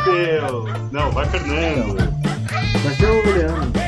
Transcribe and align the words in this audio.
Matheus. 0.00 0.92
Não, 0.92 1.10
vai 1.10 1.26
Fernando. 1.26 1.96
Vai 2.82 2.94
ser 2.94 3.06
o 3.06 3.32
Leandro. 3.34 3.80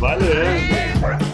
Vai 0.00 0.18
Leandro. 0.18 1.26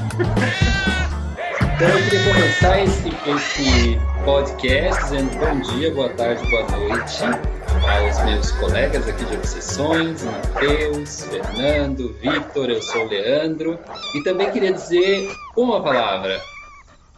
Então 1.75 1.89
eu 1.89 2.05
queria 2.05 2.33
começar 2.33 2.83
esse, 2.83 3.09
esse 3.09 4.01
podcast 4.25 5.03
dizendo 5.05 5.39
bom 5.39 5.61
dia, 5.61 5.95
boa 5.95 6.09
tarde, 6.11 6.49
boa 6.51 6.69
noite 6.71 7.23
aos 7.23 8.25
meus 8.25 8.51
colegas 8.53 9.09
aqui 9.09 9.25
de 9.25 9.35
Obsessões, 9.35 10.23
Matheus, 10.25 11.25
Fernando, 11.25 12.13
Victor, 12.21 12.69
eu 12.69 12.83
sou 12.83 13.05
o 13.05 13.09
Leandro. 13.09 13.79
E 14.15 14.23
também 14.25 14.51
queria 14.51 14.73
dizer 14.73 15.33
uma 15.57 15.81
palavra, 15.81 16.41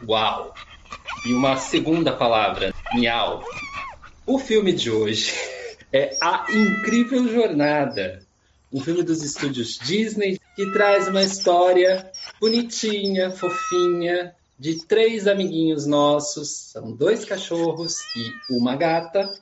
uau, 0.06 0.54
e 1.26 1.32
uma 1.32 1.56
segunda 1.56 2.12
palavra, 2.12 2.74
miau. 2.94 3.42
O 4.26 4.38
filme 4.38 4.72
de 4.72 4.90
hoje 4.90 5.53
é 5.94 6.16
A 6.20 6.44
Incrível 6.50 7.28
Jornada, 7.28 8.20
um 8.72 8.80
filme 8.80 9.04
dos 9.04 9.22
estúdios 9.22 9.78
Disney 9.78 10.40
que 10.56 10.72
traz 10.72 11.06
uma 11.06 11.22
história 11.22 12.10
bonitinha, 12.40 13.30
fofinha, 13.30 14.34
de 14.58 14.84
três 14.86 15.28
amiguinhos 15.28 15.86
nossos, 15.86 16.48
são 16.72 16.90
dois 16.90 17.24
cachorros 17.24 17.98
e 18.16 18.54
uma 18.56 18.74
gata, 18.74 19.32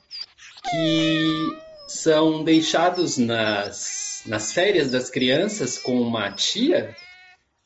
que 0.69 1.57
são 1.87 2.43
deixados 2.43 3.17
nas, 3.17 4.21
nas 4.27 4.53
férias 4.53 4.91
das 4.91 5.09
crianças 5.09 5.79
com 5.79 5.99
uma 5.99 6.31
tia 6.33 6.95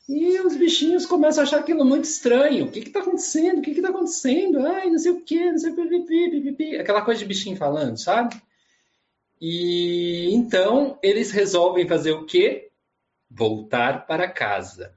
e 0.08 0.40
os 0.40 0.56
bichinhos 0.56 1.04
começam 1.04 1.44
a 1.44 1.46
achar 1.46 1.60
aquilo 1.60 1.84
muito 1.84 2.04
estranho. 2.04 2.64
O 2.64 2.70
que 2.70 2.78
está 2.78 3.00
acontecendo? 3.00 3.58
O 3.58 3.62
que 3.62 3.72
está 3.72 3.90
acontecendo? 3.90 4.66
Ai, 4.66 4.88
não 4.88 4.98
sei 4.98 5.12
o 5.12 5.20
que, 5.20 5.52
não 5.52 5.58
sei 5.58 5.72
o 5.72 6.06
que, 6.56 6.76
aquela 6.78 7.02
coisa 7.02 7.18
de 7.18 7.26
bichinho 7.26 7.56
falando, 7.58 7.98
sabe? 7.98 8.40
E 9.40 10.30
então 10.32 10.98
eles 11.02 11.30
resolvem 11.30 11.86
fazer 11.86 12.12
o 12.12 12.26
quê? 12.26 12.70
Voltar 13.30 14.06
para 14.06 14.30
casa. 14.30 14.94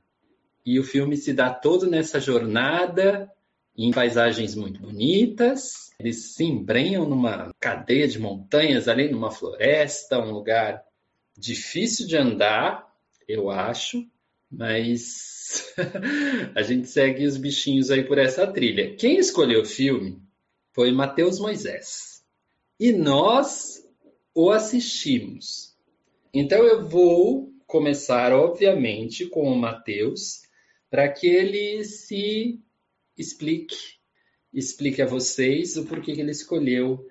E 0.66 0.80
o 0.80 0.84
filme 0.84 1.18
se 1.18 1.34
dá 1.34 1.50
todo 1.50 1.90
nessa 1.90 2.20
jornada, 2.20 3.32
em 3.78 3.92
paisagens 3.92 4.56
muito 4.56 4.82
bonitas. 4.82 5.92
Eles 6.00 6.34
se 6.34 6.44
embrenham 6.44 7.08
numa 7.08 7.52
cadeia 7.60 8.08
de 8.08 8.20
montanhas 8.20 8.88
ali, 8.88 9.10
numa 9.10 9.32
floresta, 9.32 10.20
um 10.20 10.32
lugar 10.32 10.84
difícil 11.38 12.08
de 12.08 12.18
andar, 12.18 12.88
eu 13.28 13.50
acho, 13.50 14.06
mas 14.50 15.74
a 16.56 16.62
gente 16.62 16.88
segue 16.88 17.26
os 17.26 17.38
bichinhos 17.38 17.90
aí 17.90 18.04
por 18.04 18.18
essa 18.18 18.46
trilha. 18.46 18.96
Quem 18.96 19.18
escolheu 19.18 19.62
o 19.62 19.66
filme 19.66 20.22
foi 20.74 20.92
Matheus 20.92 21.40
Moisés. 21.40 22.24
E 22.80 22.92
nós 22.92 23.81
o 24.34 24.50
assistimos. 24.50 25.76
Então 26.34 26.64
eu 26.64 26.88
vou 26.88 27.52
começar, 27.68 28.32
obviamente, 28.34 29.26
com 29.26 29.52
o 29.52 29.58
Matheus, 29.58 30.44
para 30.90 31.10
que 31.10 31.28
ele 31.28 31.84
se 31.84 32.62
explique, 33.18 33.76
explique 34.54 35.02
a 35.02 35.06
vocês 35.06 35.76
o 35.78 35.86
porquê 35.86 36.14
que 36.14 36.22
ele 36.22 36.32
escolheu 36.32 37.06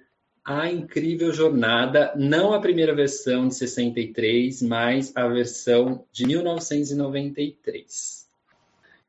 a 0.44 0.70
incrível 0.70 1.32
jornada, 1.32 2.12
não 2.16 2.52
a 2.52 2.60
primeira 2.60 2.94
versão 2.94 3.48
de 3.48 3.54
63, 3.54 4.60
mas 4.62 5.16
a 5.16 5.26
versão 5.28 6.04
de 6.10 6.26
1993. 6.26 8.28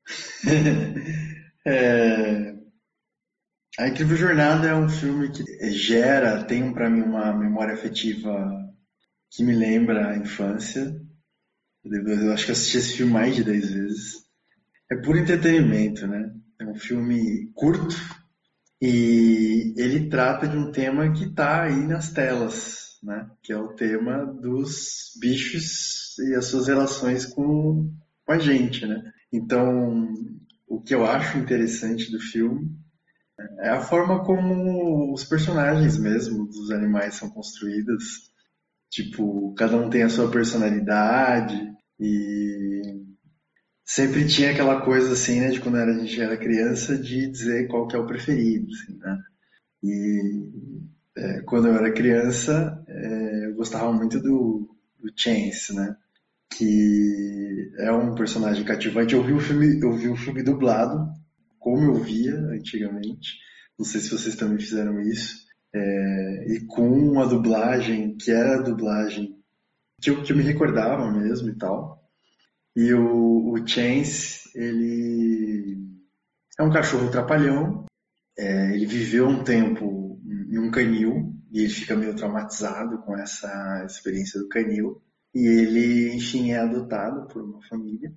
é... 1.65 2.60
A 3.81 3.87
Incrível 3.87 4.15
Jornada 4.15 4.67
é 4.67 4.75
um 4.75 4.87
filme 4.87 5.31
que 5.31 5.43
gera, 5.71 6.43
tem 6.43 6.71
para 6.71 6.87
mim 6.87 7.01
uma 7.01 7.33
memória 7.33 7.73
afetiva 7.73 8.47
que 9.27 9.43
me 9.43 9.55
lembra 9.55 10.11
a 10.11 10.17
infância. 10.17 11.01
Eu 11.83 12.31
acho 12.31 12.45
que 12.45 12.51
assisti 12.51 12.77
esse 12.77 12.97
filme 12.97 13.11
mais 13.11 13.35
de 13.35 13.43
10 13.43 13.71
vezes 13.71 14.13
é 14.91 14.95
puro 14.97 15.17
entretenimento, 15.17 16.05
né? 16.05 16.31
É 16.59 16.65
um 16.65 16.75
filme 16.75 17.49
curto 17.55 17.95
e 18.79 19.73
ele 19.75 20.09
trata 20.09 20.47
de 20.47 20.57
um 20.57 20.71
tema 20.71 21.11
que 21.11 21.23
está 21.23 21.63
aí 21.63 21.87
nas 21.87 22.13
telas, 22.13 22.99
né? 23.01 23.31
Que 23.41 23.51
é 23.51 23.57
o 23.57 23.73
tema 23.73 24.23
dos 24.25 25.13
bichos 25.19 26.19
e 26.19 26.35
as 26.35 26.45
suas 26.45 26.67
relações 26.67 27.25
com, 27.25 27.91
com 28.23 28.31
a 28.31 28.37
gente, 28.37 28.85
né? 28.85 29.11
Então, 29.33 30.13
o 30.67 30.79
que 30.79 30.93
eu 30.93 31.03
acho 31.03 31.39
interessante 31.39 32.11
do 32.11 32.19
filme 32.19 32.79
é 33.59 33.69
a 33.69 33.81
forma 33.81 34.23
como 34.23 35.13
os 35.13 35.23
personagens 35.23 35.97
mesmo 35.97 36.45
dos 36.47 36.71
animais 36.71 37.15
são 37.15 37.29
construídos. 37.29 38.31
Tipo, 38.89 39.53
cada 39.55 39.77
um 39.77 39.89
tem 39.89 40.03
a 40.03 40.09
sua 40.09 40.29
personalidade 40.29 41.71
e 41.99 42.81
sempre 43.85 44.27
tinha 44.27 44.51
aquela 44.51 44.81
coisa 44.81 45.13
assim, 45.13 45.39
né, 45.39 45.49
de 45.49 45.59
quando 45.61 45.77
a 45.77 45.93
gente 45.93 46.19
era 46.21 46.37
criança, 46.37 46.97
de 46.97 47.29
dizer 47.29 47.67
qual 47.67 47.87
que 47.87 47.95
é 47.95 47.99
o 47.99 48.05
preferido, 48.05 48.67
assim, 48.71 48.97
né? 48.97 49.17
E 49.83 50.49
é, 51.17 51.41
quando 51.41 51.67
eu 51.67 51.75
era 51.75 51.91
criança, 51.91 52.83
é, 52.87 53.45
eu 53.47 53.55
gostava 53.55 53.91
muito 53.91 54.19
do, 54.19 54.69
do 54.99 55.11
Chance, 55.15 55.73
né? 55.75 55.95
Que 56.49 57.71
é 57.79 57.91
um 57.91 58.15
personagem 58.15 58.63
cativante. 58.63 59.13
Eu 59.13 59.23
vi 59.23 59.33
o 59.33 59.39
filme, 59.39 59.79
eu 59.81 59.93
vi 59.93 60.09
o 60.09 60.15
filme 60.15 60.43
dublado, 60.43 61.09
como 61.61 61.83
eu 61.83 61.93
via 61.93 62.35
antigamente. 62.35 63.37
Não 63.77 63.85
sei 63.85 64.01
se 64.01 64.09
vocês 64.09 64.35
também 64.35 64.59
fizeram 64.59 64.99
isso. 64.99 65.45
É, 65.73 66.45
e 66.53 66.65
com 66.65 66.89
uma 66.89 67.25
dublagem 67.25 68.17
que 68.17 68.29
era 68.29 68.57
a 68.57 68.61
dublagem 68.61 69.37
que 70.01 70.09
eu, 70.09 70.23
que 70.23 70.33
eu 70.33 70.35
me 70.35 70.43
recordava 70.43 71.09
mesmo 71.11 71.49
e 71.49 71.55
tal. 71.55 72.03
E 72.75 72.93
o, 72.93 73.53
o 73.53 73.67
Chance, 73.67 74.49
ele 74.55 75.77
é 76.59 76.63
um 76.63 76.71
cachorro 76.71 77.11
trapalhão. 77.11 77.85
É, 78.37 78.73
ele 78.73 78.87
viveu 78.87 79.27
um 79.27 79.43
tempo 79.43 80.19
em 80.25 80.57
um 80.57 80.71
canil 80.71 81.35
e 81.51 81.59
ele 81.59 81.69
fica 81.69 81.95
meio 81.95 82.15
traumatizado 82.15 82.97
com 83.03 83.15
essa 83.15 83.85
experiência 83.85 84.39
do 84.39 84.49
canil. 84.49 85.01
E 85.33 85.45
ele, 85.45 86.15
enfim, 86.15 86.51
é 86.51 86.57
adotado 86.57 87.27
por 87.27 87.43
uma 87.43 87.61
família. 87.67 88.11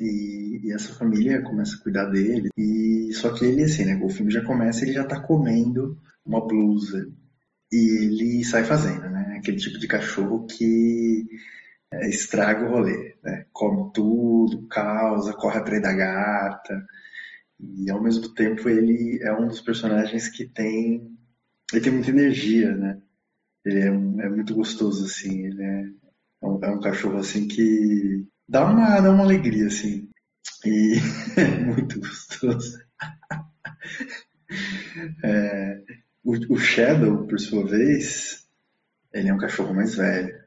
E, 0.00 0.60
e, 0.64 0.72
essa 0.72 0.94
família 0.94 1.42
começa 1.42 1.76
a 1.76 1.80
cuidar 1.80 2.06
dele. 2.06 2.50
E 2.56 3.12
só 3.14 3.32
que 3.32 3.44
ele, 3.44 3.64
assim, 3.64 3.84
né? 3.84 4.00
O 4.02 4.08
filme 4.08 4.30
já 4.30 4.44
começa, 4.44 4.84
ele 4.84 4.92
já 4.92 5.04
tá 5.04 5.20
comendo 5.20 5.98
uma 6.24 6.46
blusa. 6.46 7.08
E 7.72 8.04
ele 8.04 8.44
sai 8.44 8.64
fazendo, 8.64 9.08
né? 9.10 9.36
Aquele 9.38 9.56
tipo 9.58 9.78
de 9.78 9.88
cachorro 9.88 10.46
que 10.46 11.26
é, 11.92 12.08
estraga 12.08 12.64
o 12.64 12.70
rolê, 12.70 13.16
né? 13.22 13.46
Come 13.52 13.90
tudo, 13.92 14.66
causa, 14.68 15.32
corre 15.32 15.58
atrás 15.58 15.82
da 15.82 15.92
gata. 15.92 16.86
E 17.60 17.90
ao 17.90 18.02
mesmo 18.02 18.28
tempo 18.34 18.68
ele 18.68 19.20
é 19.22 19.32
um 19.32 19.48
dos 19.48 19.60
personagens 19.60 20.28
que 20.28 20.46
tem 20.46 21.16
ele 21.72 21.82
tem 21.82 21.92
muita 21.92 22.10
energia, 22.10 22.74
né? 22.76 23.00
Ele 23.64 23.80
é, 23.80 23.86
é 23.86 24.28
muito 24.28 24.54
gostoso 24.54 25.04
assim, 25.04 25.46
ele 25.46 25.62
é, 25.62 25.84
é, 26.42 26.46
um, 26.46 26.64
é 26.64 26.70
um 26.70 26.80
cachorro 26.80 27.18
assim 27.18 27.48
que 27.48 28.24
dá 28.48 28.64
uma 28.64 29.00
dá 29.00 29.10
uma 29.10 29.24
alegria 29.24 29.66
assim. 29.66 30.08
E 30.64 30.96
é 31.36 31.58
muito 31.64 32.00
gostoso. 32.00 32.78
É, 35.22 35.82
o, 36.24 36.54
o 36.54 36.58
Shadow, 36.58 37.26
por 37.26 37.38
sua 37.38 37.64
vez, 37.66 38.46
ele 39.12 39.28
é 39.28 39.34
um 39.34 39.38
cachorro 39.38 39.74
mais 39.74 39.96
velho. 39.96 40.46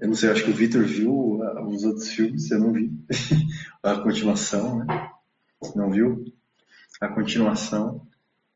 Eu 0.00 0.08
não 0.08 0.14
sei, 0.14 0.30
acho 0.30 0.44
que 0.44 0.50
o 0.50 0.54
Victor 0.54 0.84
viu 0.84 1.12
uh, 1.12 1.66
os 1.66 1.82
outros 1.84 2.08
filmes, 2.08 2.50
eu 2.50 2.60
não 2.60 2.72
vi. 2.72 2.92
a 3.82 4.00
continuação, 4.00 4.84
né? 4.84 5.10
Não 5.74 5.90
viu? 5.90 6.24
A 7.00 7.08
continuação. 7.08 8.06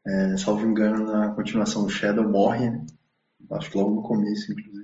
É, 0.07 0.37
salvo 0.37 0.67
engano, 0.67 1.05
na 1.05 1.31
continuação 1.31 1.85
o 1.85 1.89
Shadow 1.89 2.29
morre, 2.29 2.71
né? 2.71 2.87
Acho 3.53 3.71
que 3.71 3.77
logo 3.77 3.95
no 3.95 4.03
começo, 4.03 4.53
inclusive. 4.53 4.82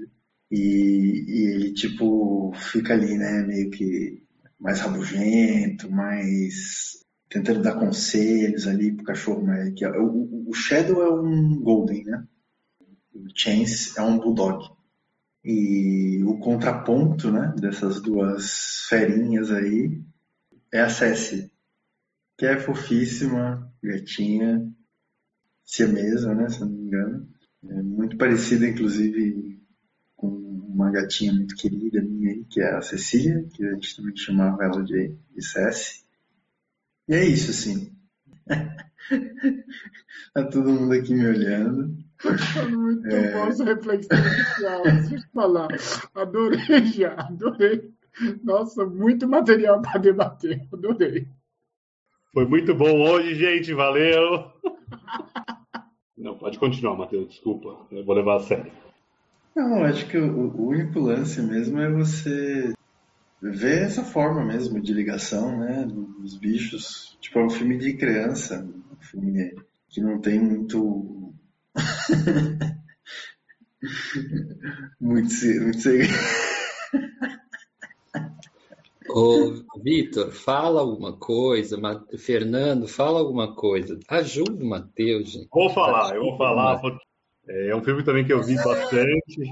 E, 0.51 1.25
e 1.29 1.47
ele, 1.47 1.73
tipo, 1.75 2.53
fica 2.55 2.95
ali, 2.95 3.17
né? 3.17 3.43
Meio 3.43 3.71
que 3.71 4.23
mais 4.59 4.81
rabugento, 4.81 5.91
mais 5.91 7.05
tentando 7.29 7.63
dar 7.63 7.79
conselhos 7.79 8.67
ali 8.67 8.93
pro 8.93 9.05
cachorro, 9.05 9.47
mas 9.47 9.73
que 9.75 9.85
é, 9.85 9.91
o, 9.91 10.47
o 10.49 10.55
Shadow 10.55 11.03
é 11.03 11.13
um 11.13 11.61
Golden, 11.61 12.05
né? 12.05 12.27
O 13.15 13.27
Chance 13.35 13.99
é 13.99 14.03
um 14.03 14.19
Bulldog. 14.19 14.65
E 15.45 16.23
o 16.25 16.39
contraponto 16.39 17.31
né, 17.31 17.55
dessas 17.59 18.01
duas 18.01 18.87
ferinhas 18.89 19.51
aí 19.51 20.01
é 20.73 20.81
a 20.81 20.89
Cessi, 20.89 21.51
que 22.37 22.47
é 22.47 22.59
fofíssima, 22.59 23.73
gatinha, 23.83 24.67
siamesa, 25.65 26.35
né, 26.35 26.49
se 26.49 26.61
não 26.61 26.69
me 26.69 26.83
engano. 26.83 27.29
É 27.65 27.83
muito 27.83 28.17
parecida, 28.17 28.67
inclusive, 28.67 29.58
com 30.19 30.27
uma 30.27 30.91
gatinha 30.91 31.33
muito 31.33 31.55
querida 31.55 32.03
minha 32.03 32.33
aí, 32.33 32.45
que 32.45 32.61
é 32.61 32.75
a 32.75 32.83
Cecília, 32.83 33.49
que 33.55 33.65
a 33.65 33.75
gente 33.75 33.97
também 33.97 34.17
chamava 34.17 34.65
ela 34.65 34.83
de, 34.83 35.15
de 35.35 35.43
Cessi. 35.43 36.05
E 37.09 37.15
é 37.15 37.25
isso, 37.25 37.53
assim. 37.53 37.97
tá 40.35 40.45
todo 40.45 40.69
mundo 40.69 40.93
aqui 40.93 41.15
me 41.15 41.25
olhando. 41.25 41.97
Muito 42.69 43.07
é... 43.07 43.33
bom 43.33 43.47
essa 43.47 43.65
reflexão 43.65 44.19
inicial. 44.19 44.83
Deixa 44.83 45.15
eu 45.15 45.21
te 45.21 45.29
falar. 45.33 45.69
Adorei 46.15 46.85
já, 46.93 47.15
adorei. 47.15 47.91
Nossa, 48.43 48.85
muito 48.85 49.29
material 49.29 49.81
para 49.81 50.01
debater. 50.01 50.67
Adorei. 50.73 51.29
Foi 52.35 52.45
muito 52.45 52.75
bom 52.75 53.09
hoje, 53.09 53.37
gente. 53.37 53.73
Valeu. 53.73 54.51
Não, 56.19 56.37
pode 56.37 56.59
continuar, 56.59 56.97
Matheus. 56.97 57.29
Desculpa. 57.29 57.87
Eu 57.93 58.05
vou 58.05 58.17
levar 58.17 58.39
a 58.39 58.41
sério. 58.41 58.73
Não, 59.59 59.83
acho 59.83 60.07
que 60.07 60.17
o, 60.17 60.55
o 60.55 60.69
único 60.69 61.01
lance 61.01 61.43
mesmo 61.43 61.81
é 61.81 61.91
você 61.91 62.73
ver 63.43 63.83
essa 63.83 64.05
forma 64.05 64.45
mesmo 64.45 64.81
de 64.81 64.93
ligação, 64.93 65.59
né, 65.59 65.85
dos 65.85 66.37
bichos. 66.37 67.19
Tipo, 67.21 67.41
é 67.41 67.47
um 67.47 67.51
filme 67.51 67.77
de 67.77 67.95
criança, 67.95 68.65
um 68.65 69.05
filme 69.05 69.57
que 69.89 70.01
não 70.01 70.21
tem 70.21 70.39
muito 70.39 71.35
muito 75.01 75.35
muito 75.61 75.81
segredo. 75.81 76.13
Ô, 79.11 79.55
Vitor, 79.83 80.31
fala 80.31 80.83
alguma 80.83 81.17
coisa. 81.17 81.77
Fernando, 82.17 82.87
fala 82.87 83.19
alguma 83.19 83.57
coisa. 83.57 83.99
Ajuda 84.07 84.63
o 84.63 84.69
Matheus, 84.69 85.33
gente. 85.33 85.49
Vou 85.51 85.71
falar, 85.71 86.15
eu 86.15 86.23
vou 86.23 86.37
falar. 86.37 86.81
É 87.49 87.75
um 87.75 87.83
filme 87.83 88.05
também 88.05 88.25
que 88.25 88.33
eu 88.33 88.43
vi 88.43 88.57
bastante 88.57 89.51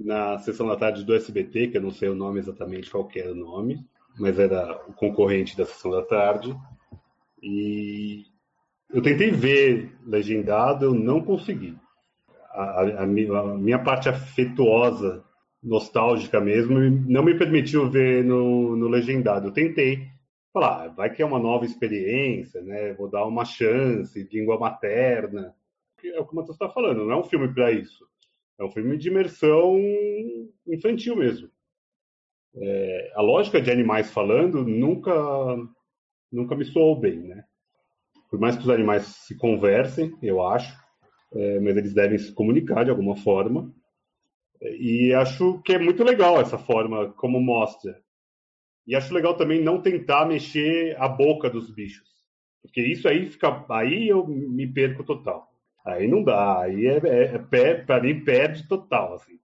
na 0.00 0.38
sessão 0.38 0.66
da 0.66 0.76
tarde 0.76 1.04
do 1.04 1.14
SBT, 1.14 1.68
que 1.68 1.76
eu 1.76 1.82
não 1.82 1.90
sei 1.90 2.08
o 2.08 2.14
nome 2.14 2.38
exatamente, 2.38 2.90
qual 2.90 3.08
era 3.14 3.32
o 3.32 3.36
nome, 3.36 3.84
mas 4.18 4.38
era 4.38 4.80
o 4.88 4.92
concorrente 4.94 5.56
da 5.56 5.66
sessão 5.66 5.90
da 5.90 6.02
tarde. 6.02 6.56
E 7.42 8.24
eu 8.92 9.02
tentei 9.02 9.30
ver 9.30 9.94
legendado, 10.06 10.86
eu 10.86 10.94
não 10.94 11.22
consegui. 11.22 11.76
A, 12.50 12.62
a, 12.62 13.02
a, 13.02 13.06
minha 13.06 13.78
parte 13.78 14.08
afetuosa, 14.08 15.22
nostálgica 15.62 16.40
mesmo, 16.40 16.78
não 16.80 17.22
me 17.22 17.36
permitiu 17.36 17.90
ver 17.90 18.24
no, 18.24 18.74
no 18.74 18.88
legendado. 18.88 19.48
Eu 19.48 19.52
tentei 19.52 20.06
falar, 20.52 20.84
ah, 20.84 20.88
vai 20.88 21.10
que 21.10 21.20
é 21.20 21.26
uma 21.26 21.38
nova 21.38 21.64
experiência, 21.66 22.62
né? 22.62 22.94
Vou 22.94 23.10
dar 23.10 23.26
uma 23.26 23.44
chance, 23.44 24.28
língua 24.32 24.58
materna 24.58 25.54
é 26.10 26.20
o 26.20 26.26
que 26.26 26.32
o 26.32 26.36
Matheus 26.36 26.56
está 26.56 26.68
falando, 26.68 27.04
não 27.04 27.12
é 27.12 27.16
um 27.16 27.24
filme 27.24 27.52
para 27.52 27.72
isso. 27.72 28.06
É 28.58 28.64
um 28.64 28.70
filme 28.70 28.96
de 28.96 29.08
imersão 29.08 29.76
infantil 30.66 31.16
mesmo. 31.16 31.50
É, 32.56 33.12
a 33.16 33.20
lógica 33.20 33.60
de 33.60 33.70
animais 33.70 34.12
falando 34.12 34.64
nunca, 34.64 35.12
nunca 36.30 36.54
me 36.54 36.64
soou 36.64 36.98
bem, 36.98 37.18
né? 37.18 37.44
Por 38.30 38.38
mais 38.38 38.56
que 38.56 38.62
os 38.62 38.70
animais 38.70 39.06
se 39.06 39.36
conversem, 39.36 40.16
eu 40.22 40.44
acho, 40.44 40.76
é, 41.34 41.60
mas 41.60 41.76
eles 41.76 41.94
devem 41.94 42.18
se 42.18 42.32
comunicar 42.32 42.84
de 42.84 42.90
alguma 42.90 43.16
forma. 43.16 43.72
E 44.60 45.12
acho 45.12 45.60
que 45.62 45.72
é 45.74 45.78
muito 45.78 46.02
legal 46.04 46.40
essa 46.40 46.56
forma 46.56 47.12
como 47.12 47.40
mostra. 47.40 48.00
E 48.86 48.94
acho 48.94 49.14
legal 49.14 49.36
também 49.36 49.62
não 49.62 49.80
tentar 49.80 50.26
mexer 50.26 50.96
a 50.98 51.08
boca 51.08 51.48
dos 51.48 51.70
bichos, 51.70 52.08
porque 52.62 52.82
isso 52.82 53.08
aí 53.08 53.26
fica, 53.26 53.64
aí 53.70 54.08
eu 54.08 54.26
me 54.26 54.66
perco 54.66 55.02
total. 55.02 55.53
Aí 55.84 56.08
não 56.08 56.22
dá, 56.22 56.62
aí 56.62 56.86
é, 56.86 56.96
é, 56.96 57.34
é 57.34 57.74
para 57.74 58.00
mim 58.00 58.24
perde 58.24 58.66
total, 58.66 59.14
assim. 59.14 59.38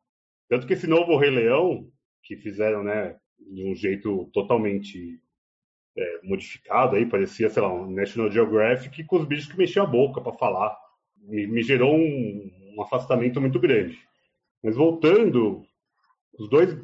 Tanto 0.48 0.66
que 0.66 0.72
esse 0.72 0.86
novo 0.86 1.16
Rei 1.16 1.30
Leão, 1.30 1.86
que 2.24 2.36
fizeram, 2.36 2.82
né, 2.82 3.16
de 3.38 3.64
um 3.64 3.74
jeito 3.74 4.30
totalmente 4.32 5.20
é, 5.96 6.20
modificado, 6.22 6.96
aí 6.96 7.04
parecia, 7.04 7.50
sei 7.50 7.62
lá, 7.62 7.72
um 7.72 7.90
National 7.90 8.30
Geographic 8.30 9.04
com 9.04 9.16
os 9.16 9.26
bichos 9.26 9.50
que 9.50 9.58
mexiam 9.58 9.84
a 9.84 9.88
boca 9.88 10.20
para 10.20 10.32
falar. 10.32 10.76
Me, 11.18 11.46
me 11.46 11.62
gerou 11.62 11.94
um, 11.94 12.50
um, 12.74 12.82
afastamento 12.82 13.40
muito 13.40 13.60
grande. 13.60 13.98
Mas 14.62 14.76
voltando, 14.76 15.62
os 16.38 16.48
dois 16.48 16.76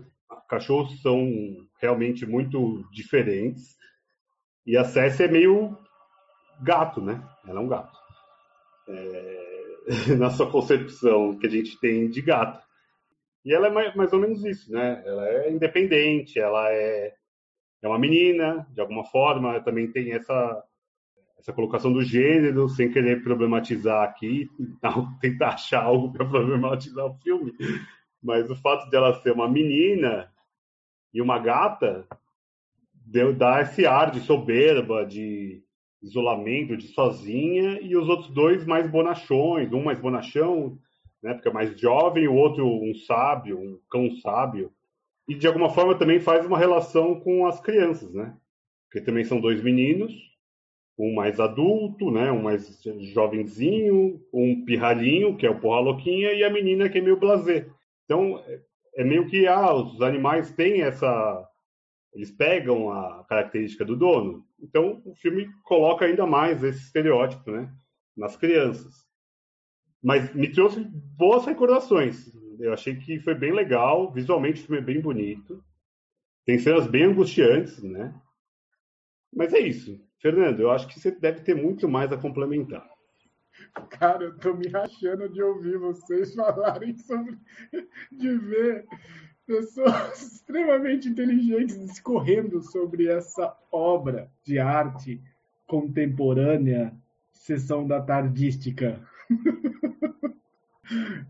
cachorros 0.48 1.00
são 1.00 1.26
realmente 1.80 2.26
muito 2.26 2.84
diferentes. 2.90 3.74
E 4.66 4.76
a 4.76 4.84
Cessia 4.84 5.26
é 5.26 5.30
meio 5.30 5.78
gato, 6.62 7.00
né? 7.00 7.22
Ela 7.46 7.60
é 7.60 7.62
um 7.62 7.68
gato. 7.68 7.96
É, 8.88 9.45
na 10.18 10.30
sua 10.30 10.50
concepção 10.50 11.38
que 11.38 11.46
a 11.46 11.50
gente 11.50 11.78
tem 11.78 12.08
de 12.08 12.20
gato. 12.20 12.64
E 13.44 13.54
ela 13.54 13.68
é 13.68 13.70
mais, 13.70 13.94
mais, 13.94 14.12
ou 14.12 14.18
menos 14.18 14.44
isso, 14.44 14.72
né? 14.72 15.02
Ela 15.06 15.28
é 15.28 15.52
independente, 15.52 16.38
ela 16.38 16.68
é, 16.72 17.14
é 17.80 17.88
uma 17.88 17.98
menina, 17.98 18.66
de 18.72 18.80
alguma 18.80 19.04
forma, 19.04 19.60
também 19.60 19.90
tem 19.90 20.12
essa, 20.12 20.64
essa 21.38 21.52
colocação 21.52 21.92
do 21.92 22.02
gênero, 22.02 22.68
sem 22.68 22.90
querer 22.90 23.22
problematizar 23.22 24.02
aqui, 24.02 24.48
tentar 25.20 25.50
achar 25.50 25.84
algo 25.84 26.12
para 26.12 26.26
problematizar 26.26 27.06
o 27.06 27.14
filme. 27.18 27.52
Mas 28.20 28.50
o 28.50 28.56
fato 28.56 28.90
de 28.90 28.96
ela 28.96 29.14
ser 29.22 29.32
uma 29.32 29.48
menina 29.48 30.28
e 31.14 31.22
uma 31.22 31.38
gata 31.38 32.04
deu, 32.92 33.32
dá 33.32 33.60
esse 33.62 33.86
ar 33.86 34.10
de 34.10 34.18
soberba, 34.20 35.06
de, 35.06 35.62
isolamento 36.06 36.76
de 36.76 36.88
sozinha 36.88 37.80
e 37.80 37.96
os 37.96 38.08
outros 38.08 38.30
dois 38.30 38.64
mais 38.64 38.88
bonachões, 38.88 39.72
um 39.72 39.82
mais 39.82 39.98
bonachão, 39.98 40.78
né, 41.22 41.34
porque 41.34 41.48
é 41.48 41.52
mais 41.52 41.78
jovem, 41.78 42.28
o 42.28 42.34
outro 42.34 42.66
um 42.66 42.94
sábio, 42.94 43.58
um 43.58 43.78
cão 43.90 44.10
sábio. 44.22 44.72
E 45.28 45.34
de 45.34 45.46
alguma 45.46 45.70
forma 45.70 45.94
também 45.96 46.20
faz 46.20 46.46
uma 46.46 46.58
relação 46.58 47.18
com 47.20 47.46
as 47.46 47.60
crianças, 47.60 48.12
né? 48.14 48.36
Porque 48.84 49.04
também 49.04 49.24
são 49.24 49.40
dois 49.40 49.60
meninos, 49.60 50.14
um 50.96 51.12
mais 51.14 51.40
adulto, 51.40 52.10
né, 52.10 52.30
um 52.30 52.42
mais 52.42 52.80
jovenzinho, 53.12 54.20
um 54.32 54.64
pirralhinho, 54.64 55.36
que 55.36 55.46
é 55.46 55.50
o 55.50 55.58
porra 55.58 55.80
louquinha, 55.80 56.32
e 56.32 56.44
a 56.44 56.50
menina 56.50 56.88
que 56.88 56.98
é 56.98 57.00
meio 57.00 57.18
blazer. 57.18 57.70
Então, 58.04 58.42
é 58.94 59.04
meio 59.04 59.26
que 59.26 59.46
ah, 59.46 59.74
os 59.74 60.00
animais 60.00 60.52
têm 60.52 60.82
essa 60.82 61.46
eles 62.16 62.30
pegam 62.30 62.90
a 62.90 63.24
característica 63.28 63.84
do 63.84 63.94
dono. 63.94 64.45
Então, 64.60 65.02
o 65.04 65.14
filme 65.14 65.48
coloca 65.62 66.04
ainda 66.04 66.26
mais 66.26 66.62
esse 66.62 66.84
estereótipo 66.84 67.50
né, 67.50 67.70
nas 68.16 68.36
crianças. 68.36 69.04
Mas 70.02 70.32
me 70.34 70.50
trouxe 70.50 70.84
boas 71.16 71.44
recordações. 71.44 72.32
Eu 72.58 72.72
achei 72.72 72.96
que 72.96 73.20
foi 73.20 73.34
bem 73.34 73.52
legal. 73.52 74.12
Visualmente, 74.12 74.62
o 74.62 74.66
filme 74.66 74.80
é 74.80 74.84
bem 74.84 75.00
bonito. 75.00 75.62
Tem 76.44 76.58
cenas 76.58 76.86
bem 76.86 77.04
angustiantes, 77.04 77.82
né? 77.82 78.14
Mas 79.34 79.52
é 79.52 79.58
isso. 79.58 80.00
Fernando, 80.20 80.60
eu 80.60 80.70
acho 80.70 80.88
que 80.88 80.98
você 80.98 81.10
deve 81.10 81.40
ter 81.40 81.54
muito 81.54 81.88
mais 81.88 82.12
a 82.12 82.16
complementar. 82.16 82.88
Cara, 83.90 84.24
eu 84.24 84.38
tô 84.38 84.54
me 84.54 84.68
rachando 84.68 85.28
de 85.28 85.42
ouvir 85.42 85.78
vocês 85.78 86.34
falarem 86.36 86.96
sobre. 86.96 87.38
de 88.12 88.38
ver 88.38 88.86
pessoas 89.46 90.20
extremamente 90.34 91.08
inteligentes 91.08 91.78
discorrendo 91.78 92.60
sobre 92.62 93.08
essa 93.08 93.56
obra 93.70 94.30
de 94.44 94.58
arte 94.58 95.20
contemporânea, 95.66 96.92
sessão 97.32 97.86
da 97.86 98.00
tardística. 98.00 99.00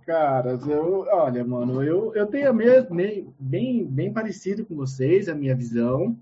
Cara, 0.04 0.58
eu, 0.68 1.06
olha, 1.10 1.42
mano, 1.44 1.82
eu, 1.82 2.14
eu 2.14 2.26
tenho 2.26 2.50
a 2.50 2.52
mesma, 2.52 2.94
bem, 3.38 3.84
bem 3.86 4.12
parecido 4.12 4.66
com 4.66 4.74
vocês, 4.74 5.28
a 5.28 5.34
minha 5.34 5.54
visão. 5.54 6.16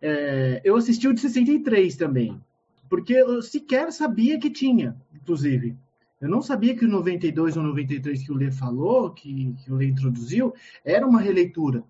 É, 0.00 0.60
eu 0.62 0.76
assisti 0.76 1.08
o 1.08 1.14
de 1.14 1.20
63 1.20 1.96
também, 1.96 2.40
porque 2.88 3.14
eu 3.14 3.42
sequer 3.42 3.90
sabia 3.92 4.38
que 4.38 4.50
tinha, 4.50 4.96
inclusive. 5.12 5.76
Eu 6.20 6.28
não 6.28 6.40
sabia 6.40 6.74
que 6.74 6.84
o 6.84 6.88
92 6.88 7.56
ou 7.56 7.62
93 7.62 8.24
que 8.24 8.32
o 8.32 8.36
Lê 8.36 8.50
falou, 8.50 9.10
que, 9.10 9.54
que 9.62 9.72
o 9.72 9.76
Lê 9.76 9.86
introduziu, 9.86 10.54
era 10.84 11.06
uma 11.06 11.20
releitura. 11.20 11.84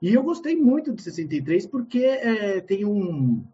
E 0.00 0.14
eu 0.14 0.22
gostei 0.22 0.56
muito 0.56 0.92
de 0.92 1.02
63 1.02 1.66
porque 1.66 1.98
é, 1.98 2.60
tem 2.60 2.84
um. 2.84 3.44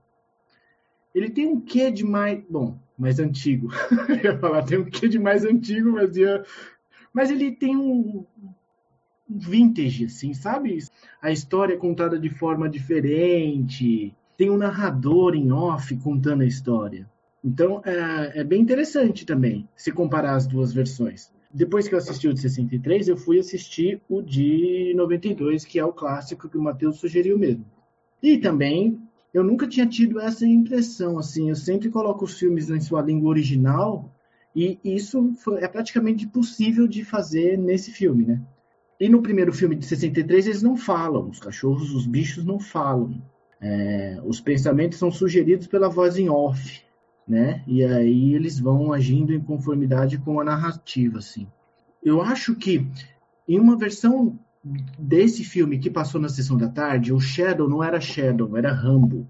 Ele 1.14 1.30
tem 1.30 1.46
um 1.46 1.60
quê 1.60 1.90
de 1.90 2.04
mais. 2.04 2.44
Bom, 2.48 2.78
mais 2.96 3.18
antigo. 3.18 3.68
eu 4.08 4.32
ia 4.32 4.38
falar, 4.38 4.62
tem 4.62 4.78
um 4.78 4.84
quê 4.84 5.08
de 5.08 5.18
mais 5.18 5.44
antigo, 5.44 5.92
mas, 5.92 6.16
ia... 6.16 6.44
mas 7.12 7.30
ele 7.30 7.50
tem 7.52 7.76
um 7.76 8.24
vintage, 9.28 10.04
assim, 10.04 10.32
sabe? 10.34 10.78
A 11.20 11.30
história 11.30 11.74
é 11.74 11.78
contada 11.78 12.18
de 12.18 12.30
forma 12.30 12.68
diferente. 12.68 14.14
Tem 14.36 14.50
um 14.50 14.56
narrador 14.56 15.34
em 15.34 15.50
off 15.50 15.96
contando 15.96 16.42
a 16.42 16.46
história. 16.46 17.10
Então, 17.46 17.80
é, 17.84 18.40
é, 18.40 18.44
bem 18.44 18.60
interessante 18.60 19.24
também 19.24 19.68
se 19.76 19.92
comparar 19.92 20.34
as 20.34 20.48
duas 20.48 20.72
versões. 20.72 21.30
Depois 21.54 21.86
que 21.86 21.94
eu 21.94 21.98
assisti 21.98 22.26
o 22.26 22.34
de 22.34 22.40
63, 22.40 23.06
eu 23.06 23.16
fui 23.16 23.38
assistir 23.38 24.02
o 24.08 24.20
de 24.20 24.92
92, 24.96 25.64
que 25.64 25.78
é 25.78 25.84
o 25.84 25.92
clássico 25.92 26.48
que 26.48 26.58
o 26.58 26.60
Matheus 26.60 26.98
sugeriu 26.98 27.38
mesmo. 27.38 27.64
E 28.20 28.36
também, 28.36 29.00
eu 29.32 29.44
nunca 29.44 29.68
tinha 29.68 29.86
tido 29.86 30.18
essa 30.18 30.44
impressão, 30.44 31.20
assim, 31.20 31.48
eu 31.48 31.54
sempre 31.54 31.88
coloco 31.88 32.24
os 32.24 32.36
filmes 32.36 32.68
em 32.68 32.80
sua 32.80 33.00
língua 33.00 33.30
original, 33.30 34.12
e 34.54 34.80
isso 34.82 35.32
foi, 35.34 35.62
é 35.62 35.68
praticamente 35.68 36.24
impossível 36.24 36.88
de 36.88 37.04
fazer 37.04 37.56
nesse 37.56 37.92
filme, 37.92 38.24
né? 38.26 38.42
E 38.98 39.08
no 39.08 39.22
primeiro 39.22 39.52
filme 39.52 39.76
de 39.76 39.86
63, 39.86 40.46
eles 40.46 40.62
não 40.62 40.76
falam, 40.76 41.28
os 41.28 41.38
cachorros, 41.38 41.94
os 41.94 42.08
bichos 42.08 42.44
não 42.44 42.58
falam. 42.58 43.22
É, 43.60 44.20
os 44.24 44.40
pensamentos 44.40 44.98
são 44.98 45.12
sugeridos 45.12 45.68
pela 45.68 45.88
voz 45.88 46.18
em 46.18 46.28
off. 46.28 46.85
Né? 47.26 47.62
E 47.66 47.82
aí 47.82 48.34
eles 48.34 48.58
vão 48.58 48.92
agindo 48.92 49.32
em 49.34 49.40
conformidade 49.40 50.18
com 50.18 50.40
a 50.40 50.44
narrativa, 50.44 51.18
assim. 51.18 51.46
Eu 52.02 52.22
acho 52.22 52.54
que 52.54 52.86
em 53.48 53.58
uma 53.58 53.76
versão 53.76 54.38
desse 54.98 55.44
filme 55.44 55.78
que 55.78 55.90
passou 55.90 56.20
na 56.20 56.28
sessão 56.28 56.56
da 56.56 56.68
tarde, 56.68 57.12
o 57.12 57.20
Shadow 57.20 57.68
não 57.68 57.82
era 57.82 58.00
Shadow, 58.00 58.56
era 58.56 58.72
Rambo. 58.72 59.26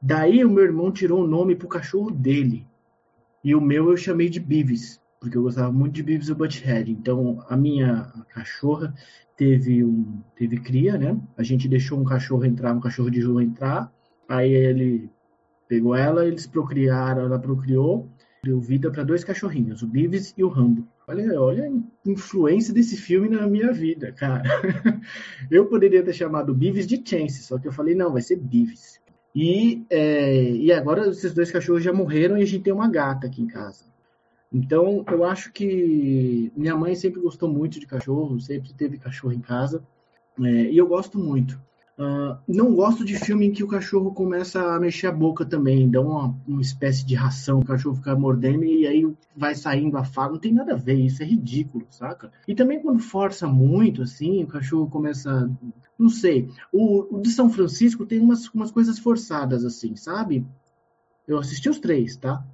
Daí 0.00 0.44
o 0.44 0.50
meu 0.50 0.64
irmão 0.64 0.92
tirou 0.92 1.24
o 1.24 1.26
nome 1.26 1.54
pro 1.54 1.68
cachorro 1.68 2.10
dele. 2.10 2.66
E 3.42 3.54
o 3.54 3.60
meu 3.60 3.90
eu 3.90 3.96
chamei 3.96 4.28
de 4.28 4.40
Beavis, 4.40 5.00
porque 5.20 5.36
eu 5.36 5.42
gostava 5.42 5.72
muito 5.72 5.94
de 5.94 6.02
Beavis 6.02 6.28
e 6.28 6.34
Butthead. 6.34 6.90
Então 6.90 7.44
a 7.48 7.56
minha 7.56 8.12
cachorra 8.30 8.94
teve 9.36 9.84
um 9.84 10.20
teve 10.36 10.58
cria, 10.58 10.96
né? 10.98 11.18
A 11.36 11.42
gente 11.42 11.68
deixou 11.68 11.98
um 11.98 12.04
cachorro 12.04 12.44
entrar, 12.44 12.72
um 12.72 12.80
cachorro 12.80 13.10
de 13.10 13.20
rua 13.20 13.42
entrar. 13.42 13.92
Aí 14.28 14.52
ele 14.52 15.10
pegou 15.68 15.94
ela, 15.94 16.26
eles 16.26 16.46
procriaram, 16.46 17.22
ela 17.22 17.38
procriou, 17.38 18.08
deu 18.42 18.60
vida 18.60 18.90
para 18.90 19.02
dois 19.02 19.24
cachorrinhos, 19.24 19.82
o 19.82 19.86
Beavis 19.86 20.34
e 20.36 20.44
o 20.44 20.48
Rambo. 20.48 20.86
Olha, 21.06 21.40
olha 21.40 21.64
a 21.64 22.08
influência 22.10 22.72
desse 22.72 22.96
filme 22.96 23.28
na 23.28 23.46
minha 23.46 23.72
vida, 23.72 24.12
cara. 24.12 24.42
eu 25.50 25.66
poderia 25.66 26.02
ter 26.02 26.12
chamado 26.12 26.54
Beavis 26.54 26.86
de 26.86 27.02
Chance, 27.04 27.42
só 27.42 27.58
que 27.58 27.68
eu 27.68 27.72
falei, 27.72 27.94
não, 27.94 28.12
vai 28.12 28.22
ser 28.22 28.36
Beavis. 28.36 29.00
E, 29.34 29.84
é, 29.90 30.50
e 30.50 30.72
agora 30.72 31.08
esses 31.08 31.34
dois 31.34 31.50
cachorros 31.50 31.82
já 31.82 31.92
morreram 31.92 32.38
e 32.38 32.42
a 32.42 32.46
gente 32.46 32.62
tem 32.62 32.72
uma 32.72 32.88
gata 32.88 33.26
aqui 33.26 33.42
em 33.42 33.46
casa. 33.46 33.84
Então, 34.52 35.04
eu 35.10 35.24
acho 35.24 35.52
que 35.52 36.52
minha 36.56 36.76
mãe 36.76 36.94
sempre 36.94 37.20
gostou 37.20 37.48
muito 37.48 37.80
de 37.80 37.86
cachorro, 37.86 38.40
sempre 38.40 38.72
teve 38.72 38.98
cachorro 38.98 39.32
em 39.32 39.40
casa. 39.40 39.84
É, 40.40 40.70
e 40.70 40.76
eu 40.76 40.86
gosto 40.86 41.18
muito. 41.18 41.60
Uh, 41.96 42.36
não 42.48 42.74
gosto 42.74 43.04
de 43.04 43.16
filme 43.16 43.46
em 43.46 43.52
que 43.52 43.62
o 43.62 43.68
cachorro 43.68 44.12
começa 44.12 44.60
a 44.60 44.80
mexer 44.80 45.06
a 45.06 45.12
boca 45.12 45.44
também, 45.44 45.88
dá 45.88 46.00
uma, 46.00 46.34
uma 46.44 46.60
espécie 46.60 47.06
de 47.06 47.14
ração, 47.14 47.60
o 47.60 47.64
cachorro 47.64 47.94
fica 47.94 48.16
mordendo 48.16 48.64
e 48.64 48.84
aí 48.84 49.06
vai 49.36 49.54
saindo 49.54 49.96
a 49.96 50.02
faga. 50.02 50.32
Não 50.32 50.40
tem 50.40 50.52
nada 50.52 50.72
a 50.72 50.76
ver, 50.76 50.94
isso 50.94 51.22
é 51.22 51.26
ridículo, 51.26 51.86
saca? 51.90 52.32
E 52.48 52.54
também 52.54 52.82
quando 52.82 52.98
força 53.00 53.46
muito, 53.46 54.02
assim, 54.02 54.42
o 54.42 54.48
cachorro 54.48 54.88
começa. 54.88 55.48
Não 55.96 56.08
sei. 56.08 56.50
O, 56.72 57.16
o 57.16 57.20
de 57.20 57.30
São 57.30 57.48
Francisco 57.48 58.04
tem 58.04 58.18
umas, 58.18 58.48
umas 58.48 58.72
coisas 58.72 58.98
forçadas, 58.98 59.64
assim, 59.64 59.94
sabe? 59.94 60.44
Eu 61.28 61.38
assisti 61.38 61.68
os 61.68 61.78
três, 61.78 62.16
tá? 62.16 62.44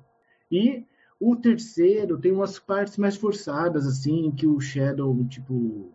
E 0.52 0.85
o 1.18 1.35
terceiro 1.35 2.18
tem 2.18 2.32
umas 2.32 2.59
partes 2.59 2.99
mais 2.99 3.16
forçadas, 3.16 3.87
assim, 3.87 4.30
que 4.30 4.47
o 4.47 4.61
Shadow, 4.61 5.16
tipo, 5.25 5.90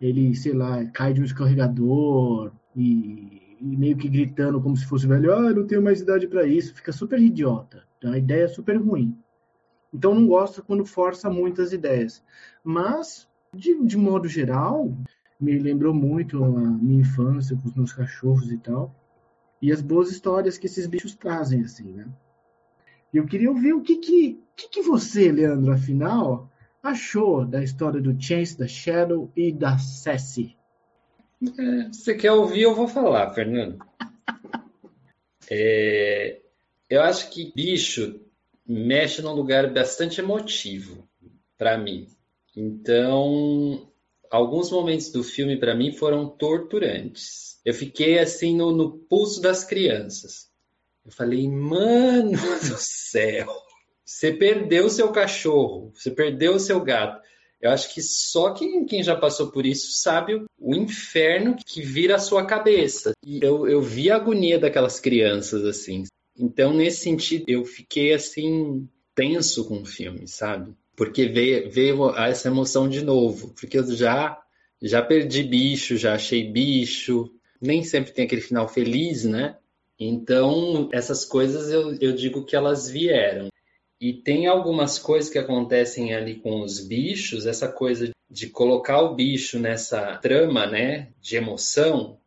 ele, 0.00 0.34
sei 0.34 0.52
lá, 0.52 0.84
cai 0.86 1.12
de 1.12 1.20
um 1.20 1.24
escorregador, 1.24 2.52
e, 2.74 3.56
e, 3.60 3.76
meio 3.76 3.96
que 3.96 4.08
gritando 4.08 4.60
como 4.60 4.76
se 4.76 4.86
fosse 4.86 5.06
velho, 5.06 5.34
ah, 5.34 5.50
eu 5.50 5.56
não 5.56 5.66
tenho 5.66 5.82
mais 5.82 6.00
idade 6.00 6.26
para 6.26 6.46
isso, 6.46 6.74
fica 6.74 6.92
super 6.92 7.20
idiota. 7.20 7.84
Então 7.98 8.12
a 8.12 8.18
ideia 8.18 8.44
é 8.44 8.48
super 8.48 8.76
ruim. 8.76 9.16
Então 9.92 10.14
não 10.14 10.26
gosto 10.26 10.62
quando 10.62 10.84
força 10.84 11.28
muitas 11.28 11.72
ideias. 11.72 12.22
Mas, 12.64 13.28
de, 13.52 13.84
de 13.84 13.96
modo 13.96 14.28
geral, 14.28 14.96
me 15.38 15.58
lembrou 15.58 15.92
muito 15.92 16.42
a 16.44 16.48
minha 16.48 17.00
infância 17.00 17.56
com 17.56 17.68
os 17.68 17.74
meus 17.74 17.92
cachorros 17.92 18.50
e 18.50 18.58
tal. 18.58 18.94
E 19.60 19.70
as 19.72 19.82
boas 19.82 20.10
histórias 20.10 20.56
que 20.56 20.66
esses 20.66 20.86
bichos 20.86 21.14
trazem, 21.14 21.62
assim, 21.62 21.92
né? 21.92 22.06
Eu 23.12 23.26
queria 23.26 23.50
ouvir 23.50 23.72
o 23.74 23.82
que 23.82 23.96
que, 23.96 24.40
que, 24.56 24.68
que 24.68 24.82
você, 24.82 25.32
Leandro, 25.32 25.72
afinal, 25.72 26.49
achou 26.82 27.44
da 27.44 27.62
história 27.62 28.00
do 28.00 28.20
Chance, 28.20 28.58
da 28.58 28.66
Shadow 28.66 29.30
e 29.36 29.52
da 29.52 29.78
Sassy. 29.78 30.56
É, 31.58 31.88
você 31.88 32.14
quer 32.14 32.32
ouvir, 32.32 32.62
eu 32.62 32.74
vou 32.74 32.88
falar, 32.88 33.32
Fernando. 33.34 33.78
É, 35.52 36.40
eu 36.88 37.02
acho 37.02 37.28
que 37.30 37.52
bicho 37.52 38.20
mexe 38.64 39.20
num 39.20 39.32
lugar 39.32 39.72
bastante 39.72 40.20
emotivo 40.20 41.08
para 41.58 41.76
mim. 41.76 42.06
Então, 42.56 43.90
alguns 44.30 44.70
momentos 44.70 45.10
do 45.10 45.24
filme 45.24 45.58
para 45.58 45.74
mim 45.74 45.92
foram 45.92 46.28
torturantes. 46.28 47.58
Eu 47.64 47.74
fiquei 47.74 48.20
assim 48.20 48.56
no, 48.56 48.70
no 48.70 48.92
pulso 48.96 49.42
das 49.42 49.64
crianças. 49.64 50.48
Eu 51.04 51.10
falei, 51.10 51.48
mano 51.48 52.30
do 52.62 52.76
céu, 52.78 53.52
você 54.10 54.32
perdeu 54.32 54.86
o 54.86 54.90
seu 54.90 55.12
cachorro, 55.12 55.92
você 55.94 56.10
perdeu 56.10 56.56
o 56.56 56.58
seu 56.58 56.80
gato. 56.80 57.22
Eu 57.62 57.70
acho 57.70 57.94
que 57.94 58.02
só 58.02 58.52
quem, 58.52 58.84
quem 58.84 59.04
já 59.04 59.14
passou 59.14 59.52
por 59.52 59.64
isso 59.64 59.92
sabe 59.92 60.44
o, 60.58 60.74
inferno 60.74 61.54
que 61.64 61.80
vira 61.80 62.16
a 62.16 62.18
sua 62.18 62.44
cabeça. 62.44 63.12
E 63.24 63.38
eu, 63.40 63.68
eu 63.68 63.80
vi 63.80 64.10
a 64.10 64.16
agonia 64.16 64.58
daquelas 64.58 64.98
crianças, 64.98 65.64
assim. 65.64 66.04
Então, 66.36 66.74
nesse 66.74 67.02
sentido, 67.02 67.44
eu 67.46 67.64
fiquei, 67.64 68.12
assim, 68.12 68.88
tenso 69.14 69.68
com 69.68 69.82
o 69.82 69.86
filme, 69.86 70.26
sabe? 70.26 70.74
Porque 70.96 71.26
veio, 71.26 71.70
veio 71.70 72.10
essa 72.16 72.48
emoção 72.48 72.88
de 72.88 73.04
novo. 73.04 73.54
Porque 73.60 73.78
eu 73.78 73.94
já, 73.94 74.36
já 74.82 75.02
perdi 75.02 75.44
bicho, 75.44 75.96
já 75.96 76.14
achei 76.14 76.50
bicho. 76.50 77.30
Nem 77.60 77.84
sempre 77.84 78.12
tem 78.12 78.24
aquele 78.24 78.42
final 78.42 78.66
feliz, 78.66 79.24
né? 79.24 79.56
Então, 79.98 80.88
essas 80.92 81.24
coisas 81.24 81.70
eu, 81.70 81.96
eu 82.00 82.12
digo 82.12 82.44
que 82.44 82.56
elas 82.56 82.90
vieram. 82.90 83.50
E 84.00 84.14
tem 84.14 84.46
algumas 84.46 84.98
coisas 84.98 85.30
que 85.30 85.38
acontecem 85.38 86.14
ali 86.14 86.36
com 86.36 86.62
os 86.62 86.80
bichos, 86.80 87.44
essa 87.44 87.68
coisa 87.68 88.10
de 88.30 88.48
colocar 88.48 89.02
o 89.02 89.14
bicho 89.14 89.58
nessa 89.58 90.16
trama, 90.16 90.66
né, 90.66 91.08
de 91.20 91.36
emoção, 91.36 92.18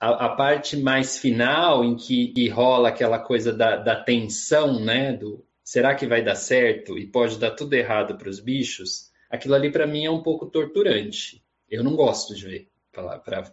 a, 0.00 0.26
a 0.26 0.28
parte 0.30 0.76
mais 0.76 1.18
final 1.18 1.84
em 1.84 1.94
que, 1.94 2.28
que 2.28 2.48
rola 2.48 2.88
aquela 2.88 3.20
coisa 3.20 3.52
da, 3.52 3.76
da, 3.76 3.94
tensão, 3.94 4.80
né, 4.80 5.12
do 5.12 5.44
será 5.62 5.94
que 5.94 6.08
vai 6.08 6.24
dar 6.24 6.34
certo 6.34 6.98
e 6.98 7.06
pode 7.06 7.38
dar 7.38 7.52
tudo 7.52 7.74
errado 7.74 8.18
para 8.18 8.28
os 8.28 8.40
bichos, 8.40 9.12
aquilo 9.30 9.54
ali 9.54 9.70
para 9.70 9.86
mim 9.86 10.04
é 10.04 10.10
um 10.10 10.22
pouco 10.22 10.46
torturante. 10.46 11.40
Eu 11.70 11.84
não 11.84 11.94
gosto 11.94 12.34
de 12.34 12.44
ver, 12.44 12.68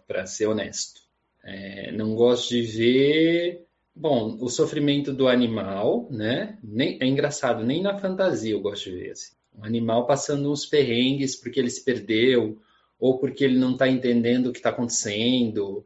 para 0.06 0.26
ser 0.26 0.46
honesto. 0.46 1.00
É, 1.44 1.92
não 1.92 2.14
gosto 2.16 2.50
de 2.50 2.62
ver 2.62 3.66
Bom, 3.94 4.38
o 4.40 4.48
sofrimento 4.48 5.12
do 5.12 5.28
animal, 5.28 6.08
né? 6.10 6.58
Nem, 6.62 6.98
é 7.00 7.06
engraçado, 7.06 7.64
nem 7.64 7.82
na 7.82 7.98
fantasia 7.98 8.52
eu 8.52 8.60
gosto 8.60 8.84
de 8.90 8.96
ver 8.96 9.10
assim. 9.10 9.34
Um 9.56 9.64
animal 9.64 10.06
passando 10.06 10.50
uns 10.50 10.64
perrengues 10.64 11.36
porque 11.36 11.58
ele 11.60 11.70
se 11.70 11.84
perdeu, 11.84 12.58
ou 12.98 13.18
porque 13.18 13.44
ele 13.44 13.58
não 13.58 13.72
está 13.72 13.88
entendendo 13.88 14.46
o 14.46 14.52
que 14.52 14.58
está 14.58 14.70
acontecendo, 14.70 15.84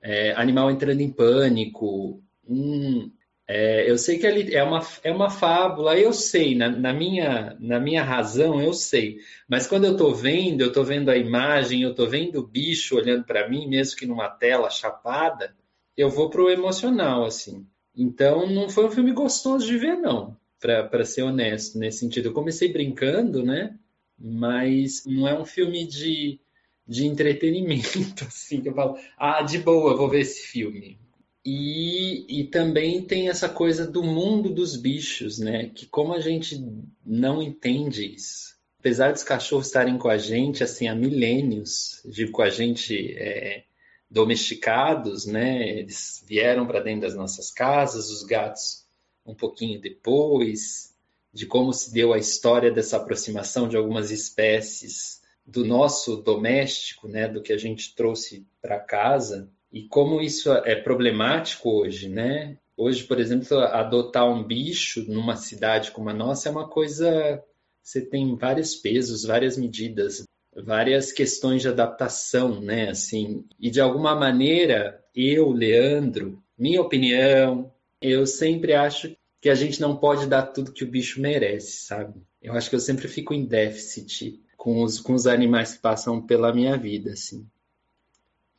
é, 0.00 0.32
animal 0.32 0.70
entrando 0.70 1.00
em 1.00 1.10
pânico. 1.10 2.22
Hum, 2.48 3.10
é, 3.46 3.90
eu 3.90 3.98
sei 3.98 4.18
que 4.18 4.26
ele 4.26 4.54
é 4.54 4.62
uma, 4.62 4.80
é 5.04 5.12
uma 5.12 5.28
fábula, 5.28 5.98
eu 5.98 6.12
sei, 6.12 6.54
na, 6.54 6.70
na, 6.70 6.92
minha, 6.92 7.56
na 7.60 7.78
minha 7.78 8.02
razão 8.02 8.60
eu 8.62 8.72
sei, 8.72 9.18
mas 9.48 9.66
quando 9.66 9.84
eu 9.84 9.92
estou 9.92 10.14
vendo, 10.14 10.62
eu 10.62 10.68
estou 10.68 10.84
vendo 10.84 11.10
a 11.10 11.16
imagem, 11.16 11.82
eu 11.82 11.90
estou 11.90 12.08
vendo 12.08 12.38
o 12.38 12.46
bicho 12.46 12.96
olhando 12.96 13.24
para 13.24 13.48
mim, 13.48 13.68
mesmo 13.68 13.96
que 13.96 14.06
numa 14.06 14.28
tela 14.28 14.70
chapada, 14.70 15.54
eu 15.96 16.08
vou 16.08 16.30
pro 16.30 16.50
emocional, 16.50 17.24
assim. 17.24 17.66
Então, 17.94 18.46
não 18.46 18.68
foi 18.68 18.86
um 18.86 18.90
filme 18.90 19.12
gostoso 19.12 19.66
de 19.66 19.76
ver, 19.76 19.96
não, 19.96 20.36
para 20.58 21.04
ser 21.04 21.22
honesto, 21.22 21.78
nesse 21.78 21.98
sentido. 21.98 22.28
Eu 22.28 22.32
comecei 22.32 22.72
brincando, 22.72 23.44
né? 23.44 23.78
Mas 24.18 25.04
não 25.04 25.26
é 25.28 25.38
um 25.38 25.44
filme 25.44 25.86
de, 25.86 26.40
de 26.86 27.06
entretenimento, 27.06 28.24
assim, 28.26 28.60
que 28.60 28.68
eu 28.68 28.74
falo, 28.74 28.96
ah, 29.18 29.42
de 29.42 29.58
boa, 29.58 29.96
vou 29.96 30.08
ver 30.08 30.20
esse 30.20 30.46
filme. 30.46 30.98
E, 31.44 32.40
e 32.40 32.44
também 32.44 33.02
tem 33.02 33.28
essa 33.28 33.48
coisa 33.48 33.84
do 33.84 34.02
mundo 34.02 34.48
dos 34.48 34.76
bichos, 34.76 35.38
né? 35.38 35.70
Que 35.74 35.86
como 35.86 36.14
a 36.14 36.20
gente 36.20 36.64
não 37.04 37.42
entende 37.42 38.14
isso, 38.14 38.56
apesar 38.78 39.12
dos 39.12 39.24
cachorros 39.24 39.66
estarem 39.66 39.98
com 39.98 40.08
a 40.08 40.16
gente 40.16 40.62
assim 40.62 40.86
há 40.86 40.94
milênios, 40.94 42.00
digo 42.04 42.30
com 42.30 42.42
a 42.42 42.48
gente 42.48 43.12
é, 43.16 43.64
domesticados, 44.12 45.24
né? 45.24 45.68
Eles 45.78 46.22
vieram 46.26 46.66
para 46.66 46.80
dentro 46.80 47.02
das 47.02 47.14
nossas 47.14 47.50
casas, 47.50 48.10
os 48.10 48.22
gatos 48.22 48.84
um 49.24 49.34
pouquinho 49.34 49.80
depois, 49.80 50.94
de 51.32 51.46
como 51.46 51.72
se 51.72 51.92
deu 51.92 52.12
a 52.12 52.18
história 52.18 52.70
dessa 52.70 52.98
aproximação 52.98 53.66
de 53.66 53.76
algumas 53.76 54.10
espécies 54.10 55.22
do 55.46 55.64
nosso 55.64 56.16
doméstico, 56.16 57.08
né, 57.08 57.26
do 57.26 57.42
que 57.42 57.52
a 57.52 57.58
gente 57.58 57.94
trouxe 57.94 58.46
para 58.60 58.78
casa 58.78 59.48
e 59.72 59.82
como 59.88 60.20
isso 60.20 60.52
é 60.52 60.74
problemático 60.76 61.70
hoje, 61.70 62.08
né? 62.08 62.58
Hoje, 62.76 63.04
por 63.04 63.18
exemplo, 63.18 63.58
adotar 63.58 64.28
um 64.28 64.44
bicho 64.44 65.04
numa 65.10 65.36
cidade 65.36 65.90
como 65.90 66.10
a 66.10 66.14
nossa 66.14 66.48
é 66.48 66.52
uma 66.52 66.68
coisa 66.68 67.42
você 67.82 68.00
tem 68.00 68.36
vários 68.36 68.76
pesos, 68.76 69.24
várias 69.24 69.56
medidas 69.56 70.24
várias 70.54 71.12
questões 71.12 71.62
de 71.62 71.68
adaptação, 71.68 72.60
né? 72.60 72.90
Assim, 72.90 73.44
e 73.58 73.70
de 73.70 73.80
alguma 73.80 74.14
maneira, 74.14 75.02
eu, 75.14 75.50
Leandro, 75.50 76.42
minha 76.58 76.80
opinião, 76.80 77.72
eu 78.00 78.26
sempre 78.26 78.74
acho 78.74 79.16
que 79.40 79.48
a 79.48 79.54
gente 79.54 79.80
não 79.80 79.96
pode 79.96 80.26
dar 80.26 80.42
tudo 80.42 80.72
que 80.72 80.84
o 80.84 80.90
bicho 80.90 81.20
merece, 81.20 81.84
sabe? 81.84 82.20
Eu 82.40 82.54
acho 82.54 82.70
que 82.70 82.76
eu 82.76 82.80
sempre 82.80 83.08
fico 83.08 83.34
em 83.34 83.44
déficit 83.44 84.40
com 84.56 84.82
os, 84.82 85.00
com 85.00 85.14
os 85.14 85.26
animais 85.26 85.74
que 85.74 85.82
passam 85.82 86.20
pela 86.22 86.52
minha 86.52 86.76
vida, 86.76 87.12
assim. 87.12 87.46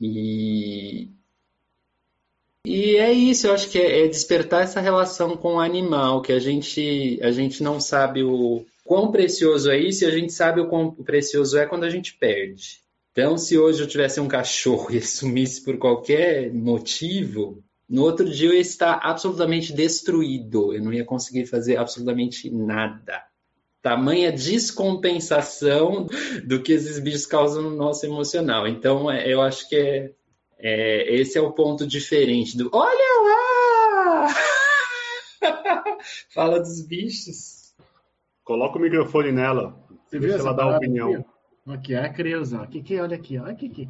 E, 0.01 1.09
E 2.65 2.95
é 2.95 3.12
isso, 3.12 3.47
eu 3.47 3.53
acho 3.53 3.69
que 3.69 3.77
é, 3.77 4.05
é 4.05 4.07
despertar 4.07 4.63
essa 4.63 4.79
relação 4.79 5.35
com 5.35 5.55
o 5.55 5.59
animal, 5.59 6.21
que 6.21 6.31
a 6.31 6.39
gente, 6.39 7.19
a 7.21 7.29
gente 7.29 7.62
não 7.62 7.79
sabe 7.79 8.23
o 8.23 8.65
quão 8.83 9.11
precioso 9.11 9.71
é 9.71 9.77
isso 9.77 10.03
e 10.03 10.07
a 10.07 10.11
gente 10.11 10.33
sabe 10.33 10.61
o 10.61 10.67
quão 10.67 10.91
precioso 10.91 11.57
é 11.57 11.65
quando 11.65 11.83
a 11.83 11.89
gente 11.89 12.15
perde. 12.15 12.83
Então, 13.11 13.37
se 13.37 13.57
hoje 13.57 13.81
eu 13.81 13.87
tivesse 13.87 14.19
um 14.19 14.27
cachorro 14.27 14.89
e 14.91 14.99
sumisse 14.99 15.63
por 15.63 15.77
qualquer 15.77 16.51
motivo, 16.51 17.63
no 17.87 18.01
outro 18.01 18.27
dia 18.27 18.49
eu 18.49 18.53
ia 18.53 18.59
estar 18.59 18.99
absolutamente 19.03 19.71
destruído, 19.71 20.73
eu 20.73 20.81
não 20.81 20.91
ia 20.91 21.05
conseguir 21.05 21.45
fazer 21.45 21.77
absolutamente 21.77 22.49
nada. 22.49 23.23
Tamanha 23.83 24.31
descompensação 24.31 26.07
do 26.43 26.63
que 26.63 26.71
esses 26.71 26.97
bichos 26.97 27.27
causam 27.27 27.61
no 27.61 27.75
nosso 27.75 28.03
emocional. 28.05 28.67
Então, 28.67 29.11
é, 29.11 29.31
eu 29.31 29.41
acho 29.41 29.69
que 29.69 29.75
é, 29.75 30.11
é, 30.57 31.15
esse 31.15 31.37
é 31.37 31.41
o 31.41 31.51
ponto 31.51 31.85
diferente 31.85 32.57
do 32.57 32.71
olha 32.73 33.21
lá! 33.21 34.35
Fala 36.33 36.59
dos 36.59 36.81
bichos. 36.81 37.52
Coloca 38.43 38.77
o 38.77 38.81
microfone 38.81 39.31
nela. 39.31 39.75
Você 40.05 40.19
deixa 40.19 40.39
ela 40.39 40.53
dar 40.53 40.63
a 40.63 40.77
opinião. 40.77 41.25
Aqui, 41.67 41.95
a 41.95 42.09
Creuza. 42.09 42.62
Aqui, 42.62 42.81
que 42.81 43.00
olha 43.00 43.15
aqui, 43.15 43.38
olha 43.38 43.51
aqui. 43.51 43.67
aqui. 43.67 43.88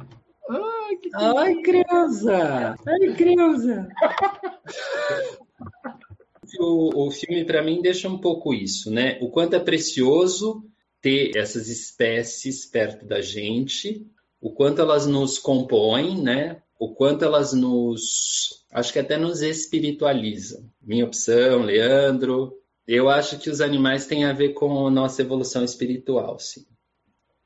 Ai, 0.48 0.96
que 0.96 1.10
Ai, 1.14 1.54
Creuza! 1.62 2.76
Ai, 2.86 3.14
Creuza! 3.16 3.88
o, 6.60 7.06
o 7.06 7.10
filme, 7.10 7.44
para 7.44 7.62
mim, 7.62 7.82
deixa 7.82 8.08
um 8.08 8.18
pouco 8.18 8.54
isso, 8.54 8.90
né? 8.90 9.18
O 9.20 9.30
quanto 9.30 9.56
é 9.56 9.58
precioso 9.58 10.64
ter 11.00 11.36
essas 11.36 11.68
espécies 11.68 12.66
perto 12.66 13.06
da 13.06 13.20
gente, 13.20 14.06
o 14.40 14.52
quanto 14.52 14.80
elas 14.80 15.06
nos 15.06 15.38
compõem, 15.38 16.22
né? 16.22 16.62
o 16.78 16.94
quanto 16.94 17.24
elas 17.24 17.52
nos. 17.52 18.64
Acho 18.72 18.92
que 18.92 18.98
até 18.98 19.16
nos 19.16 19.40
espiritualizam. 19.40 20.68
Minha 20.82 21.06
opção, 21.06 21.62
Leandro. 21.62 22.52
Eu 22.86 23.08
acho 23.08 23.38
que 23.38 23.48
os 23.48 23.60
animais 23.60 24.06
têm 24.06 24.24
a 24.24 24.32
ver 24.32 24.50
com 24.50 24.86
a 24.86 24.90
nossa 24.90 25.22
evolução 25.22 25.64
espiritual, 25.64 26.38
sim. 26.38 26.66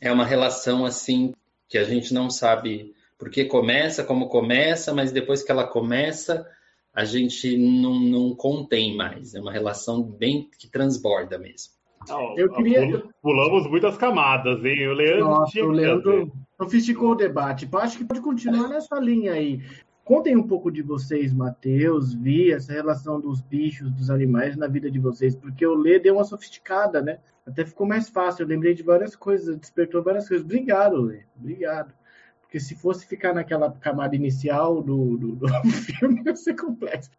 É 0.00 0.11
uma 0.12 0.25
relação 0.25 0.85
assim 0.85 1.33
que 1.68 1.78
a 1.78 1.85
gente 1.85 2.12
não 2.12 2.30
sabe 2.30 2.92
por 3.18 3.30
que 3.30 3.45
começa, 3.45 4.04
como 4.04 4.28
começa, 4.28 4.95
mas 4.95 5.12
depois 5.12 5.42
que 5.42 5.50
ela 5.50 5.66
começa, 5.66 6.47
a 6.95 7.04
gente 7.04 7.57
não, 7.57 7.99
não 7.99 8.35
contém 8.35 8.97
mais. 8.97 9.35
É 9.35 9.40
uma 9.40 9.52
relação 9.52 10.02
bem 10.02 10.49
que 10.59 10.71
transborda 10.71 11.38
mesmo. 11.38 11.73
Não, 12.09 12.38
eu 12.38 12.50
queria... 12.52 13.02
Pulamos 13.21 13.68
muitas 13.68 13.97
camadas, 13.97 14.64
hein? 14.64 14.88
O 14.88 14.95
Leandro 14.95 15.25
Nossa, 15.25 15.61
o 15.61 15.71
Leandro 15.71 16.33
sofisticou 16.57 17.11
o 17.11 17.14
debate. 17.16 17.68
Acho 17.73 17.99
que 17.99 18.04
pode 18.04 18.21
continuar 18.21 18.68
nessa 18.68 18.99
linha 18.99 19.33
aí. 19.33 19.61
Contem 20.09 20.35
um 20.35 20.43
pouco 20.43 20.71
de 20.71 20.81
vocês, 20.81 21.35
Matheus, 21.35 22.15
Vi, 22.15 22.50
essa 22.50 22.73
relação 22.73 23.21
dos 23.21 23.43
bichos, 23.43 23.91
dos 23.91 24.09
animais 24.09 24.57
na 24.57 24.67
vida 24.67 24.91
de 24.91 24.99
vocês, 24.99 25.37
porque 25.37 25.67
o 25.67 25.75
Lê 25.75 25.99
deu 25.99 26.15
uma 26.15 26.25
sofisticada, 26.25 27.03
né? 27.03 27.19
Até 27.47 27.62
ficou 27.67 27.87
mais 27.87 28.09
fácil. 28.09 28.43
Eu 28.43 28.49
lembrei 28.49 28.73
de 28.73 28.83
várias 28.83 29.15
coisas, 29.15 29.55
despertou 29.59 30.03
várias 30.03 30.27
coisas. 30.27 30.47
Obrigado, 30.47 30.99
Lê. 31.03 31.25
Obrigado. 31.37 31.93
Porque 32.41 32.59
se 32.59 32.75
fosse 32.75 33.07
ficar 33.07 33.35
naquela 33.35 33.71
camada 33.71 34.17
inicial 34.17 34.83
do, 34.83 35.19
do, 35.19 35.37
do 35.37 35.47
filme, 35.69 36.23
ia 36.25 36.35
ser 36.35 36.57
complexo. 36.57 37.11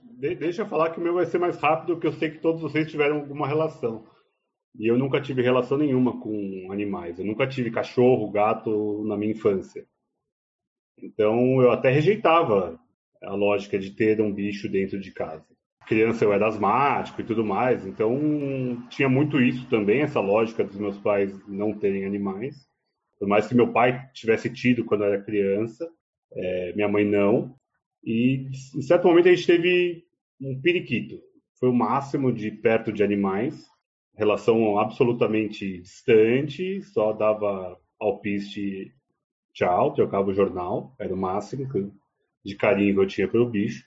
De, 0.00 0.36
deixa 0.36 0.62
eu 0.62 0.66
falar 0.66 0.90
que 0.90 1.00
o 1.00 1.02
meu 1.02 1.14
vai 1.14 1.26
ser 1.26 1.38
mais 1.38 1.58
rápido, 1.58 1.94
porque 1.94 2.06
eu 2.06 2.12
sei 2.12 2.30
que 2.30 2.38
todos 2.38 2.62
vocês 2.62 2.88
tiveram 2.88 3.16
alguma 3.16 3.48
relação. 3.48 4.04
E 4.78 4.86
eu 4.86 4.96
nunca 4.96 5.20
tive 5.20 5.42
relação 5.42 5.76
nenhuma 5.76 6.20
com 6.20 6.68
animais. 6.70 7.18
Eu 7.18 7.26
nunca 7.26 7.48
tive 7.48 7.72
cachorro, 7.72 8.30
gato 8.30 9.02
na 9.08 9.16
minha 9.16 9.32
infância. 9.32 9.84
Então 11.02 11.60
eu 11.62 11.70
até 11.70 11.90
rejeitava 11.90 12.78
a 13.22 13.34
lógica 13.34 13.78
de 13.78 13.90
ter 13.90 14.20
um 14.20 14.32
bicho 14.32 14.68
dentro 14.68 14.98
de 15.00 15.12
casa. 15.12 15.44
Criança 15.86 16.24
eu 16.24 16.32
era 16.32 16.46
asmático 16.46 17.20
e 17.20 17.24
tudo 17.24 17.44
mais, 17.44 17.86
então 17.86 18.18
tinha 18.90 19.08
muito 19.08 19.40
isso 19.40 19.66
também, 19.68 20.02
essa 20.02 20.20
lógica 20.20 20.62
dos 20.62 20.76
meus 20.76 20.98
pais 20.98 21.32
não 21.48 21.72
terem 21.72 22.04
animais. 22.04 22.56
Por 23.18 23.26
mais 23.26 23.46
que 23.46 23.54
meu 23.54 23.72
pai 23.72 24.06
tivesse 24.12 24.52
tido 24.52 24.84
quando 24.84 25.04
eu 25.04 25.12
era 25.12 25.22
criança, 25.22 25.88
é, 26.32 26.72
minha 26.74 26.88
mãe 26.88 27.04
não. 27.04 27.54
E 28.04 28.48
em 28.76 28.82
certo 28.82 29.08
momento 29.08 29.28
a 29.28 29.34
gente 29.34 29.46
teve 29.46 30.04
um 30.40 30.60
periquito. 30.60 31.18
Foi 31.58 31.68
o 31.68 31.74
máximo 31.74 32.32
de 32.32 32.50
perto 32.50 32.92
de 32.92 33.02
animais 33.02 33.66
relação 34.18 34.78
absolutamente 34.78 35.80
distante, 35.80 36.82
só 36.82 37.12
dava 37.12 37.78
alpiste 38.00 38.92
tchau, 39.58 39.92
trocava 39.92 40.30
o 40.30 40.34
jornal, 40.34 40.94
era 40.98 41.12
o 41.12 41.16
máximo 41.16 41.68
de 42.44 42.54
carinho 42.54 42.94
que 42.94 43.00
eu 43.00 43.06
tinha 43.06 43.28
pelo 43.28 43.50
bicho. 43.50 43.84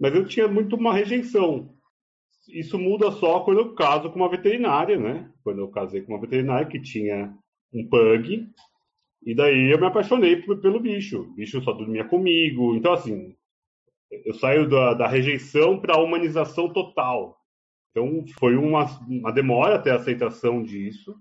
Mas 0.00 0.14
eu 0.14 0.26
tinha 0.26 0.48
muito 0.48 0.76
uma 0.76 0.94
rejeição. 0.94 1.74
Isso 2.48 2.78
muda 2.78 3.10
só 3.12 3.40
quando 3.40 3.60
eu 3.60 3.74
caso 3.74 4.10
com 4.10 4.16
uma 4.16 4.30
veterinária, 4.30 4.98
né? 4.98 5.30
Quando 5.42 5.60
eu 5.60 5.68
casei 5.68 6.02
com 6.02 6.12
uma 6.12 6.20
veterinária 6.20 6.66
que 6.66 6.80
tinha 6.80 7.34
um 7.72 7.86
pug, 7.86 8.48
e 9.24 9.34
daí 9.34 9.70
eu 9.70 9.78
me 9.78 9.86
apaixonei 9.86 10.36
pelo 10.36 10.80
bicho. 10.80 11.22
O 11.22 11.34
bicho 11.34 11.62
só 11.62 11.72
dormia 11.72 12.04
comigo. 12.04 12.74
Então, 12.74 12.92
assim, 12.92 13.34
eu 14.10 14.34
saio 14.34 14.68
da, 14.68 14.94
da 14.94 15.06
rejeição 15.06 15.80
para 15.80 15.94
a 15.94 16.02
humanização 16.02 16.72
total. 16.72 17.38
Então, 17.90 18.24
foi 18.38 18.56
uma, 18.56 18.84
uma 19.08 19.32
demora 19.32 19.76
até 19.76 19.90
a 19.90 19.96
aceitação 19.96 20.62
disso. 20.62 21.12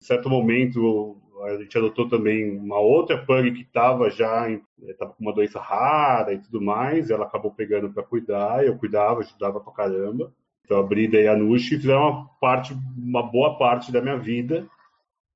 Em 0.00 0.06
certo 0.06 0.30
momento, 0.30 1.19
a 1.44 1.56
gente 1.58 1.76
adotou 1.76 2.08
também 2.08 2.58
uma 2.58 2.78
outra 2.78 3.18
pug 3.18 3.52
que 3.52 3.62
estava 3.62 4.10
já 4.10 4.50
estava 4.88 5.12
com 5.12 5.22
uma 5.22 5.32
doença 5.32 5.60
rara 5.60 6.32
e 6.32 6.38
tudo 6.38 6.60
mais. 6.60 7.10
Ela 7.10 7.24
acabou 7.24 7.50
pegando 7.52 7.92
para 7.92 8.02
cuidar, 8.02 8.64
eu 8.64 8.76
cuidava, 8.76 9.20
ajudava 9.20 9.60
pra 9.60 9.72
caramba. 9.72 10.32
Então, 10.64 10.78
a 10.78 10.82
Brida 10.82 11.20
e 11.20 11.26
a 11.26 11.36
Nushi 11.36 11.76
fizeram 11.78 12.00
uma 12.00 12.28
parte, 12.40 12.74
uma 12.96 13.22
boa 13.22 13.58
parte 13.58 13.90
da 13.90 14.00
minha 14.00 14.16
vida. 14.16 14.68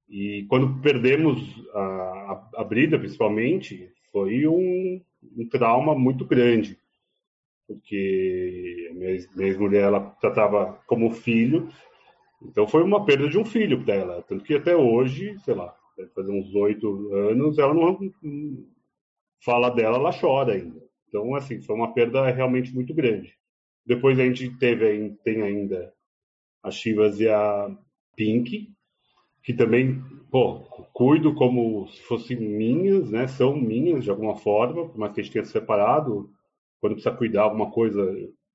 E 0.08 0.46
quando 0.48 0.80
perdemos 0.80 1.40
a, 1.72 1.80
a, 1.80 2.60
a 2.60 2.64
Brida, 2.64 2.98
principalmente, 2.98 3.90
foi 4.12 4.46
um, 4.46 5.00
um 5.36 5.48
trauma 5.48 5.94
muito 5.94 6.24
grande 6.24 6.78
porque 7.66 8.90
minha, 8.94 9.10
ex-mulher 9.10 9.84
ela 9.84 10.00
tratava 10.20 10.78
como 10.86 11.10
filho, 11.10 11.68
então 12.42 12.66
foi 12.66 12.82
uma 12.82 13.04
perda 13.04 13.28
de 13.28 13.38
um 13.38 13.44
filho 13.44 13.78
dela, 13.78 14.22
tanto 14.28 14.44
que 14.44 14.54
até 14.54 14.76
hoje, 14.76 15.38
sei 15.40 15.54
lá, 15.54 15.74
deve 15.96 16.10
fazer 16.10 16.32
uns 16.32 16.54
oito 16.54 17.12
anos, 17.12 17.58
ela 17.58 17.74
não 17.74 17.98
fala 19.44 19.70
dela, 19.70 19.98
ela 19.98 20.18
chora 20.18 20.54
ainda. 20.54 20.82
Então, 21.08 21.34
assim, 21.34 21.60
foi 21.60 21.76
uma 21.76 21.92
perda 21.92 22.28
realmente 22.30 22.74
muito 22.74 22.92
grande. 22.92 23.36
Depois 23.86 24.18
a 24.18 24.24
gente 24.24 24.50
teve, 24.58 25.10
tem 25.22 25.42
ainda 25.42 25.92
a 26.62 26.70
Chivas 26.70 27.20
e 27.20 27.28
a 27.28 27.70
Pink, 28.16 28.72
que 29.42 29.52
também, 29.52 30.02
pô, 30.30 30.60
cuido 30.92 31.34
como 31.34 31.86
se 31.88 32.02
fossem 32.02 32.36
minhas, 32.38 33.10
né? 33.10 33.28
São 33.28 33.54
minhas 33.54 34.04
de 34.04 34.10
alguma 34.10 34.36
forma, 34.36 34.88
por 34.88 34.98
mais 34.98 35.12
que 35.12 35.20
a 35.20 35.22
gente 35.22 35.32
tenha 35.32 35.44
se 35.44 35.52
separado, 35.52 36.30
quando 36.80 36.94
precisa 36.94 37.14
cuidar 37.14 37.42
alguma 37.42 37.70
coisa, 37.70 38.02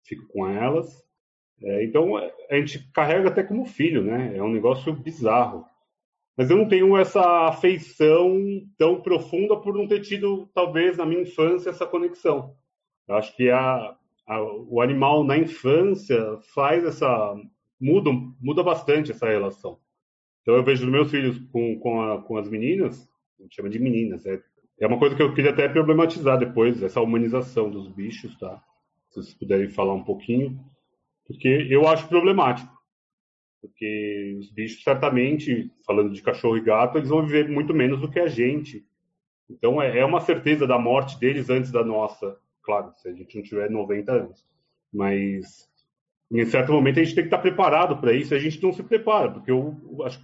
fico 0.04 0.28
com 0.28 0.47
elas. 0.47 1.04
É, 1.62 1.84
então, 1.84 2.15
a 2.17 2.56
gente 2.56 2.91
carrega 2.91 3.30
até 3.30 3.43
como 3.43 3.65
filho, 3.65 4.04
né? 4.04 4.36
É 4.36 4.41
um 4.41 4.52
negócio 4.52 4.91
bizarro. 4.93 5.65
Mas 6.39 6.49
eu 6.49 6.56
não 6.56 6.69
tenho 6.69 6.95
essa 6.95 7.49
afeição 7.49 8.39
tão 8.78 9.02
profunda 9.02 9.58
por 9.58 9.73
não 9.73 9.86
ter 9.86 9.99
tido, 9.99 10.49
talvez, 10.54 10.95
na 10.95 11.06
minha 11.06 11.23
infância, 11.23 11.69
essa 11.69 11.86
conexão. 11.86 12.56
Eu 13.10 13.15
acho 13.15 13.36
que 13.36 13.49
a, 13.49 13.93
a, 14.25 14.41
o 14.41 14.80
animal 14.80 15.25
na 15.25 15.38
infância 15.38 16.39
faz 16.56 16.86
essa. 16.86 17.36
muda, 17.78 18.10
muda 18.39 18.63
bastante 18.63 19.12
essa 19.12 19.28
relação. 19.28 19.80
Então, 20.41 20.56
eu 20.56 20.63
vejo 20.63 20.89
meus 20.89 21.12
filhos 21.12 21.38
com, 21.52 21.78
com, 21.78 22.02
a, 22.02 22.21
com 22.21 22.38
as 22.38 22.49
meninas, 22.49 23.06
a 23.38 23.43
gente 23.43 23.58
chama 23.58 23.69
de 23.69 23.78
meninas, 23.78 24.25
é 24.25 24.41
é 24.80 24.88
uma 24.88 24.97
coisa 24.97 25.13
que 25.13 25.21
eu 25.21 25.34
queria 25.34 25.52
até 25.52 25.67
problematizar 25.67 26.38
depois, 26.38 26.82
essa 26.82 27.02
humanização 27.02 27.69
dos 27.69 27.89
bichos, 27.89 28.38
tá? 28.38 28.63
Se 29.10 29.21
vocês 29.21 29.36
puderem 29.36 29.67
falar 29.67 29.93
um 29.93 30.06
pouquinho, 30.06 30.58
porque 31.28 31.67
eu 31.69 31.86
acho 31.86 32.08
problemático. 32.08 32.79
Porque 33.62 34.38
os 34.39 34.50
bichos, 34.52 34.84
certamente, 34.84 35.72
falando 35.86 36.13
de 36.13 36.22
cachorro 36.22 36.58
e 36.58 36.62
gato, 36.62 36.98
eles 36.98 37.10
vão 37.10 37.26
viver 37.26 37.50
muito 37.50 37.74
menos 37.74 38.00
do 38.00 38.10
que 38.10 38.19
a 38.19 38.28
gente. 38.28 38.86
Então, 39.50 39.82
é, 39.82 40.00
é 40.00 40.06
uma 40.06 40.22
certeza 40.22 40.65
da 40.65 40.78
morte 40.78 41.19
deles 41.19 41.50
antes 41.50 41.72
da 41.72 41.84
nossa. 41.84 42.38
Claro, 42.62 42.93
se 42.98 43.10
a 43.10 43.13
gente 43.13 43.36
não 43.36 43.43
tiver 43.43 43.69
90 43.69 44.12
anos. 44.12 44.45
Mas, 44.93 45.69
em 46.32 46.45
certo 46.45 46.72
momento, 46.72 47.00
a 47.00 47.04
gente 47.04 47.15
tem 47.15 47.24
que 47.24 47.28
estar 47.28 47.39
preparado 47.39 47.98
para 47.98 48.13
isso. 48.13 48.34
A 48.34 48.39
gente 48.39 48.62
não 48.63 48.72
se 48.72 48.84
prepara, 48.84 49.32
porque 49.32 49.52
eu, 49.52 49.76
eu 49.91 50.06
acho. 50.06 50.19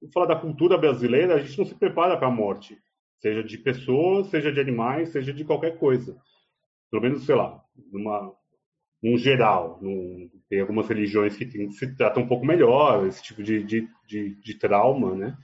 Vou 0.00 0.10
falar 0.12 0.26
da 0.26 0.36
cultura 0.36 0.78
brasileira, 0.78 1.34
a 1.34 1.40
gente 1.40 1.58
não 1.58 1.64
se 1.64 1.74
prepara 1.74 2.16
para 2.16 2.28
a 2.28 2.30
morte 2.30 2.78
seja 3.18 3.42
de 3.42 3.58
pessoas, 3.58 4.28
seja 4.28 4.52
de 4.52 4.60
animais, 4.60 5.10
seja 5.10 5.32
de 5.32 5.44
qualquer 5.44 5.78
coisa. 5.78 6.16
Pelo 6.90 7.02
menos, 7.02 7.26
sei 7.26 7.34
lá, 7.34 7.62
numa, 7.92 8.32
num 9.02 9.16
geral. 9.16 9.80
Tem 10.48 10.60
algumas 10.60 10.88
religiões 10.88 11.36
que 11.36 11.46
tem, 11.46 11.70
se 11.70 11.94
tratam 11.96 12.22
um 12.22 12.28
pouco 12.28 12.46
melhor 12.46 13.06
esse 13.06 13.22
tipo 13.22 13.42
de, 13.42 13.62
de, 13.62 13.88
de, 14.06 14.34
de 14.34 14.54
trauma, 14.54 15.14
né? 15.14 15.36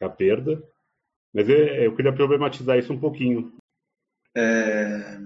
A 0.00 0.08
perda. 0.08 0.62
Mas 1.34 1.48
é, 1.48 1.86
eu 1.86 1.94
queria 1.94 2.12
problematizar 2.12 2.78
isso 2.78 2.92
um 2.92 3.00
pouquinho. 3.00 3.52
É, 4.36 5.18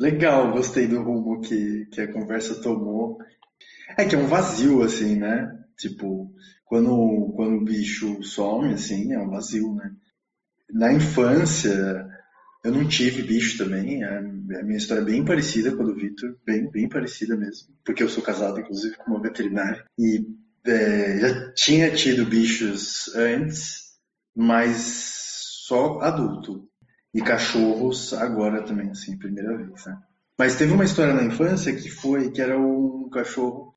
Legal, 0.00 0.50
gostei 0.50 0.86
do 0.86 1.02
rumo 1.02 1.42
que, 1.42 1.84
que 1.92 2.00
a 2.00 2.10
conversa 2.10 2.62
tomou. 2.62 3.18
É 3.98 4.04
que 4.06 4.14
é 4.14 4.18
um 4.18 4.26
vazio, 4.26 4.82
assim, 4.82 5.14
né? 5.14 5.62
Tipo, 5.76 6.34
quando, 6.64 7.34
quando 7.36 7.56
o 7.56 7.64
bicho 7.66 8.22
some, 8.22 8.72
assim, 8.72 9.12
é 9.12 9.18
um 9.18 9.28
vazio, 9.28 9.74
né? 9.74 9.94
Na 10.72 10.90
infância, 10.90 12.08
eu 12.62 12.72
não 12.72 12.86
tive 12.86 13.22
bicho 13.22 13.58
também. 13.58 14.04
A, 14.04 14.20
minha 14.20 14.76
história 14.76 15.02
é 15.02 15.04
bem 15.04 15.24
parecida 15.24 15.74
com 15.74 15.82
a 15.82 15.86
do 15.86 15.94
Victor, 15.94 16.36
bem, 16.44 16.70
bem 16.70 16.88
parecida 16.88 17.36
mesmo. 17.36 17.68
Porque 17.84 18.02
eu 18.02 18.08
sou 18.08 18.22
casado, 18.22 18.60
inclusive, 18.60 18.96
com 18.96 19.12
uma 19.12 19.22
veterinária. 19.22 19.84
E 19.98 20.26
é, 20.66 21.18
já 21.18 21.52
tinha 21.52 21.90
tido 21.90 22.26
bichos 22.26 23.14
antes, 23.14 23.94
mas 24.36 24.76
só 25.66 26.00
adulto. 26.00 26.68
E 27.14 27.20
cachorros 27.20 28.12
agora 28.12 28.62
também, 28.62 28.90
assim, 28.90 29.18
primeira 29.18 29.56
vez, 29.56 29.84
né? 29.86 29.98
Mas 30.38 30.56
teve 30.56 30.72
uma 30.72 30.84
história 30.84 31.12
na 31.12 31.24
infância 31.24 31.74
que 31.74 31.90
foi, 31.90 32.30
que 32.30 32.40
era 32.40 32.58
um 32.58 33.10
cachorro 33.10 33.74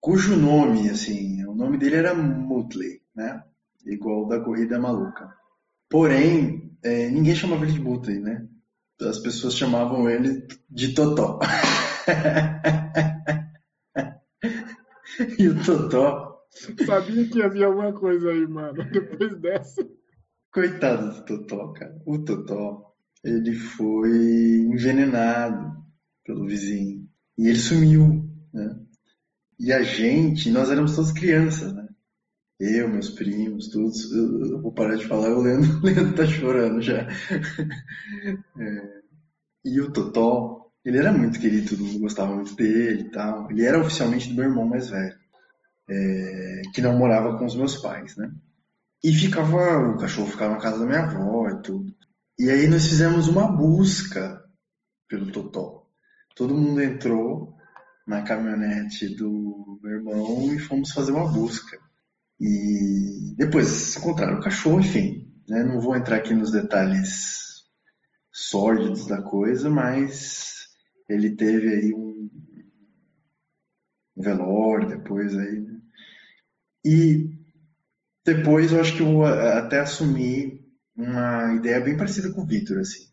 cujo 0.00 0.36
nome, 0.36 0.88
assim, 0.88 1.44
o 1.44 1.54
nome 1.54 1.76
dele 1.76 1.96
era 1.96 2.14
Mutley, 2.14 3.02
né? 3.14 3.42
Igual 3.84 4.26
da 4.28 4.40
Corrida 4.40 4.78
Maluca. 4.78 5.28
Porém, 5.90 6.65
é, 6.86 7.10
ninguém 7.10 7.34
chamava 7.34 7.64
ele 7.64 7.72
de 7.72 7.80
Mutley, 7.80 8.20
né? 8.20 8.46
As 9.00 9.18
pessoas 9.18 9.56
chamavam 9.56 10.08
ele 10.08 10.46
de 10.70 10.94
Totó. 10.94 11.40
e 15.38 15.48
o 15.48 15.64
Totó. 15.64 16.36
Sabia 16.86 17.28
que 17.28 17.42
havia 17.42 17.66
alguma 17.66 17.92
coisa 17.92 18.30
aí, 18.30 18.46
mano, 18.46 18.88
depois 18.90 19.36
dessa. 19.40 19.86
Coitado 20.52 21.12
do 21.12 21.24
Totó, 21.24 21.72
cara. 21.72 22.00
O 22.06 22.20
Totó, 22.20 22.94
ele 23.22 23.52
foi 23.52 24.68
envenenado 24.72 25.76
pelo 26.24 26.46
vizinho. 26.46 27.06
E 27.36 27.48
ele 27.48 27.58
sumiu, 27.58 28.24
né? 28.54 28.80
E 29.58 29.72
a 29.72 29.82
gente, 29.82 30.50
nós 30.50 30.70
éramos 30.70 30.94
todos 30.94 31.12
crianças, 31.12 31.74
né? 31.74 31.85
Eu, 32.58 32.88
meus 32.88 33.10
primos, 33.10 33.68
todos. 33.68 34.10
Eu, 34.12 34.62
vou 34.62 34.72
parar 34.72 34.96
de 34.96 35.06
falar, 35.06 35.28
o 35.30 35.42
Leandro, 35.42 35.76
o 35.78 35.84
Leandro 35.84 36.14
tá 36.14 36.26
chorando 36.26 36.80
já. 36.80 37.06
É, 38.58 39.00
e 39.64 39.80
o 39.80 39.92
Totó, 39.92 40.70
ele 40.84 40.98
era 40.98 41.12
muito 41.12 41.38
querido, 41.38 41.70
todo 41.70 41.84
mundo 41.84 42.00
gostava 42.00 42.34
muito 42.34 42.54
dele 42.56 43.02
e 43.02 43.10
tal. 43.10 43.50
Ele 43.50 43.64
era 43.64 43.80
oficialmente 43.80 44.28
do 44.28 44.34
meu 44.34 44.44
irmão 44.44 44.66
mais 44.66 44.88
velho, 44.88 45.16
é, 45.88 46.62
que 46.74 46.80
não 46.80 46.96
morava 46.96 47.36
com 47.38 47.44
os 47.44 47.54
meus 47.54 47.76
pais, 47.76 48.16
né? 48.16 48.30
E 49.04 49.12
ficava, 49.12 49.78
o 49.90 49.98
cachorro 49.98 50.28
ficava 50.28 50.54
na 50.54 50.60
casa 50.60 50.80
da 50.80 50.86
minha 50.86 51.04
avó 51.04 51.48
e 51.50 51.62
tudo. 51.62 51.94
E 52.38 52.50
aí 52.50 52.66
nós 52.68 52.86
fizemos 52.86 53.28
uma 53.28 53.46
busca 53.50 54.42
pelo 55.08 55.30
Totó. 55.30 55.86
Todo 56.34 56.54
mundo 56.54 56.82
entrou 56.82 57.54
na 58.06 58.22
caminhonete 58.22 59.14
do 59.14 59.78
meu 59.82 59.92
irmão 59.92 60.54
e 60.54 60.58
fomos 60.58 60.92
fazer 60.92 61.12
uma 61.12 61.30
busca. 61.30 61.78
E 62.40 63.34
depois 63.36 63.96
encontraram 63.96 64.38
o 64.38 64.42
cachorro, 64.42 64.80
enfim. 64.80 65.26
Né? 65.48 65.62
Não 65.62 65.80
vou 65.80 65.96
entrar 65.96 66.16
aqui 66.16 66.34
nos 66.34 66.50
detalhes 66.50 67.64
sórdidos 68.32 69.06
da 69.06 69.22
coisa, 69.22 69.70
mas 69.70 70.66
ele 71.08 71.34
teve 71.34 71.68
aí 71.68 71.94
um, 71.94 72.28
velório 74.16 74.88
depois 74.88 75.36
aí. 75.36 75.60
Né? 75.60 75.80
E 76.84 77.30
depois 78.24 78.72
eu 78.72 78.80
acho 78.80 78.96
que 78.96 79.02
eu 79.02 79.24
até 79.24 79.80
assumi 79.80 80.64
uma 80.96 81.54
ideia 81.54 81.80
bem 81.80 81.96
parecida 81.96 82.32
com 82.32 82.42
o 82.42 82.46
Victor, 82.46 82.78
assim. 82.78 83.06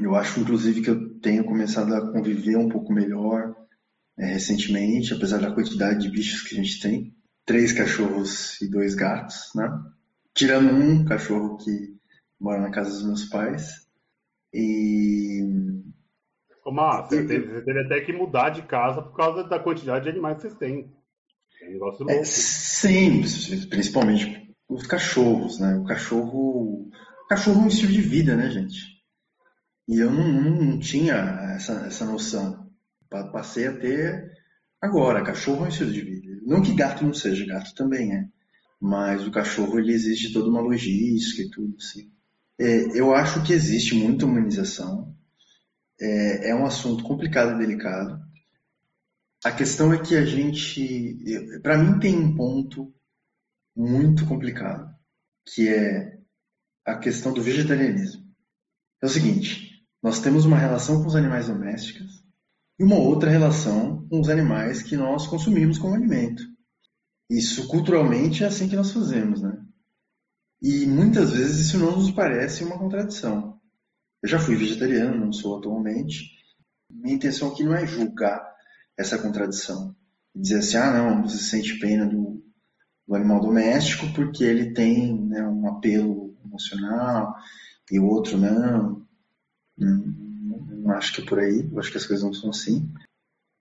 Eu 0.00 0.14
acho, 0.14 0.40
inclusive, 0.40 0.82
que 0.82 0.90
eu 0.90 1.18
tenho 1.20 1.44
começado 1.44 1.94
a 1.94 2.12
conviver 2.12 2.56
um 2.56 2.68
pouco 2.68 2.92
melhor 2.92 3.54
é, 4.18 4.26
recentemente, 4.26 5.12
apesar 5.12 5.38
da 5.38 5.52
quantidade 5.52 6.00
de 6.00 6.10
bichos 6.10 6.42
que 6.42 6.54
a 6.54 6.62
gente 6.62 6.80
tem. 6.80 7.15
Três 7.46 7.72
cachorros 7.72 8.60
e 8.60 8.68
dois 8.68 8.94
gatos, 8.94 9.52
né? 9.54 9.70
Tirando 10.34 10.74
um 10.74 11.04
cachorro 11.04 11.56
que 11.56 11.96
mora 12.40 12.60
na 12.60 12.70
casa 12.70 12.90
dos 12.90 13.06
meus 13.06 13.24
pais. 13.24 13.86
E. 14.52 15.42
Ô, 16.64 16.72
Má, 16.72 17.02
você, 17.02 17.24
teve, 17.24 17.46
você 17.46 17.64
teve 17.64 17.80
até 17.80 18.00
que 18.00 18.12
mudar 18.12 18.50
de 18.50 18.62
casa 18.62 19.00
por 19.00 19.16
causa 19.16 19.44
da 19.44 19.58
quantidade 19.60 20.04
de 20.04 20.10
animais 20.10 20.36
que 20.36 20.42
vocês 20.42 20.58
têm. 20.58 20.92
É 21.62 21.68
um 21.68 21.72
negócio 21.72 22.04
louco. 22.04 22.20
É, 22.20 22.24
sim, 22.24 23.22
principalmente 23.70 24.54
os 24.68 24.86
cachorros, 24.86 25.60
né? 25.60 25.76
O 25.76 25.84
cachorro. 25.84 26.90
O 27.24 27.28
cachorro 27.28 27.60
é 27.60 27.64
um 27.64 27.68
estilo 27.68 27.92
de 27.92 28.02
vida, 28.02 28.36
né, 28.36 28.50
gente? 28.50 28.96
E 29.88 30.00
eu 30.00 30.10
não, 30.10 30.28
não 30.28 30.78
tinha 30.78 31.14
essa, 31.54 31.86
essa 31.86 32.04
noção. 32.04 32.68
Passei 33.08 33.66
a 33.66 33.76
ter 33.76 34.32
agora. 34.80 35.24
Cachorro 35.24 35.64
é 35.64 35.66
um 35.66 35.68
estilo 35.68 35.92
de 35.92 36.00
vida. 36.00 36.35
Não 36.46 36.62
que 36.62 36.72
gato 36.72 37.04
não 37.04 37.12
seja, 37.12 37.44
gato 37.44 37.74
também 37.74 38.14
é. 38.14 38.28
Mas 38.80 39.26
o 39.26 39.32
cachorro 39.32 39.80
ele 39.80 39.92
exige 39.92 40.32
toda 40.32 40.48
uma 40.48 40.60
logística 40.60 41.42
e 41.42 41.50
tudo 41.50 41.74
assim. 41.76 42.08
É, 42.56 42.98
eu 42.98 43.12
acho 43.12 43.42
que 43.42 43.52
existe 43.52 43.96
muita 43.96 44.26
humanização. 44.26 45.12
É, 46.00 46.50
é 46.50 46.54
um 46.54 46.64
assunto 46.64 47.02
complicado 47.02 47.56
e 47.56 47.66
delicado. 47.66 48.24
A 49.44 49.50
questão 49.50 49.92
é 49.92 49.98
que 49.98 50.14
a 50.14 50.24
gente, 50.24 51.18
para 51.62 51.76
mim, 51.76 51.98
tem 51.98 52.16
um 52.16 52.36
ponto 52.36 52.94
muito 53.74 54.24
complicado, 54.24 54.94
que 55.52 55.68
é 55.68 56.16
a 56.84 56.96
questão 56.96 57.32
do 57.32 57.42
vegetarianismo. 57.42 58.24
É 59.02 59.06
o 59.06 59.10
seguinte: 59.10 59.84
nós 60.00 60.20
temos 60.20 60.44
uma 60.44 60.58
relação 60.58 61.02
com 61.02 61.08
os 61.08 61.16
animais 61.16 61.48
domésticos 61.48 62.25
e 62.78 62.84
uma 62.84 62.96
outra 62.96 63.30
relação 63.30 64.06
com 64.08 64.20
os 64.20 64.28
animais 64.28 64.82
que 64.82 64.96
nós 64.96 65.26
consumimos 65.26 65.78
como 65.78 65.94
alimento. 65.94 66.42
Isso 67.30 67.66
culturalmente 67.68 68.44
é 68.44 68.46
assim 68.46 68.68
que 68.68 68.76
nós 68.76 68.92
fazemos, 68.92 69.42
né? 69.42 69.58
E 70.62 70.86
muitas 70.86 71.32
vezes 71.32 71.66
isso 71.66 71.78
não 71.78 71.96
nos 71.96 72.10
parece 72.10 72.64
uma 72.64 72.78
contradição. 72.78 73.58
Eu 74.22 74.28
já 74.28 74.38
fui 74.38 74.56
vegetariano, 74.56 75.24
não 75.24 75.32
sou 75.32 75.58
atualmente. 75.58 76.30
Minha 76.90 77.16
intenção 77.16 77.50
aqui 77.50 77.62
não 77.62 77.74
é 77.74 77.86
julgar 77.86 78.42
essa 78.96 79.18
contradição. 79.18 79.94
Dizer 80.34 80.58
assim, 80.58 80.76
ah, 80.76 80.92
não, 80.92 81.22
você 81.22 81.38
sente 81.38 81.78
pena 81.78 82.06
do, 82.06 82.42
do 83.06 83.14
animal 83.14 83.40
doméstico 83.40 84.12
porque 84.14 84.44
ele 84.44 84.72
tem 84.72 85.18
né, 85.28 85.42
um 85.46 85.66
apelo 85.68 86.36
emocional 86.44 87.34
e 87.90 87.98
o 87.98 88.06
outro 88.06 88.38
não. 88.38 89.06
Hum, 89.78 90.25
não 90.68 90.92
acho 90.92 91.14
que 91.14 91.22
é 91.22 91.24
por 91.24 91.38
aí, 91.38 91.68
eu 91.70 91.78
acho 91.78 91.90
que 91.90 91.98
as 91.98 92.06
coisas 92.06 92.24
não 92.24 92.32
são 92.32 92.50
assim. 92.50 92.88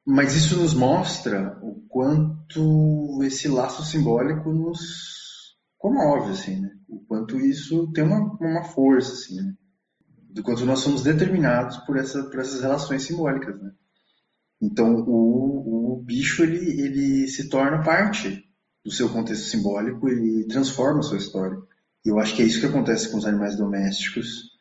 Mas 0.06 0.36
isso 0.36 0.58
nos 0.58 0.74
mostra 0.74 1.58
o 1.64 1.82
quanto 1.88 3.22
esse 3.24 3.48
laço 3.48 3.84
simbólico 3.84 4.52
nos 4.52 5.56
comove, 5.78 6.32
assim, 6.32 6.62
né? 6.62 6.72
O 6.88 7.00
quanto 7.00 7.40
isso 7.40 7.92
tem 7.92 8.04
uma, 8.04 8.20
uma 8.40 8.64
força, 8.64 9.14
assim, 9.14 9.36
né? 9.36 9.54
Do 10.30 10.44
quanto 10.44 10.66
nós 10.66 10.80
somos 10.80 11.02
determinados 11.02 11.78
por, 11.78 11.98
essa, 11.98 12.24
por 12.24 12.40
essas 12.40 12.62
relações 12.62 13.04
simbólicas, 13.04 13.60
né? 13.60 13.72
Então, 14.62 14.96
o, 14.96 15.96
o 15.96 16.02
bicho, 16.04 16.44
ele, 16.44 16.82
ele 16.82 17.28
se 17.28 17.50
torna 17.50 17.84
parte 17.84 18.44
do 18.84 18.92
seu 18.92 19.10
contexto 19.10 19.50
simbólico 19.50 20.08
e 20.08 20.48
transforma 20.48 21.00
a 21.00 21.04
sua 21.04 21.18
história. 21.18 21.58
E 22.06 22.10
eu 22.10 22.20
acho 22.20 22.36
que 22.36 22.44
é 22.44 22.46
isso 22.46 22.60
que 22.60 22.68
acontece 22.68 23.10
com 23.10 23.18
os 23.18 23.26
animais 23.26 23.58
domésticos 23.58 24.55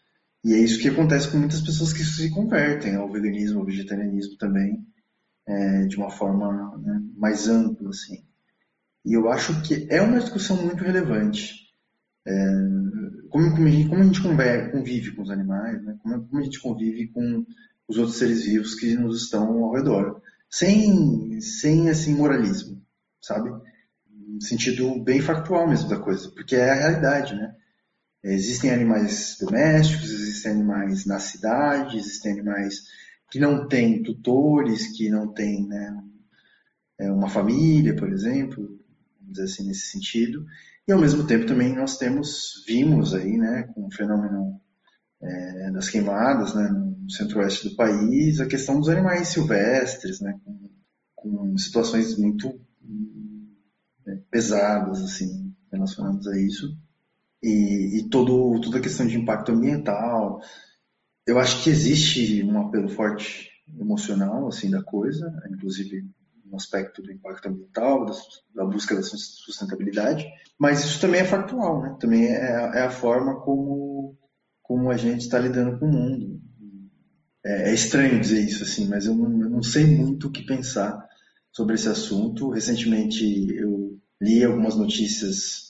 e 0.44 0.52
é 0.52 0.58
isso 0.58 0.78
que 0.78 0.88
acontece 0.88 1.30
com 1.30 1.38
muitas 1.38 1.62
pessoas 1.62 1.92
que 1.92 2.04
se 2.04 2.28
convertem 2.30 2.96
ao 2.96 3.10
veganismo, 3.10 3.60
ao 3.60 3.66
vegetarianismo 3.66 4.36
também, 4.36 4.86
é, 5.46 5.86
de 5.86 5.96
uma 5.96 6.10
forma 6.10 6.76
né, 6.78 7.02
mais 7.16 7.48
ampla, 7.48 7.88
assim. 7.88 8.22
E 9.04 9.14
eu 9.14 9.30
acho 9.30 9.62
que 9.62 9.86
é 9.90 10.02
uma 10.02 10.18
discussão 10.18 10.62
muito 10.62 10.84
relevante. 10.84 11.54
É, 12.26 12.34
como, 13.30 13.52
como, 13.52 13.66
a 13.66 13.70
gente, 13.70 13.88
como, 13.88 14.02
a 14.02 14.04
gente, 14.04 14.70
convive 14.70 15.12
com 15.12 15.22
os 15.22 15.30
animais, 15.30 15.82
né? 15.82 15.96
como, 16.02 16.26
como, 16.26 16.40
a 16.40 16.44
gente 16.44 16.60
convive 16.60 17.08
com 17.08 17.44
os 17.88 17.96
outros 17.96 18.18
seres 18.18 18.44
vivos 18.44 18.74
que 18.74 18.94
nos 18.94 19.24
estão 19.24 19.64
ao 19.64 19.72
redor, 19.72 20.20
sem, 20.50 21.40
sem 21.40 21.88
assim, 21.88 22.14
moralismo, 22.14 22.82
sabe? 23.20 23.50
No 24.10 24.40
sentido 24.40 25.02
bem 25.02 25.20
factual 25.20 25.68
mesmo 25.68 25.88
da 25.88 25.98
coisa, 25.98 26.30
porque 26.30 26.54
é 26.54 26.70
a 26.70 26.74
realidade, 26.74 27.34
né? 27.34 27.54
Existem 28.24 28.70
animais 28.70 29.36
domésticos, 29.38 30.10
existem 30.10 30.52
animais 30.52 31.04
na 31.04 31.18
cidade, 31.18 31.98
existem 31.98 32.32
animais 32.32 32.82
que 33.30 33.38
não 33.38 33.68
têm 33.68 34.02
tutores, 34.02 34.96
que 34.96 35.10
não 35.10 35.30
têm 35.34 35.68
né, 35.68 36.02
é, 37.00 37.12
uma 37.12 37.28
família, 37.28 37.94
por 37.94 38.10
exemplo, 38.10 38.80
vamos 39.20 39.32
dizer 39.32 39.44
assim, 39.44 39.66
nesse 39.66 39.88
sentido. 39.88 40.46
E 40.88 40.92
ao 40.92 40.98
mesmo 40.98 41.26
tempo 41.26 41.44
também 41.44 41.74
nós 41.74 41.98
temos, 41.98 42.64
vimos 42.66 43.12
aí, 43.12 43.36
né, 43.36 43.64
com 43.74 43.86
o 43.86 43.92
fenômeno 43.92 44.58
é, 45.22 45.70
das 45.70 45.90
queimadas, 45.90 46.54
né, 46.54 46.66
no 46.70 47.10
centro-oeste 47.10 47.68
do 47.68 47.76
país, 47.76 48.40
a 48.40 48.46
questão 48.46 48.80
dos 48.80 48.88
animais 48.88 49.28
silvestres, 49.28 50.22
né, 50.22 50.34
com, 50.42 50.70
com 51.14 51.58
situações 51.58 52.16
muito 52.16 52.58
é, 54.06 54.16
pesadas, 54.30 55.02
assim, 55.02 55.54
relacionadas 55.70 56.26
a 56.26 56.40
isso 56.40 56.74
e, 57.44 57.98
e 57.98 58.08
todo, 58.08 58.58
toda 58.60 58.78
a 58.78 58.80
questão 58.80 59.06
de 59.06 59.18
impacto 59.18 59.52
ambiental. 59.52 60.40
Eu 61.26 61.38
acho 61.38 61.62
que 61.62 61.70
existe 61.70 62.42
um 62.42 62.58
apelo 62.58 62.88
forte 62.88 63.50
emocional 63.78 64.48
assim 64.48 64.70
da 64.70 64.82
coisa, 64.82 65.30
inclusive 65.50 66.04
no 66.44 66.56
aspecto 66.56 67.02
do 67.02 67.12
impacto 67.12 67.48
ambiental, 67.48 68.06
da, 68.06 68.14
da, 68.54 68.64
busca 68.64 68.94
da 68.94 69.02
sustentabilidade, 69.02 70.26
mas 70.58 70.84
isso 70.84 71.00
também 71.00 71.20
é 71.20 71.24
factual, 71.24 71.82
né? 71.82 71.96
Também 72.00 72.26
é, 72.26 72.70
é 72.74 72.82
a 72.82 72.90
forma 72.90 73.40
como 73.40 74.16
como 74.62 74.90
a 74.90 74.96
gente 74.96 75.20
está 75.20 75.38
lidando 75.38 75.78
com 75.78 75.84
o 75.84 75.92
mundo. 75.92 76.40
É, 77.44 77.70
é, 77.70 77.74
estranho 77.74 78.18
dizer 78.18 78.40
isso 78.40 78.62
assim, 78.62 78.88
mas 78.88 79.04
eu 79.04 79.14
não, 79.14 79.42
eu 79.42 79.50
não 79.50 79.62
sei 79.62 79.84
muito 79.84 80.28
o 80.28 80.30
que 80.30 80.46
pensar 80.46 81.06
sobre 81.52 81.74
esse 81.74 81.88
assunto. 81.88 82.48
Recentemente 82.48 83.54
eu 83.54 83.98
li 84.20 84.42
algumas 84.42 84.74
notícias 84.74 85.63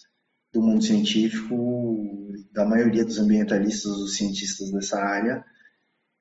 do 0.54 0.62
mundo 0.62 0.84
científico, 0.84 2.32
da 2.52 2.64
maioria 2.64 3.04
dos 3.04 3.18
ambientalistas, 3.18 3.92
dos 3.92 4.16
cientistas 4.16 4.70
dessa 4.70 4.98
área, 4.98 5.44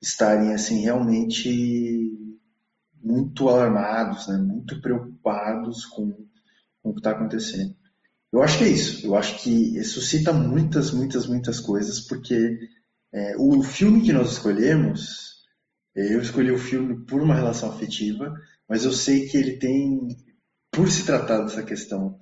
estarem 0.02 0.52
assim 0.52 0.80
realmente 0.80 2.12
muito 3.00 3.48
alarmados, 3.48 4.26
né, 4.26 4.36
muito 4.36 4.80
preocupados 4.80 5.86
com, 5.86 6.10
com 6.82 6.90
o 6.90 6.92
que 6.92 7.00
está 7.00 7.12
acontecendo. 7.12 7.76
Eu 8.32 8.42
acho 8.42 8.58
que 8.58 8.64
é 8.64 8.68
isso. 8.68 9.06
Eu 9.06 9.14
acho 9.14 9.40
que 9.40 9.82
suscita 9.84 10.32
muitas, 10.32 10.90
muitas, 10.90 11.26
muitas 11.26 11.60
coisas, 11.60 12.00
porque 12.00 12.58
é, 13.12 13.36
o 13.38 13.62
filme 13.62 14.02
que 14.02 14.12
nós 14.12 14.32
escolhemos, 14.32 15.44
eu 15.94 16.20
escolhi 16.20 16.50
o 16.50 16.58
filme 16.58 17.06
por 17.06 17.22
uma 17.22 17.36
relação 17.36 17.70
afetiva, 17.70 18.34
mas 18.68 18.84
eu 18.84 18.90
sei 18.90 19.28
que 19.28 19.36
ele 19.36 19.58
tem, 19.58 20.08
por 20.72 20.90
se 20.90 21.04
tratar 21.04 21.42
dessa 21.42 21.62
questão 21.62 22.18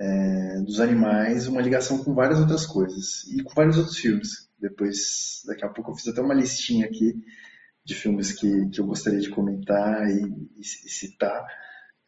é, 0.00 0.60
dos 0.60 0.80
animais, 0.80 1.46
uma 1.46 1.60
ligação 1.60 2.02
com 2.02 2.14
várias 2.14 2.40
outras 2.40 2.64
coisas 2.64 3.24
e 3.24 3.42
com 3.42 3.52
vários 3.54 3.76
outros 3.76 3.98
filmes. 3.98 4.48
Depois, 4.58 5.42
daqui 5.46 5.64
a 5.64 5.68
pouco, 5.68 5.90
eu 5.90 5.94
fiz 5.94 6.08
até 6.08 6.22
uma 6.22 6.34
listinha 6.34 6.86
aqui 6.86 7.14
de 7.84 7.94
filmes 7.94 8.32
que, 8.32 8.68
que 8.70 8.80
eu 8.80 8.86
gostaria 8.86 9.20
de 9.20 9.28
comentar 9.28 10.08
e, 10.08 10.22
e, 10.22 10.60
e 10.60 10.88
citar 10.88 11.44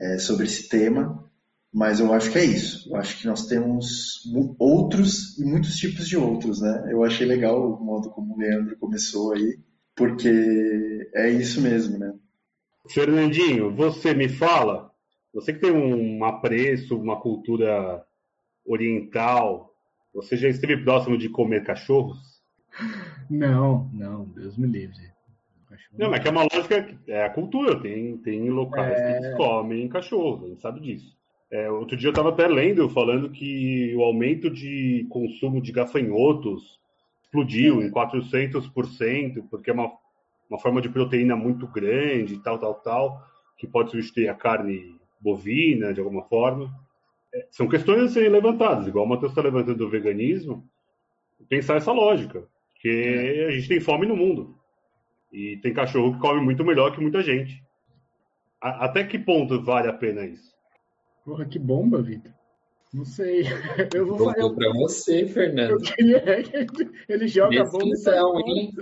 é, 0.01 0.19
sobre 0.19 0.47
esse 0.47 0.69
tema, 0.69 1.31
mas 1.73 2.01
eu 2.01 2.13
acho 2.13 2.31
que 2.31 2.39
é 2.39 2.45
isso. 2.45 2.89
Eu 2.91 2.97
acho 2.97 3.19
que 3.19 3.27
nós 3.27 3.47
temos 3.47 4.23
outros 4.59 5.39
e 5.39 5.45
muitos 5.45 5.77
tipos 5.77 6.09
de 6.09 6.17
outros, 6.17 6.61
né? 6.61 6.89
Eu 6.91 7.05
achei 7.05 7.27
legal 7.27 7.75
o 7.75 7.85
modo 7.85 8.11
como 8.11 8.35
o 8.35 8.39
Leandro 8.39 8.77
começou 8.79 9.33
aí, 9.33 9.59
porque 9.95 11.11
é 11.15 11.31
isso 11.31 11.61
mesmo, 11.61 11.99
né? 11.99 12.13
Fernandinho, 12.89 13.75
você 13.75 14.13
me 14.13 14.29
fala, 14.29 14.92
você 15.33 15.53
que 15.53 15.61
tem 15.61 15.71
um 15.71 16.25
apreço, 16.25 16.97
uma 16.97 17.21
cultura 17.21 18.05
oriental, 18.65 19.73
você 20.15 20.37
já 20.37 20.49
esteve 20.49 20.77
próximo 20.83 21.17
de 21.17 21.29
comer 21.29 21.65
cachorros? 21.65 22.43
Não, 23.31 23.91
não, 23.93 24.25
Deus 24.27 24.57
me 24.57 24.67
livre. 24.67 25.13
Não, 25.97 26.11
mas 26.11 26.21
é 26.21 26.23
que 26.23 26.29
é 26.29 26.31
uma 26.31 26.47
lógica, 26.53 26.99
é 27.07 27.25
a 27.25 27.31
cultura, 27.31 27.81
tem, 27.81 28.17
tem 28.19 28.49
locais 28.51 28.99
é... 28.99 29.13
que 29.21 29.25
eles 29.25 29.37
comem 29.37 29.89
cachorro, 29.89 30.47
a 30.47 30.49
gente 30.49 30.61
sabe 30.61 30.81
disso. 30.81 31.17
É, 31.51 31.71
outro 31.71 31.97
dia 31.97 32.09
eu 32.09 32.13
estava 32.13 32.31
até 32.31 32.47
lendo, 32.47 32.89
falando 32.89 33.31
que 33.31 33.95
o 33.95 34.03
aumento 34.03 34.49
de 34.49 35.07
consumo 35.11 35.61
de 35.61 35.71
gafanhotos 35.71 36.81
explodiu 37.25 37.83
em 37.83 37.91
400%, 37.91 39.45
porque 39.51 39.71
é 39.71 39.75
uma, 39.75 39.93
uma 40.49 40.59
forma 40.59 40.81
de 40.81 40.89
proteína 40.89 41.37
muito 41.37 41.67
grande, 41.67 42.39
tal, 42.39 42.59
tal, 42.59 42.75
tal, 42.75 43.23
que 43.59 43.67
pode 43.67 43.91
substituir 43.91 44.29
a 44.29 44.35
carne 44.35 44.99
bovina 45.23 45.95
de 45.95 46.01
alguma 46.01 46.23
forma. 46.25 46.71
É, 47.33 47.47
são 47.51 47.69
questões 47.69 48.03
a 48.03 48.09
serem 48.09 48.31
levantadas, 48.31 48.87
igual 48.87 49.05
o 49.05 49.09
Matheus 49.09 49.33
está 49.33 49.43
levantando 49.43 49.79
do 49.79 49.89
veganismo, 49.89 50.69
pensar 51.49 51.77
essa 51.77 51.93
lógica, 51.93 52.45
porque 52.73 52.89
é. 52.89 53.47
a 53.47 53.51
gente 53.51 53.69
tem 53.69 53.81
fome 53.81 54.07
no 54.07 54.17
mundo. 54.17 54.57
E 55.33 55.57
tem 55.59 55.73
cachorro 55.73 56.13
que 56.15 56.21
come 56.21 56.41
muito 56.43 56.65
melhor 56.65 56.93
que 56.93 57.01
muita 57.01 57.23
gente. 57.23 57.63
A, 58.61 58.85
até 58.85 59.03
que 59.05 59.19
ponto 59.19 59.63
vale 59.63 59.89
a 59.89 59.93
pena 59.93 60.27
isso? 60.27 60.53
Porra, 61.25 61.47
que 61.47 61.59
bomba, 61.59 62.03
Vitor. 62.03 62.33
Não 62.93 63.07
sei. 63.07 63.45
Eu 63.95 64.07
vou 64.07 64.19
fazer. 64.19 64.43
Eu... 64.43 64.55
para 64.55 64.71
você, 64.73 65.27
Fernando. 65.27 65.71
Eu 65.71 65.79
queria 65.79 66.21
que 66.43 66.91
ele 67.09 67.27
joga 67.27 67.65
bomba. 67.65 67.87
Hein? 68.47 68.73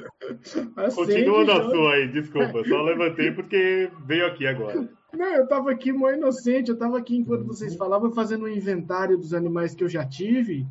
Continua 0.95 1.45
na 1.45 1.55
joga... 1.55 1.71
sua 1.71 1.93
aí, 1.95 2.09
desculpa. 2.09 2.65
Só 2.65 2.83
levantei 2.83 3.31
porque 3.31 3.91
veio 4.07 4.27
aqui 4.27 4.47
agora. 4.47 4.89
Não, 5.13 5.35
eu 5.35 5.47
tava 5.47 5.71
aqui 5.71 5.93
mó 5.93 6.11
inocente. 6.11 6.71
Eu 6.71 6.79
tava 6.79 6.99
aqui 6.99 7.17
enquanto 7.17 7.45
vocês 7.45 7.75
falavam, 7.75 8.13
fazendo 8.13 8.45
um 8.45 8.49
inventário 8.49 9.19
dos 9.19 9.35
animais 9.35 9.75
que 9.75 9.85
eu 9.85 9.89
já 9.89 10.05
tive. 10.05 10.67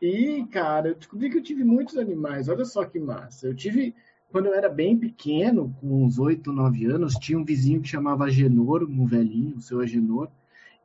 E, 0.00 0.44
cara, 0.50 0.88
eu 0.88 0.94
descobri 0.94 1.30
que 1.30 1.38
eu 1.38 1.42
tive 1.42 1.64
muitos 1.64 1.96
animais. 1.96 2.48
Olha 2.48 2.64
só 2.64 2.84
que 2.84 2.98
massa. 2.98 3.46
Eu 3.46 3.54
tive 3.54 3.94
quando 4.30 4.46
eu 4.46 4.54
era 4.54 4.68
bem 4.68 4.96
pequeno, 4.96 5.74
com 5.80 6.04
uns 6.04 6.18
8, 6.18 6.52
9 6.52 6.84
anos, 6.86 7.14
tinha 7.14 7.38
um 7.38 7.44
vizinho 7.44 7.80
que 7.80 7.88
chamava 7.88 8.24
Agenor, 8.24 8.82
um 8.82 9.06
velhinho, 9.06 9.56
o 9.56 9.60
seu 9.60 9.80
Agenor, 9.80 10.28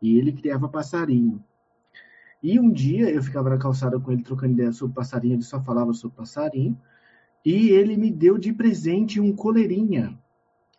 e 0.02 0.18
ele 0.18 0.32
criava 0.32 0.70
passarinho. 0.70 1.44
E 2.42 2.60
um 2.60 2.72
dia 2.72 3.10
eu 3.10 3.22
ficava 3.22 3.50
na 3.50 3.58
calçada 3.58 4.00
com 4.00 4.12
ele 4.12 4.24
trocando 4.24 4.54
ideia 4.54 4.72
sobre 4.72 4.96
passarinho, 4.96 5.36
ele 5.36 5.44
só 5.44 5.62
falava 5.62 5.94
sobre 5.94 6.16
passarinho, 6.16 6.78
e 7.46 7.70
ele 7.70 7.98
me 7.98 8.10
deu 8.10 8.38
de 8.38 8.54
presente 8.54 9.20
um 9.20 9.36
coleirinha. 9.36 10.18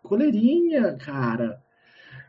Coleirinha, 0.02 0.96
cara, 0.96 1.62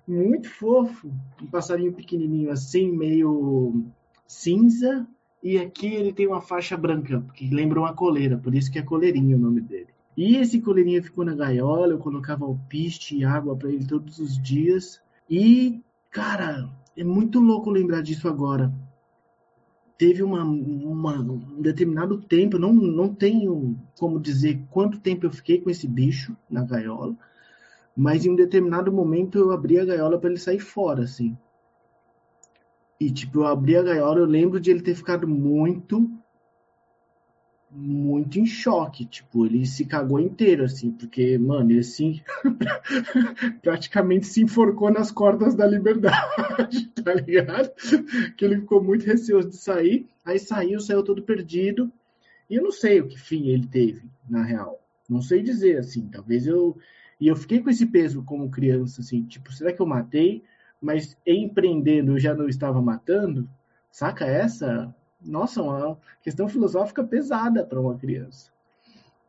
muito 0.07 0.49
fofo, 0.49 1.11
um 1.41 1.47
passarinho 1.47 1.93
pequenininho 1.93 2.51
assim, 2.51 2.91
meio 2.91 3.85
cinza, 4.27 5.07
e 5.43 5.57
aqui 5.57 5.87
ele 5.87 6.13
tem 6.13 6.27
uma 6.27 6.41
faixa 6.41 6.75
branca, 6.75 7.23
que 7.33 7.47
lembra 7.49 7.79
uma 7.79 7.93
coleira, 7.93 8.37
por 8.37 8.53
isso 8.53 8.71
que 8.71 8.79
é 8.79 8.81
coleirinha 8.81 9.35
o 9.35 9.39
nome 9.39 9.61
dele. 9.61 9.87
E 10.17 10.37
esse 10.37 10.61
coleirinha 10.61 11.03
ficou 11.03 11.25
na 11.25 11.35
gaiola, 11.35 11.93
eu 11.93 11.99
colocava 11.99 12.45
alpiste 12.45 13.17
e 13.17 13.25
água 13.25 13.55
para 13.55 13.69
ele 13.69 13.85
todos 13.85 14.17
os 14.19 14.41
dias. 14.41 15.01
E, 15.29 15.81
cara, 16.09 16.69
é 16.95 17.03
muito 17.03 17.39
louco 17.39 17.69
lembrar 17.69 18.01
disso 18.01 18.27
agora. 18.27 18.73
Teve 19.97 20.23
uma, 20.23 20.43
uma, 20.43 21.19
um 21.19 21.61
determinado 21.61 22.17
tempo, 22.17 22.57
não, 22.57 22.73
não 22.73 23.13
tenho 23.13 23.77
como 23.97 24.19
dizer 24.19 24.61
quanto 24.69 24.99
tempo 24.99 25.25
eu 25.25 25.31
fiquei 25.31 25.59
com 25.59 25.69
esse 25.69 25.87
bicho 25.87 26.35
na 26.49 26.63
gaiola, 26.63 27.15
mas 27.95 28.25
em 28.25 28.31
um 28.31 28.35
determinado 28.35 28.91
momento 28.91 29.37
eu 29.37 29.51
abri 29.51 29.79
a 29.79 29.85
gaiola 29.85 30.19
para 30.19 30.29
ele 30.29 30.39
sair 30.39 30.59
fora, 30.59 31.03
assim. 31.03 31.37
E, 32.99 33.11
tipo, 33.11 33.39
eu 33.39 33.47
abri 33.47 33.75
a 33.75 33.83
gaiola, 33.83 34.19
eu 34.19 34.25
lembro 34.25 34.59
de 34.59 34.71
ele 34.71 34.81
ter 34.81 34.95
ficado 34.95 35.27
muito, 35.27 36.09
muito 37.69 38.39
em 38.39 38.45
choque, 38.45 39.05
tipo, 39.05 39.45
ele 39.45 39.65
se 39.65 39.85
cagou 39.85 40.19
inteiro, 40.19 40.63
assim, 40.63 40.91
porque, 40.91 41.37
mano, 41.37 41.71
ele 41.71 41.79
assim, 41.79 42.21
praticamente 43.61 44.27
se 44.27 44.41
enforcou 44.41 44.89
nas 44.89 45.11
cordas 45.11 45.55
da 45.55 45.67
liberdade, 45.67 46.87
tá 47.03 47.13
ligado? 47.13 47.71
Que 48.37 48.45
ele 48.45 48.61
ficou 48.61 48.81
muito 48.81 49.05
receoso 49.05 49.49
de 49.49 49.57
sair, 49.57 50.07
aí 50.23 50.39
saiu, 50.39 50.79
saiu 50.79 51.03
todo 51.03 51.23
perdido, 51.23 51.91
e 52.49 52.55
eu 52.55 52.63
não 52.63 52.71
sei 52.71 53.01
o 53.01 53.07
que 53.07 53.19
fim 53.19 53.49
ele 53.49 53.67
teve, 53.67 54.03
na 54.29 54.43
real, 54.43 54.81
não 55.09 55.21
sei 55.21 55.41
dizer, 55.41 55.79
assim, 55.79 56.07
talvez 56.07 56.47
eu, 56.47 56.77
e 57.19 57.27
eu 57.27 57.35
fiquei 57.35 57.61
com 57.61 57.69
esse 57.69 57.85
peso 57.85 58.23
como 58.23 58.49
criança, 58.49 59.01
assim, 59.01 59.23
tipo, 59.23 59.51
será 59.53 59.71
que 59.71 59.81
eu 59.81 59.85
matei, 59.85 60.43
mas 60.81 61.17
empreendendo 61.25 62.13
eu 62.13 62.19
já 62.19 62.33
não 62.33 62.47
estava 62.47 62.81
matando? 62.81 63.49
Saca 63.91 64.25
essa? 64.25 64.93
nossa, 65.25 65.61
uma 65.61 65.97
questão 66.21 66.47
filosófica 66.47 67.03
pesada 67.03 67.65
para 67.65 67.79
uma 67.79 67.97
criança. 67.97 68.51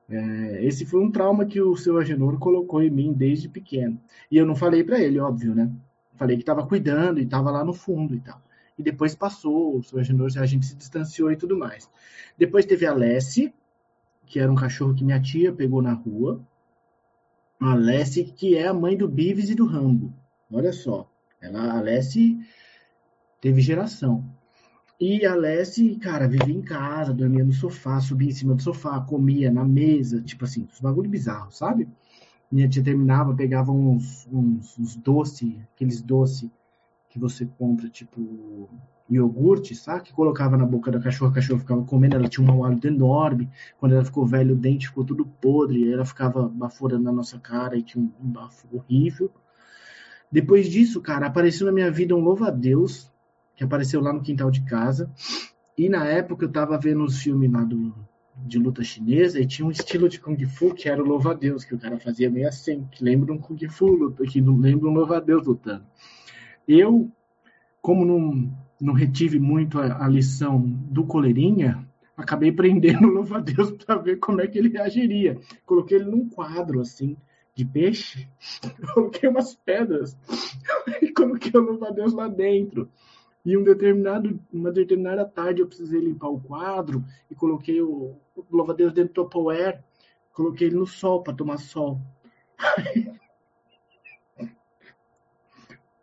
É, 0.09 0.65
esse 0.65 0.85
foi 0.87 1.03
um 1.03 1.11
trauma 1.11 1.47
que 1.47 1.61
o 1.61 1.77
seu 1.77 1.99
Agenor 1.99 2.39
colocou 2.39 2.83
em 2.83 2.91
mim 2.91 3.13
desde 3.13 3.49
pequeno. 3.49 3.99
E 4.31 4.37
eu 4.37 4.47
não 4.47 4.55
falei 4.55 4.85
para 4.85 5.01
ele, 5.01 5.19
óbvio, 5.19 5.55
né? 5.55 5.71
Falei 6.15 6.37
que 6.37 6.43
estava 6.43 6.67
cuidando 6.67 7.19
e 7.19 7.25
estava 7.25 7.51
lá 7.51 7.65
no 7.65 7.73
fundo 7.73 8.15
e 8.15 8.21
tal. 8.21 8.41
E 8.79 8.83
depois 8.83 9.15
passou, 9.15 9.79
o 9.79 9.83
seu 9.83 9.99
Agenor, 9.99 10.29
a 10.39 10.47
gente 10.47 10.67
se 10.67 10.77
distanciou 10.77 11.33
e 11.33 11.37
tudo 11.37 11.57
mais. 11.57 11.91
Depois 12.39 12.67
teve 12.67 12.87
a 12.87 12.95
Lessie, 12.95 13.53
que 14.27 14.39
era 14.39 14.53
um 14.53 14.55
cachorro 14.55 14.95
que 14.95 15.05
minha 15.05 15.21
tia 15.21 15.53
pegou 15.53 15.83
na 15.83 15.93
rua. 15.93 16.41
A 17.61 17.75
Lessie, 17.75 18.25
que 18.25 18.57
é 18.57 18.67
a 18.67 18.75
mãe 18.75 18.97
do 18.97 19.09
Bives 19.09 19.51
e 19.51 19.55
do 19.55 19.67
Rambo. 19.67 20.13
Olha 20.53 20.73
só. 20.73 21.11
Ela, 21.41 21.79
a 21.79 21.81
Lessie 21.81 22.39
teve 23.41 23.61
geração. 23.61 24.25
E 24.99 25.27
a 25.27 25.35
Lessie, 25.35 25.97
cara, 25.97 26.27
vivia 26.27 26.55
em 26.55 26.63
casa, 26.63 27.13
dormia 27.13 27.45
no 27.45 27.53
sofá, 27.53 28.01
subia 28.01 28.29
em 28.29 28.33
cima 28.33 28.55
do 28.55 28.63
sofá, 28.63 28.99
comia 29.01 29.51
na 29.51 29.65
mesa, 29.65 30.23
tipo 30.23 30.45
assim, 30.45 30.67
uns 30.71 30.81
bagulho 30.81 31.11
bizarro, 31.11 31.53
sabe? 31.53 31.87
Minha 32.51 32.69
tia 32.69 32.83
terminava, 32.83 33.35
pegava 33.35 33.73
uns, 33.73 34.27
uns, 34.33 34.79
uns 34.79 34.97
doces, 34.97 35.55
aqueles 35.75 36.01
doces 36.01 36.49
que 37.11 37.19
você 37.19 37.47
compra, 37.59 37.89
tipo 37.89 38.69
iogurte, 39.09 39.75
sabe? 39.75 40.05
Que 40.05 40.13
colocava 40.13 40.57
na 40.57 40.67
boca 40.67 40.91
da 40.91 41.01
cachorra, 41.01 41.31
a 41.31 41.35
cachorra 41.35 41.61
ficava 41.61 41.85
comendo, 41.85 42.17
ela 42.17 42.29
tinha 42.29 42.51
um 42.51 42.65
hálito 42.65 42.87
enorme. 42.87 43.49
Quando 43.79 43.95
ela 43.95 44.05
ficou 44.05 44.27
velha, 44.27 44.53
o 44.53 44.57
dente 44.57 44.89
ficou 44.89 45.05
tudo 45.05 45.25
podre, 45.25 45.93
ela 45.93 46.05
ficava 46.05 46.49
baforando 46.49 47.05
na 47.05 47.13
nossa 47.13 47.39
cara 47.39 47.77
e 47.77 47.83
tinha 47.83 48.03
um 48.03 48.29
bafo 48.29 48.67
horrível. 48.73 49.31
Depois 50.31 50.69
disso, 50.69 51.01
cara, 51.01 51.27
apareceu 51.27 51.67
na 51.67 51.73
minha 51.73 51.91
vida 51.91 52.15
um 52.15 52.21
louva-a-Deus, 52.21 53.11
que 53.55 53.65
apareceu 53.65 54.01
lá 54.01 54.13
no 54.13 54.23
quintal 54.23 54.51
de 54.51 54.63
casa. 54.63 55.11
E 55.79 55.89
na 55.89 56.05
época 56.07 56.45
eu 56.45 56.53
tava 56.53 56.79
vendo 56.79 57.05
os 57.05 57.21
filmes 57.21 57.51
lá 57.51 57.63
do 57.63 57.95
de 58.45 58.59
luta 58.59 58.83
chinesa 58.85 59.41
e 59.41 59.47
tinha 59.47 59.67
um 59.67 59.71
estilo 59.71 60.09
de 60.09 60.21
Kung 60.21 60.37
Fu 60.47 60.75
que 60.75 60.89
era 60.89 61.03
o 61.03 61.07
louva-a-Deus, 61.07 61.65
que 61.65 61.75
o 61.75 61.79
cara 61.79 61.99
fazia 61.99 62.29
meio 62.29 62.49
assim, 62.49 62.87
que 62.91 63.03
lembra 63.03 63.33
um 63.33 63.39
Kung 63.39 63.59
Fu, 63.69 64.13
que 64.13 64.41
lembra 64.41 64.89
um 64.89 64.93
louva-a-Deus 64.93 65.47
lutando. 65.47 65.87
Eu, 66.69 67.11
como 67.81 68.05
não, 68.05 68.53
não 68.81 68.95
retive 68.95 69.39
muito 69.39 69.79
a, 69.79 70.05
a 70.05 70.09
lição 70.09 70.61
do 70.61 71.05
Coleirinha, 71.05 71.87
acabei 72.17 72.53
prendendo 72.53 73.09
o 73.09 73.13
louva-a-Deus 73.13 73.73
para 73.85 73.97
ver 73.97 74.17
como 74.17 74.41
é 74.41 74.47
que 74.47 74.59
ele 74.59 74.69
reagiria. 74.69 75.39
Coloquei 75.65 75.99
ele 75.99 76.11
num 76.11 76.29
quadro, 76.29 76.81
assim, 76.81 77.17
de 77.55 77.65
peixe, 77.65 78.29
coloquei 78.95 79.29
umas 79.29 79.55
pedras 79.55 80.17
e 81.03 81.13
coloquei 81.13 81.53
o 81.55 81.63
louva-a-Deus 81.63 82.13
lá 82.13 82.29
dentro. 82.29 82.91
E 83.45 83.57
um 83.57 83.63
determinado, 83.63 84.41
uma 84.53 84.73
determinada 84.73 85.25
tarde 85.25 85.63
eu 85.63 85.69
precisei 85.69 86.01
limpar 86.01 86.29
o 86.29 86.41
quadro 86.41 87.05
e 87.31 87.35
coloquei 87.35 87.81
o, 87.81 88.17
o 88.35 88.45
louva-a-Deus 88.51 88.93
dentro 88.93 89.15
do 89.15 89.25
Tupperware, 89.25 89.85
coloquei 90.33 90.67
ele 90.67 90.77
no 90.77 90.87
sol 90.87 91.23
para 91.23 91.35
tomar 91.35 91.59
sol. 91.59 92.01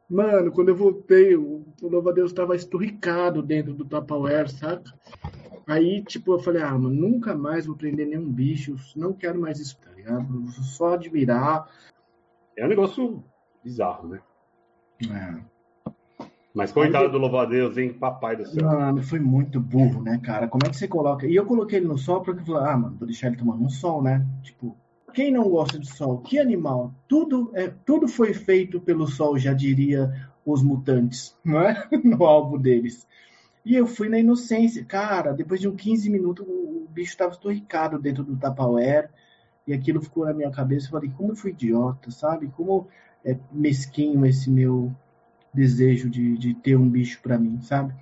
Mano, 0.09 0.51
quando 0.51 0.69
eu 0.69 0.75
voltei, 0.75 1.35
o, 1.35 1.65
o 1.81 1.87
louva-a-Deus 1.87 2.31
estava 2.31 2.55
esturricado 2.55 3.41
dentro 3.41 3.73
do 3.73 3.85
Tupperware, 3.85 4.49
saca? 4.49 4.93
Aí, 5.65 6.03
tipo, 6.03 6.33
eu 6.33 6.39
falei, 6.39 6.61
ah, 6.61 6.77
mano, 6.77 6.89
nunca 6.89 7.35
mais 7.35 7.65
vou 7.65 7.75
prender 7.75 8.07
nenhum 8.07 8.29
bicho, 8.29 8.75
não 8.95 9.13
quero 9.13 9.39
mais 9.39 9.59
isso, 9.59 9.77
tá 9.79 9.91
ligado? 9.91 10.47
Só 10.51 10.93
admirar. 10.93 11.69
É 12.57 12.65
um 12.65 12.69
negócio 12.69 13.23
bizarro, 13.63 14.09
né? 14.09 14.21
É. 15.09 15.53
Mas 16.53 16.71
coitado 16.71 17.09
do 17.09 17.17
louva-a-Deus, 17.17 17.77
hein? 17.77 17.93
Papai 17.93 18.35
do 18.35 18.45
céu. 18.45 18.63
Mano, 18.63 19.01
foi 19.01 19.19
muito 19.19 19.59
burro, 19.59 20.03
né, 20.03 20.19
cara? 20.23 20.47
Como 20.47 20.61
é 20.65 20.69
que 20.69 20.77
você 20.77 20.87
coloca. 20.87 21.25
E 21.25 21.35
eu 21.35 21.45
coloquei 21.45 21.79
ele 21.79 21.87
no 21.87 21.97
sol 21.97 22.21
porque 22.21 22.41
eu 22.41 22.45
falei, 22.45 22.69
ah, 22.69 22.77
mano, 22.77 22.97
vou 22.97 23.07
deixar 23.07 23.27
ele 23.27 23.37
tomando 23.37 23.63
um 23.63 23.69
sol, 23.69 24.03
né? 24.03 24.23
Tipo, 24.43 24.77
quem 25.13 25.31
não 25.31 25.49
gosta 25.49 25.79
de 25.79 25.87
sol? 25.89 26.19
Que 26.19 26.39
animal? 26.39 26.93
Tudo, 27.07 27.51
é, 27.53 27.71
tudo 27.85 28.07
foi 28.07 28.33
feito 28.33 28.81
pelo 28.81 29.07
sol, 29.07 29.37
já 29.37 29.53
diria 29.53 30.11
os 30.45 30.61
mutantes, 30.61 31.35
não 31.43 31.61
é? 31.61 31.87
No 32.03 32.25
álbum 32.25 32.57
deles. 32.57 33.07
E 33.65 33.75
eu 33.75 33.87
fui 33.87 34.09
na 34.09 34.19
inocência. 34.19 34.83
Cara, 34.83 35.31
depois 35.31 35.61
de 35.61 35.67
uns 35.69 35.75
15 35.75 36.09
minutos, 36.09 36.45
o 36.45 36.87
bicho 36.89 37.11
estava 37.11 37.31
estorricado 37.31 37.97
dentro 37.97 38.23
do 38.23 38.35
Tupperware. 38.35 39.09
E 39.65 39.73
aquilo 39.73 40.01
ficou 40.01 40.25
na 40.25 40.33
minha 40.33 40.51
cabeça. 40.51 40.87
Eu 40.87 40.91
falei, 40.91 41.09
como 41.15 41.31
eu 41.31 41.35
fui 41.35 41.51
idiota, 41.51 42.11
sabe? 42.11 42.47
Como 42.47 42.87
é 43.23 43.37
mesquinho 43.51 44.25
esse 44.25 44.49
meu 44.49 44.93
desejo 45.53 46.09
de, 46.09 46.37
de 46.37 46.53
ter 46.55 46.75
um 46.75 46.89
bicho 46.89 47.21
para 47.21 47.37
mim, 47.37 47.61
sabe? 47.61 47.93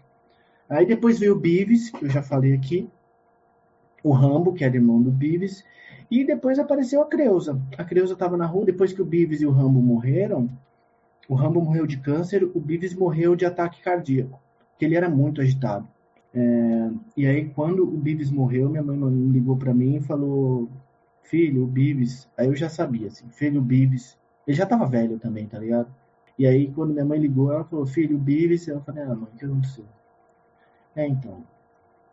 Aí 0.67 0.86
depois 0.86 1.19
veio 1.19 1.36
o 1.36 1.39
Beavis, 1.39 1.89
que 1.91 2.06
eu 2.06 2.10
já 2.10 2.24
falei 2.24 2.54
aqui, 2.54 2.89
o 4.04 4.13
Rambo, 4.13 4.54
que 4.54 4.63
era 4.63 4.76
irmão 4.76 5.02
do 5.02 5.12
Beavis, 5.12 5.63
e 6.12 6.26
depois 6.26 6.60
apareceu 6.60 7.02
a 7.02 7.06
Creuza. 7.06 7.60
A 7.78 7.86
Creuza 7.86 8.13
estava 8.13 8.36
na 8.36 8.45
rua, 8.45 8.65
depois 8.65 8.91
que 8.91 9.02
o 9.02 9.06
Beavis 9.06 9.41
e 9.41 9.45
o 9.45 9.52
Rambo 9.52 9.82
morreram, 9.82 10.50
o 11.30 11.34
Rambo 11.34 11.62
morreu 11.62 11.88
de 11.88 11.97
câncer, 11.97 12.43
o 12.43 12.60
Beavis 12.60 12.93
morreu 12.93 13.36
de 13.36 13.45
ataque 13.45 13.82
cardíaco, 13.82 14.38
que 14.78 14.84
ele 14.84 14.95
era 14.95 15.10
muito 15.10 15.39
agitado. 15.39 15.88
É, 16.34 16.89
e 17.15 17.26
aí, 17.26 17.50
quando 17.50 17.84
o 17.84 17.97
Beavis 17.97 18.30
morreu, 18.30 18.69
minha 18.69 18.84
mãe 18.84 18.97
ligou 19.32 19.56
para 19.56 19.74
mim 19.74 19.95
e 19.95 20.02
falou: 20.02 20.69
Filho, 21.24 21.63
o 21.63 21.67
Beavis. 21.67 22.28
Aí 22.38 22.47
eu 22.47 22.56
já 22.56 22.67
sabia, 22.67 23.08
assim, 23.08 23.30
filho, 23.30 23.62
o 23.62 23.63
Beavis. 23.63 24.17
Ele 24.45 24.58
já 24.58 24.65
tava 24.65 24.86
velho 24.86 25.17
também, 25.17 25.47
tá 25.47 25.58
ligado? 25.58 25.88
E 26.38 26.45
aí, 26.45 26.71
quando 26.71 26.91
minha 26.93 27.06
mãe 27.06 27.19
ligou, 27.19 27.52
ela 27.54 27.63
falou, 27.63 27.86
filho, 27.86 28.17
o 28.17 28.19
Beavis. 28.19 28.67
Eu 28.67 28.82
falei, 28.82 29.04
ah, 29.04 29.15
mãe, 29.15 29.30
que 29.38 29.45
aconteceu? 29.45 29.86
É, 30.95 31.08
então. 31.08 31.43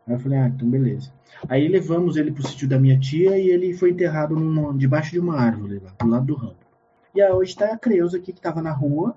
Aí 0.09 0.15
eu 0.15 0.19
falei, 0.19 0.39
ah, 0.39 0.49
então 0.49 0.69
beleza. 0.69 1.13
Aí 1.47 1.69
levamos 1.69 2.17
ele 2.17 2.33
pro 2.33 2.47
sítio 2.47 2.67
da 2.67 2.79
minha 2.81 2.99
tia 2.99 3.39
e 3.39 3.51
ele 3.51 3.75
foi 3.75 3.91
enterrado 3.91 4.35
debaixo 4.77 5.13
de 5.13 5.21
uma 5.21 5.39
árvore 5.39 5.79
lá, 5.79 5.93
do 6.01 6.09
lado 6.09 6.27
do 6.27 6.35
rampo. 6.35 6.67
E 7.15 7.21
aí, 7.21 7.31
hoje 7.31 7.55
tá 7.55 7.73
a 7.73 7.79
Creuza 7.79 8.17
aqui 8.17 8.33
que 8.33 8.41
tava 8.41 8.63
na 8.63 8.73
rua, 8.73 9.15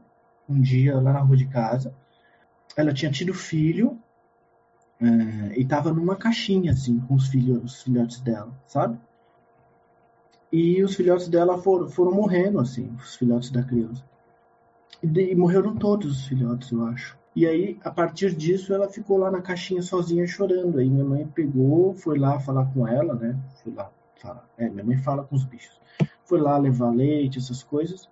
um 0.50 0.60
dia 0.60 1.00
lá 1.00 1.14
na 1.14 1.20
rua 1.22 1.38
de 1.38 1.48
casa. 1.48 1.96
Ela 2.76 2.94
tinha 2.94 3.10
tido 3.10 3.34
filho 3.34 3.98
é, 5.00 5.60
e 5.60 5.66
tava 5.66 5.94
numa 5.94 6.16
caixinha, 6.16 6.74
assim, 6.74 7.00
com 7.00 7.16
os, 7.16 7.28
filhos, 7.28 7.64
os 7.64 7.82
filhotes 7.82 8.20
dela, 8.20 8.52
sabe? 8.68 9.00
E 10.52 10.84
os 10.84 10.94
filhotes 10.94 11.30
dela 11.30 11.58
foram, 11.58 11.88
foram 11.88 12.12
morrendo, 12.12 12.60
assim, 12.60 12.94
os 13.00 13.16
filhotes 13.16 13.50
da 13.50 13.64
Creuza. 13.64 14.04
E, 15.02 15.36
morreram 15.36 15.74
todos 15.76 16.20
os 16.20 16.28
filhotes, 16.28 16.70
eu 16.72 16.86
acho. 16.86 17.18
E 17.34 17.46
aí, 17.46 17.78
a 17.84 17.90
partir 17.90 18.36
disso, 18.36 18.74
ela 18.74 18.90
ficou 18.90 19.18
lá 19.18 19.32
na 19.32 19.42
caixinha 19.42 19.82
sozinha 19.82 20.28
chorando. 20.28 20.80
Aí 20.80 20.90
minha 20.90 21.06
mãe 21.06 21.26
pegou, 21.26 21.94
foi 21.94 22.20
lá 22.20 22.40
falar 22.40 22.66
com 22.74 22.88
ela, 22.88 23.14
né? 23.16 23.38
Foi 23.64 23.74
lá 23.74 23.90
falar. 24.18 24.46
É, 24.58 24.70
minha 24.70 24.84
mãe 24.84 24.98
fala 24.98 25.24
com 25.24 25.36
os 25.36 25.46
bichos. 25.46 25.80
Foi 26.26 26.42
lá 26.42 26.58
levar 26.58 26.90
leite, 26.92 27.40
essas 27.40 27.64
coisas. 27.64 28.10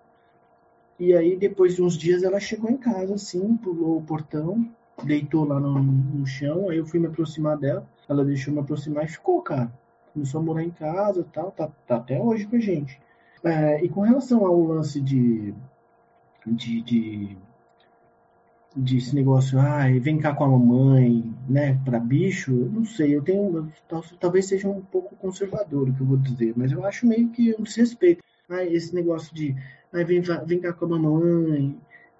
E 0.97 1.13
aí, 1.13 1.37
depois 1.37 1.75
de 1.75 1.81
uns 1.81 1.97
dias, 1.97 2.23
ela 2.23 2.39
chegou 2.39 2.69
em 2.69 2.77
casa, 2.77 3.15
assim, 3.15 3.55
pulou 3.57 3.97
o 3.97 4.03
portão, 4.03 4.69
deitou 5.03 5.45
lá 5.45 5.59
no, 5.59 5.81
no 5.81 6.25
chão. 6.25 6.69
Aí 6.69 6.77
eu 6.77 6.85
fui 6.85 6.99
me 6.99 7.07
aproximar 7.07 7.57
dela. 7.57 7.85
Ela 8.07 8.23
deixou 8.23 8.53
me 8.53 8.59
aproximar 8.61 9.05
e 9.05 9.09
ficou, 9.09 9.41
cara. 9.41 9.71
Começou 10.13 10.39
a 10.39 10.43
morar 10.43 10.63
em 10.63 10.71
casa 10.71 11.25
tal, 11.31 11.51
tá, 11.51 11.69
tá 11.85 11.97
até 11.97 12.19
hoje 12.19 12.47
com 12.47 12.55
a 12.55 12.59
gente. 12.59 12.99
É, 13.43 13.83
e 13.83 13.89
com 13.89 14.01
relação 14.01 14.45
ao 14.45 14.61
lance 14.61 14.99
de 14.99 15.53
de, 16.45 16.81
de, 16.81 17.37
de 18.75 18.97
esse 18.97 19.15
negócio, 19.15 19.59
ah, 19.59 19.85
vem 19.99 20.19
cá 20.19 20.33
com 20.33 20.43
a 20.43 20.47
mamãe, 20.47 21.33
né, 21.47 21.79
para 21.83 21.99
bicho, 21.99 22.51
eu 22.51 22.69
não 22.69 22.85
sei, 22.85 23.15
eu 23.15 23.21
tenho, 23.21 23.71
talvez 24.19 24.45
seja 24.45 24.67
um 24.67 24.81
pouco 24.81 25.15
conservador 25.15 25.89
o 25.89 25.93
que 25.93 26.01
eu 26.01 26.05
vou 26.05 26.17
dizer, 26.17 26.53
mas 26.55 26.71
eu 26.71 26.85
acho 26.85 27.07
meio 27.07 27.29
que 27.29 27.55
um 27.57 27.63
desrespeito. 27.63 28.23
Ah, 28.47 28.63
esse 28.63 28.93
negócio 28.93 29.33
de, 29.33 29.55
ah, 29.93 30.03
vem, 30.03 30.21
vem 30.45 30.59
cá 30.59 30.73
com 30.73 30.85
a 30.85 30.99
mamãe, 30.99 31.75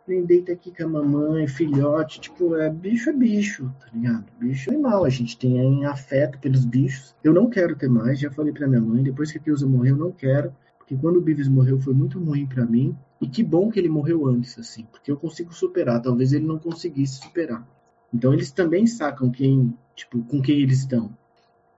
vem 0.08 0.26
deita 0.26 0.52
aqui 0.52 0.72
com 0.76 0.84
a 0.84 0.88
mamãe, 0.88 1.48
filhote, 1.48 2.20
tipo, 2.20 2.56
é 2.56 2.70
bicho 2.70 3.12
é 3.12 3.14
bicho, 3.14 3.72
tá 3.80 3.88
ligado? 3.94 4.26
Bicho 4.40 4.72
é 4.72 4.74
animal, 4.74 5.06
a 5.06 5.10
gente 5.10 5.38
tem 5.38 5.86
afeto 5.86 6.40
pelos 6.40 6.66
bichos. 6.66 7.16
Eu 7.24 7.34
não 7.34 7.48
quero 7.50 7.76
ter 7.76 7.90
mais, 7.90 8.20
já 8.20 8.32
falei 8.32 8.52
pra 8.52 8.68
minha 8.68 8.82
mãe, 8.82 9.04
depois 9.04 9.32
que 9.32 9.38
a 9.38 9.42
Kilza 9.42 9.68
morreu, 9.68 9.96
eu 9.96 10.00
não 10.00 10.12
quero, 10.12 10.52
porque 10.80 10.96
quando 10.98 11.18
o 11.18 11.22
Beavis 11.22 11.48
morreu 11.48 11.80
foi 11.80 11.94
muito 11.94 12.20
ruim 12.20 12.48
para 12.48 12.66
mim, 12.66 12.98
e 13.22 13.28
que 13.28 13.44
bom 13.44 13.70
que 13.70 13.80
ele 13.80 13.90
morreu 13.90 14.26
antes, 14.28 14.58
assim, 14.58 14.86
porque 14.92 15.12
eu 15.12 15.18
consigo 15.18 15.54
superar. 15.54 16.02
Talvez 16.02 16.32
ele 16.32 16.46
não 16.46 16.58
conseguisse 16.58 17.22
superar. 17.22 17.68
Então 18.14 18.34
eles 18.34 18.52
também 18.52 18.88
sacam 18.88 19.30
quem, 19.30 19.74
tipo, 19.96 20.24
com 20.24 20.42
quem 20.42 20.60
eles 20.60 20.80
estão. 20.80 21.12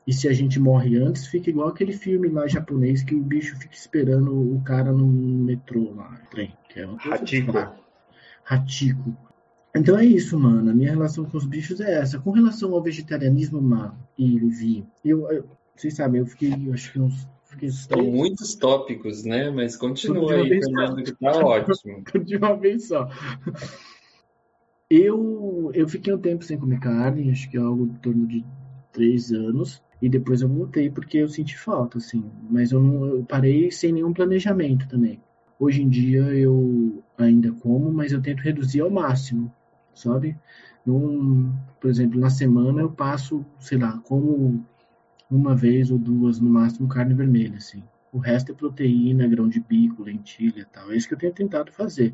E 0.06 0.13
se 0.13 0.27
a 0.27 0.34
gente 0.34 0.60
morre 0.60 0.97
antes, 0.97 1.27
fica 1.27 1.49
igual 1.49 1.69
aquele 1.69 1.93
filme 1.93 2.27
lá 2.27 2.47
japonês 2.47 3.04
que 3.04 3.15
o 3.15 3.21
bicho 3.21 3.56
fica 3.58 3.75
esperando 3.75 4.32
o 4.32 4.62
cara 4.62 4.91
no 4.91 5.06
metrô 5.08 5.93
lá, 5.93 6.19
trem, 6.30 6.54
que 6.69 6.80
é 6.80 6.89
Hatico. 7.12 7.54
Hatico. 8.45 9.15
Então 9.75 9.97
é 9.97 10.04
isso, 10.04 10.39
mano. 10.39 10.69
A 10.71 10.73
minha 10.73 10.91
relação 10.91 11.23
com 11.25 11.38
os 11.38 11.45
bichos 11.45 11.80
é 11.80 11.99
essa. 11.99 12.19
Com 12.19 12.32
relação 12.32 12.73
ao 12.73 12.82
vegetarianismo, 12.82 13.62
Mar 13.62 13.95
e 14.17 14.39
Levi, 14.39 14.86
eu, 15.06 15.30
eu, 15.32 15.45
vocês 15.75 15.93
sabem, 15.93 16.19
eu 16.19 16.25
fiquei, 16.25 16.51
acho 16.73 16.91
que 16.91 16.99
uns 16.99 17.27
são 17.69 18.03
muitos 18.03 18.55
tópicos, 18.55 19.23
né? 19.23 19.49
Mas 19.49 19.75
continua 19.75 20.33
aí, 20.33 20.49
Fernando, 20.49 21.03
que 21.03 21.11
tá 21.13 21.31
ótimo. 21.45 22.03
De 22.25 22.37
uma 22.37 22.55
vez 22.55 22.87
só. 22.87 23.09
Eu, 24.89 25.71
eu 25.73 25.87
fiquei 25.87 26.13
um 26.13 26.19
tempo 26.19 26.43
sem 26.43 26.57
comer 26.57 26.79
carne, 26.79 27.31
acho 27.31 27.49
que 27.49 27.57
é 27.57 27.59
algo 27.59 27.85
em 27.85 27.93
torno 27.95 28.27
de 28.27 28.45
três 28.91 29.31
anos. 29.31 29.81
E 30.01 30.09
depois 30.09 30.41
eu 30.41 30.49
voltei 30.49 30.89
porque 30.89 31.19
eu 31.19 31.29
senti 31.29 31.57
falta, 31.57 31.97
assim. 31.97 32.23
Mas 32.49 32.71
eu, 32.71 32.81
não, 32.81 33.05
eu 33.05 33.23
parei 33.23 33.71
sem 33.71 33.93
nenhum 33.93 34.13
planejamento 34.13 34.87
também. 34.87 35.21
Hoje 35.59 35.83
em 35.83 35.89
dia 35.89 36.21
eu 36.33 37.03
ainda 37.17 37.51
como, 37.51 37.91
mas 37.91 38.11
eu 38.11 38.21
tento 38.21 38.41
reduzir 38.41 38.81
ao 38.81 38.89
máximo, 38.89 39.53
sabe? 39.93 40.35
Num, 40.83 41.53
por 41.79 41.89
exemplo, 41.89 42.19
na 42.19 42.31
semana 42.31 42.81
eu 42.81 42.89
passo, 42.89 43.45
sei 43.59 43.77
lá, 43.77 43.99
como 43.99 44.65
uma 45.31 45.55
vez 45.55 45.89
ou 45.89 45.97
duas 45.97 46.39
no 46.39 46.49
máximo 46.49 46.87
carne 46.89 47.13
vermelha, 47.13 47.57
assim. 47.57 47.81
O 48.11 48.19
resto 48.19 48.51
é 48.51 48.55
proteína, 48.55 49.27
grão 49.27 49.47
de 49.47 49.61
bico, 49.61 50.03
lentilha, 50.03 50.67
tal. 50.71 50.91
É 50.91 50.97
isso 50.97 51.07
que 51.07 51.13
eu 51.13 51.17
tenho 51.17 51.33
tentado 51.33 51.71
fazer. 51.71 52.13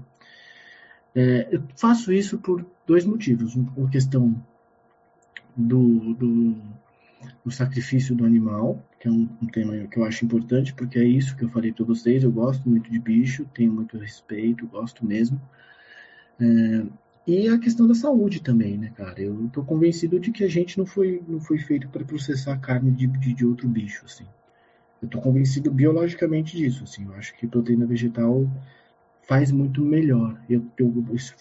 É, 1.15 1.47
eu 1.51 1.63
faço 1.75 2.13
isso 2.13 2.37
por 2.37 2.63
dois 2.85 3.03
motivos. 3.03 3.55
Uma 3.55 3.89
questão 3.89 4.39
do, 5.55 6.13
do, 6.13 6.55
do, 7.43 7.51
sacrifício 7.51 8.15
do 8.15 8.23
animal, 8.23 8.79
que 8.99 9.07
é 9.07 9.11
um, 9.11 9.27
um, 9.41 9.47
tema 9.47 9.75
que 9.87 9.97
eu 9.97 10.05
acho 10.05 10.23
importante, 10.23 10.75
porque 10.75 10.99
é 10.99 11.03
isso 11.03 11.35
que 11.35 11.43
eu 11.43 11.49
falei 11.49 11.73
para 11.73 11.85
vocês. 11.85 12.23
Eu 12.23 12.31
gosto 12.31 12.69
muito 12.69 12.91
de 12.91 12.99
bicho, 12.99 13.49
tenho 13.55 13.73
muito 13.73 13.97
respeito, 13.97 14.67
gosto 14.67 15.03
mesmo. 15.03 15.41
É, 16.39 16.85
e 17.27 17.49
a 17.49 17.59
questão 17.59 17.85
da 17.85 17.93
saúde 17.93 18.41
também, 18.41 18.77
né, 18.77 18.89
cara? 18.95 19.21
Eu 19.21 19.49
tô 19.51 19.61
convencido 19.61 20.17
de 20.17 20.31
que 20.31 20.45
a 20.45 20.47
gente 20.47 20.77
não 20.77 20.85
foi, 20.85 21.21
não 21.27 21.41
foi 21.41 21.57
feito 21.57 21.89
para 21.89 22.05
processar 22.05 22.57
carne 22.57 22.89
de, 22.89 23.05
de, 23.05 23.33
de, 23.33 23.45
outro 23.45 23.67
bicho, 23.67 24.05
assim. 24.05 24.25
Eu 25.01 25.09
tô 25.09 25.19
convencido 25.19 25.69
biologicamente 25.69 26.55
disso, 26.55 26.85
assim. 26.85 27.03
Eu 27.03 27.13
acho 27.15 27.35
que 27.35 27.45
proteína 27.45 27.85
vegetal 27.85 28.49
faz 29.23 29.51
muito 29.51 29.81
melhor. 29.83 30.41
Eu, 30.49 30.65
eu 30.77 30.93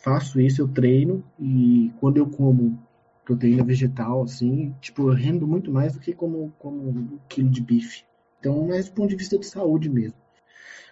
faço 0.02 0.40
isso, 0.40 0.60
eu 0.60 0.66
treino 0.66 1.24
e 1.38 1.92
quando 2.00 2.16
eu 2.16 2.28
como 2.28 2.76
proteína 3.24 3.62
vegetal, 3.62 4.24
assim, 4.24 4.74
tipo, 4.80 5.08
eu 5.08 5.14
rendo 5.14 5.46
muito 5.46 5.70
mais 5.70 5.92
do 5.92 6.00
que 6.00 6.12
como, 6.12 6.52
como 6.58 6.88
um 6.88 7.18
quilo 7.28 7.48
de 7.48 7.60
bife. 7.60 8.04
Então, 8.40 8.66
mais 8.66 8.88
do 8.88 8.94
ponto 8.94 9.10
de 9.10 9.16
vista 9.16 9.38
de 9.38 9.46
saúde 9.46 9.88
mesmo. 9.88 10.18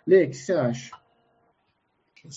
Lê, 0.07 0.25
o 0.25 0.31
que 0.31 0.37
você 0.37 0.53
acha? 0.53 0.97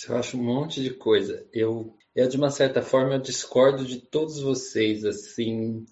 Eu 0.09 0.17
acho 0.17 0.37
um 0.37 0.43
monte 0.43 0.81
de 0.81 0.91
coisa. 0.91 1.45
Eu, 1.53 1.95
eu, 2.17 2.27
de 2.27 2.35
uma 2.35 2.49
certa 2.49 2.81
forma, 2.81 3.13
eu 3.13 3.19
discordo 3.19 3.85
de 3.85 4.01
todos 4.01 4.39
vocês, 4.41 5.05
assim, 5.05 5.85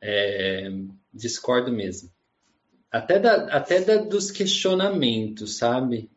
é, 0.00 0.70
discordo 1.12 1.72
mesmo. 1.72 2.12
Até, 2.88 3.18
da, 3.18 3.48
até 3.48 3.80
da, 3.80 3.96
dos 3.96 4.30
questionamentos, 4.30 5.56
sabe? 5.56 6.08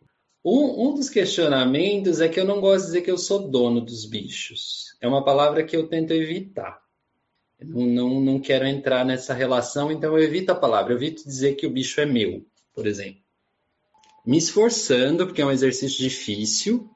Um, 0.45 0.89
um 0.89 0.93
dos 0.93 1.09
questionamentos 1.09 2.21
é 2.21 2.29
que 2.29 2.39
eu 2.39 2.45
não 2.45 2.61
gosto 2.61 2.81
de 2.81 2.85
dizer 2.85 3.01
que 3.01 3.09
eu 3.09 3.17
sou 3.17 3.49
dono 3.49 3.81
dos 3.81 4.05
bichos. 4.05 4.95
É 5.01 5.07
uma 5.07 5.25
palavra 5.25 5.63
que 5.63 5.75
eu 5.75 5.87
tento 5.87 6.13
evitar. 6.13 6.79
Não, 7.59 7.87
não, 7.87 8.21
não 8.21 8.39
quero 8.39 8.67
entrar 8.67 9.03
nessa 9.03 9.33
relação, 9.33 9.91
então 9.91 10.15
eu 10.15 10.23
evito 10.23 10.51
a 10.51 10.55
palavra. 10.55 10.93
Eu 10.93 10.97
evito 10.97 11.23
dizer 11.23 11.55
que 11.55 11.65
o 11.65 11.71
bicho 11.71 11.99
é 11.99 12.05
meu, 12.05 12.45
por 12.75 12.85
exemplo. 12.85 13.23
Me 14.23 14.37
esforçando, 14.37 15.25
porque 15.25 15.41
é 15.41 15.45
um 15.45 15.51
exercício 15.51 15.97
difícil, 15.97 16.87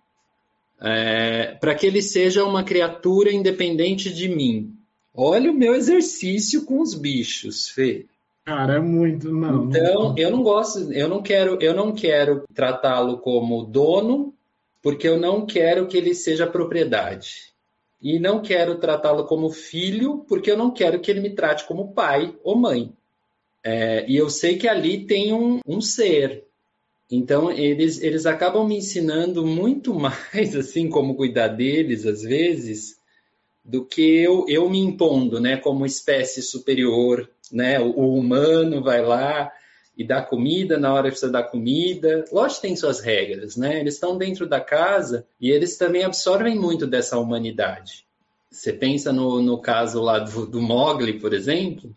é, 0.81 1.55
para 1.59 1.75
que 1.75 1.85
ele 1.85 2.01
seja 2.01 2.43
uma 2.43 2.63
criatura 2.63 3.31
independente 3.31 4.13
de 4.13 4.27
mim. 4.27 4.73
Olha 5.13 5.51
o 5.51 5.55
meu 5.55 5.75
exercício 5.75 6.65
com 6.65 6.81
os 6.81 6.93
bichos, 6.93 7.69
Fê. 7.69 8.05
Cara, 8.43 8.75
é 8.75 8.79
muito, 8.79 9.31
não. 9.31 9.65
Então, 9.65 10.13
eu 10.17 10.29
não 10.29 10.43
gosto, 10.43 10.93
eu 10.93 11.07
não 11.07 11.21
quero, 11.21 11.57
eu 11.61 11.73
não 11.73 11.93
quero 11.93 12.43
tratá-lo 12.53 13.17
como 13.17 13.63
dono, 13.63 14.33
porque 14.83 15.07
eu 15.07 15.19
não 15.19 15.45
quero 15.47 15.87
que 15.87 15.97
ele 15.97 16.13
seja 16.13 16.45
propriedade. 16.45 17.53
E 17.99 18.19
não 18.19 18.41
quero 18.41 18.77
tratá-lo 18.77 19.25
como 19.25 19.49
filho, 19.49 20.25
porque 20.27 20.51
eu 20.51 20.57
não 20.57 20.69
quero 20.69 20.99
que 20.99 21.09
ele 21.09 21.21
me 21.21 21.31
trate 21.31 21.65
como 21.65 21.91
pai 21.91 22.35
ou 22.43 22.55
mãe. 22.55 22.93
É, 23.63 24.05
e 24.07 24.15
eu 24.15 24.29
sei 24.29 24.57
que 24.57 24.67
ali 24.67 25.07
tem 25.07 25.33
um, 25.33 25.59
um 25.65 25.81
ser. 25.81 26.45
Então, 27.09 27.51
eles, 27.51 28.01
eles 28.01 28.25
acabam 28.25 28.67
me 28.67 28.77
ensinando 28.77 29.45
muito 29.45 29.93
mais, 29.97 30.55
assim, 30.55 30.89
como 30.89 31.15
cuidar 31.15 31.49
deles, 31.49 32.05
às 32.05 32.21
vezes, 32.21 32.97
do 33.63 33.85
que 33.85 34.01
eu, 34.01 34.45
eu 34.47 34.69
me 34.69 34.79
impondo, 34.79 35.39
né, 35.39 35.57
como 35.57 35.85
espécie 35.85 36.41
superior 36.41 37.29
né? 37.51 37.79
O, 37.79 37.91
o 37.91 38.15
humano 38.15 38.81
vai 38.81 39.01
lá 39.01 39.51
e 39.97 40.05
dá 40.05 40.21
comida 40.21 40.77
na 40.77 40.93
hora 40.93 41.03
que 41.03 41.11
precisa 41.11 41.31
dar 41.31 41.43
comida. 41.43 42.25
Lógico 42.31 42.61
que 42.61 42.67
tem 42.67 42.75
suas 42.75 42.99
regras, 42.99 43.55
né? 43.55 43.79
Eles 43.79 43.95
estão 43.95 44.17
dentro 44.17 44.47
da 44.47 44.59
casa 44.59 45.25
e 45.39 45.49
eles 45.49 45.77
também 45.77 46.03
absorvem 46.03 46.57
muito 46.57 46.85
dessa 46.85 47.17
humanidade. 47.17 48.05
Você 48.51 48.71
pensa 48.71 49.11
no, 49.11 49.41
no 49.41 49.57
caso 49.57 50.01
lá 50.01 50.19
do, 50.19 50.45
do 50.45 50.61
Mogli, 50.61 51.19
por 51.19 51.33
exemplo, 51.33 51.95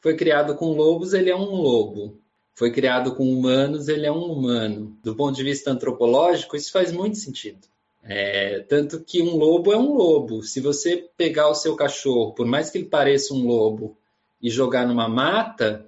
foi 0.00 0.16
criado 0.16 0.54
com 0.54 0.72
lobos, 0.72 1.12
ele 1.12 1.30
é 1.30 1.36
um 1.36 1.56
lobo. 1.56 2.19
Foi 2.54 2.70
criado 2.70 3.14
com 3.14 3.32
humanos, 3.32 3.88
ele 3.88 4.06
é 4.06 4.12
um 4.12 4.32
humano. 4.32 4.98
Do 5.02 5.14
ponto 5.14 5.34
de 5.34 5.42
vista 5.44 5.70
antropológico, 5.70 6.56
isso 6.56 6.72
faz 6.72 6.92
muito 6.92 7.16
sentido. 7.16 7.68
É, 8.02 8.60
tanto 8.60 9.00
que 9.00 9.22
um 9.22 9.36
lobo 9.36 9.72
é 9.72 9.76
um 9.76 9.94
lobo. 9.94 10.42
Se 10.42 10.60
você 10.60 11.08
pegar 11.16 11.48
o 11.48 11.54
seu 11.54 11.76
cachorro, 11.76 12.32
por 12.32 12.46
mais 12.46 12.70
que 12.70 12.78
ele 12.78 12.86
pareça 12.86 13.32
um 13.34 13.46
lobo, 13.46 13.96
e 14.42 14.48
jogar 14.48 14.86
numa 14.86 15.08
mata, 15.08 15.86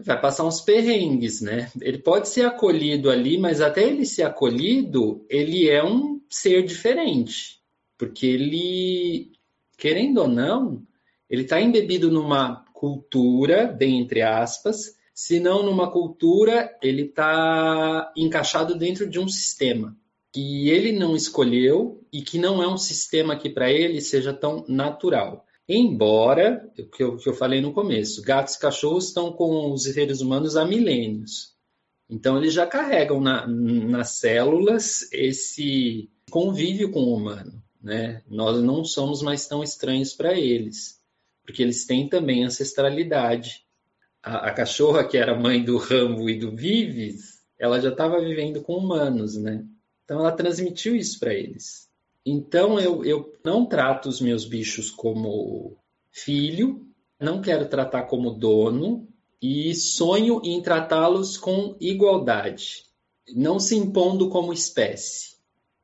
vai 0.00 0.20
passar 0.20 0.44
uns 0.44 0.60
perrengues, 0.60 1.40
né? 1.40 1.70
Ele 1.80 1.98
pode 1.98 2.28
ser 2.28 2.42
acolhido 2.42 3.10
ali, 3.10 3.36
mas 3.38 3.60
até 3.60 3.82
ele 3.82 4.06
ser 4.06 4.22
acolhido, 4.22 5.24
ele 5.28 5.68
é 5.68 5.82
um 5.84 6.20
ser 6.28 6.62
diferente, 6.62 7.60
porque 7.96 8.26
ele, 8.26 9.32
querendo 9.76 10.18
ou 10.18 10.28
não, 10.28 10.82
ele 11.28 11.42
está 11.42 11.60
embebido 11.60 12.10
numa 12.10 12.64
cultura, 12.72 13.66
bem 13.66 13.98
entre 13.98 14.22
aspas, 14.22 14.96
se 15.18 15.40
não 15.40 15.64
numa 15.64 15.90
cultura, 15.90 16.78
ele 16.80 17.02
está 17.02 18.12
encaixado 18.16 18.78
dentro 18.78 19.10
de 19.10 19.18
um 19.18 19.26
sistema 19.26 19.96
que 20.32 20.70
ele 20.70 20.92
não 20.92 21.16
escolheu 21.16 22.06
e 22.12 22.22
que 22.22 22.38
não 22.38 22.62
é 22.62 22.68
um 22.68 22.76
sistema 22.76 23.36
que 23.36 23.50
para 23.50 23.68
ele 23.68 24.00
seja 24.00 24.32
tão 24.32 24.64
natural. 24.68 25.44
Embora, 25.68 26.70
o 26.78 26.86
que 26.86 27.02
eu, 27.02 27.16
que 27.16 27.28
eu 27.28 27.34
falei 27.34 27.60
no 27.60 27.72
começo, 27.72 28.22
gatos 28.22 28.54
e 28.54 28.60
cachorros 28.60 29.08
estão 29.08 29.32
com 29.32 29.72
os 29.72 29.82
seres 29.82 30.20
humanos 30.20 30.56
há 30.56 30.64
milênios. 30.64 31.52
Então, 32.08 32.38
eles 32.38 32.54
já 32.54 32.64
carregam 32.64 33.20
na, 33.20 33.44
nas 33.44 34.10
células 34.20 35.12
esse 35.12 36.08
convívio 36.30 36.92
com 36.92 37.00
o 37.00 37.16
humano. 37.16 37.60
Né? 37.82 38.22
Nós 38.28 38.62
não 38.62 38.84
somos 38.84 39.20
mais 39.20 39.48
tão 39.48 39.64
estranhos 39.64 40.14
para 40.14 40.38
eles, 40.38 41.00
porque 41.44 41.60
eles 41.60 41.86
têm 41.86 42.08
também 42.08 42.44
ancestralidade. 42.44 43.66
A, 44.28 44.48
a, 44.48 44.52
cachorra, 44.52 45.04
que 45.04 45.16
era 45.16 45.38
mãe 45.38 45.64
do 45.64 45.78
Rambo 45.78 46.28
e 46.28 46.38
do 46.38 46.54
Vives, 46.54 47.40
ela 47.58 47.80
já 47.80 47.88
estava 47.88 48.20
vivendo 48.20 48.60
com 48.60 48.76
humanos, 48.76 49.36
né? 49.36 49.64
Então, 50.04 50.20
ela 50.20 50.32
transmitiu 50.32 50.94
isso 50.94 51.18
para 51.18 51.32
eles. 51.32 51.88
Então 52.30 52.78
eu, 52.78 53.02
eu 53.06 53.34
não 53.42 53.64
trato 53.64 54.06
os 54.06 54.20
meus 54.20 54.44
bichos 54.44 54.90
como 54.90 55.78
filho, 56.10 56.86
não 57.18 57.40
quero 57.40 57.66
tratar 57.70 58.02
como 58.02 58.30
dono 58.30 59.08
e 59.40 59.74
sonho 59.74 60.42
em 60.44 60.60
tratá-los 60.60 61.38
com 61.38 61.74
igualdade, 61.80 62.84
não 63.34 63.58
se 63.58 63.76
impondo 63.76 64.28
como 64.28 64.52
espécie. 64.52 65.38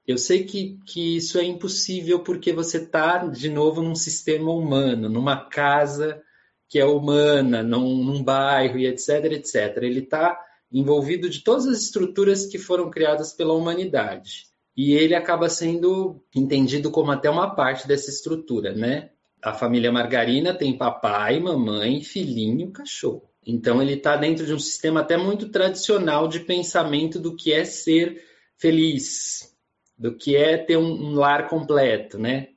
Eu 0.07 0.19
sei 0.19 0.45
que, 0.45 0.79
que 0.85 1.17
isso 1.17 1.39
é 1.39 1.45
impossível 1.45 2.23
porque 2.23 2.53
você 2.53 2.77
está, 2.77 3.27
de 3.27 3.49
novo, 3.49 3.81
num 3.81 3.95
sistema 3.95 4.53
humano, 4.53 5.09
numa 5.09 5.49
casa 5.49 6.21
que 6.69 6.79
é 6.79 6.85
humana, 6.85 7.63
num, 7.63 8.03
num 8.03 8.23
bairro 8.23 8.79
e 8.79 8.87
etc, 8.87 9.25
etc. 9.33 9.79
Ele 9.83 10.01
está 10.01 10.39
envolvido 10.73 11.29
de 11.29 11.43
todas 11.43 11.67
as 11.67 11.83
estruturas 11.83 12.47
que 12.47 12.59
foram 12.59 12.91
criadas 12.91 13.33
pela 13.33 13.55
humanidade 13.55 14.55
e 14.77 14.93
ele 14.95 15.15
acaba 15.15 15.49
sendo 15.49 16.21
entendido 16.35 16.91
como 16.91 17.13
até 17.13 17.31
uma 17.31 17.55
parte 17.55 17.87
dessa 17.87 18.11
estrutura, 18.11 18.75
né? 18.75 19.11
A 19.41 19.53
família 19.53 19.93
Margarina 19.93 20.55
tem 20.55 20.77
papai, 20.77 21.39
mamãe, 21.39 22.03
filhinho, 22.03 22.73
cachorro. 22.73 23.31
Então 23.47 23.81
ele 23.81 23.95
está 23.95 24.17
dentro 24.17 24.45
de 24.47 24.55
um 24.55 24.59
sistema 24.59 25.01
até 25.01 25.17
muito 25.17 25.51
tradicional 25.51 26.27
de 26.27 26.41
pensamento 26.41 27.21
do 27.21 27.37
que 27.37 27.53
é 27.53 27.65
ser 27.65 28.25
feliz, 28.57 29.55
do 29.97 30.17
que 30.17 30.35
é 30.35 30.57
ter 30.57 30.77
um, 30.77 31.11
um 31.11 31.15
lar 31.15 31.49
completo, 31.49 32.19
né? 32.19 32.49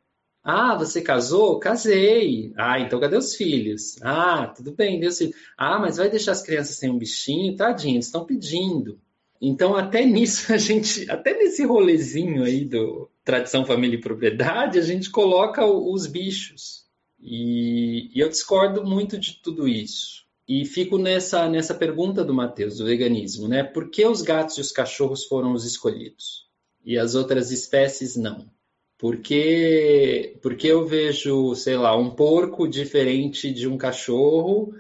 Ah, 0.50 0.78
você 0.78 1.02
casou? 1.02 1.60
Casei. 1.60 2.54
Ah, 2.56 2.80
então 2.80 3.02
cadê 3.02 3.18
os 3.18 3.36
filhos? 3.36 3.98
Ah, 4.02 4.48
tudo 4.48 4.72
bem, 4.72 4.98
Deus. 4.98 5.20
Ah, 5.58 5.78
mas 5.78 5.98
vai 5.98 6.10
deixar 6.10 6.32
as 6.32 6.42
crianças 6.42 6.78
sem 6.78 6.90
um 6.90 6.98
bichinho? 6.98 7.58
Tadinho, 7.58 8.00
estão 8.00 8.24
pedindo. 8.24 8.98
Então, 9.42 9.76
até 9.76 10.06
nisso, 10.08 10.54
a 10.54 10.58
gente, 10.58 11.12
até 11.12 11.38
nesse 11.38 11.66
rolezinho 11.66 12.46
aí 12.46 12.64
do 12.64 13.10
tradição, 13.26 13.66
família 13.66 13.98
e 13.98 14.02
propriedade, 14.02 14.80
a 14.80 14.82
gente 14.82 15.10
coloca 15.10 15.66
os 15.66 16.08
bichos. 16.08 16.86
E, 17.20 18.10
e 18.16 18.22
eu 18.22 18.30
discordo 18.30 18.86
muito 18.86 19.20
de 19.20 19.42
tudo 19.44 19.68
isso. 19.68 20.26
E 20.48 20.64
fico 20.64 20.98
nessa, 20.98 21.50
nessa 21.50 21.76
pergunta 21.76 22.24
do 22.24 22.34
Matheus, 22.34 22.78
do 22.78 22.86
veganismo, 22.86 23.50
né? 23.50 23.66
Por 23.66 23.90
que 23.90 24.06
os 24.06 24.22
gatos 24.22 24.58
e 24.58 24.62
os 24.62 24.72
cachorros 24.72 25.26
foram 25.26 25.52
os 25.52 25.66
escolhidos? 25.66 26.48
E 26.86 26.98
as 26.98 27.16
outras 27.16 27.52
espécies 27.52 28.16
não? 28.16 28.50
Porque, 28.98 30.38
porque 30.42 30.68
eu 30.68 30.86
vejo, 30.86 31.54
sei 31.56 31.78
lá, 31.78 31.96
um 31.96 32.10
porco 32.10 32.68
diferente 32.68 33.54
de 33.54 33.68
um 33.68 33.78
cachorro 33.78 34.74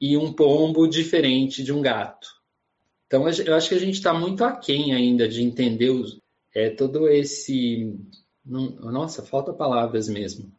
e 0.00 0.16
um 0.16 0.32
pombo 0.32 0.86
diferente 0.86 1.62
de 1.64 1.72
um 1.72 1.82
gato 1.82 2.34
então, 3.14 3.28
eu 3.28 3.54
acho 3.54 3.68
que 3.68 3.74
a 3.76 3.80
gente 3.80 3.94
está 3.94 4.12
muito 4.12 4.42
aquém 4.44 4.92
ainda 4.92 5.28
de 5.28 5.40
entender 5.40 5.90
os, 5.90 6.20
é, 6.52 6.68
todo 6.68 7.08
esse. 7.08 7.96
Não, 8.44 8.70
nossa, 8.90 9.22
falta 9.22 9.52
palavras 9.52 10.08
mesmo. 10.08 10.52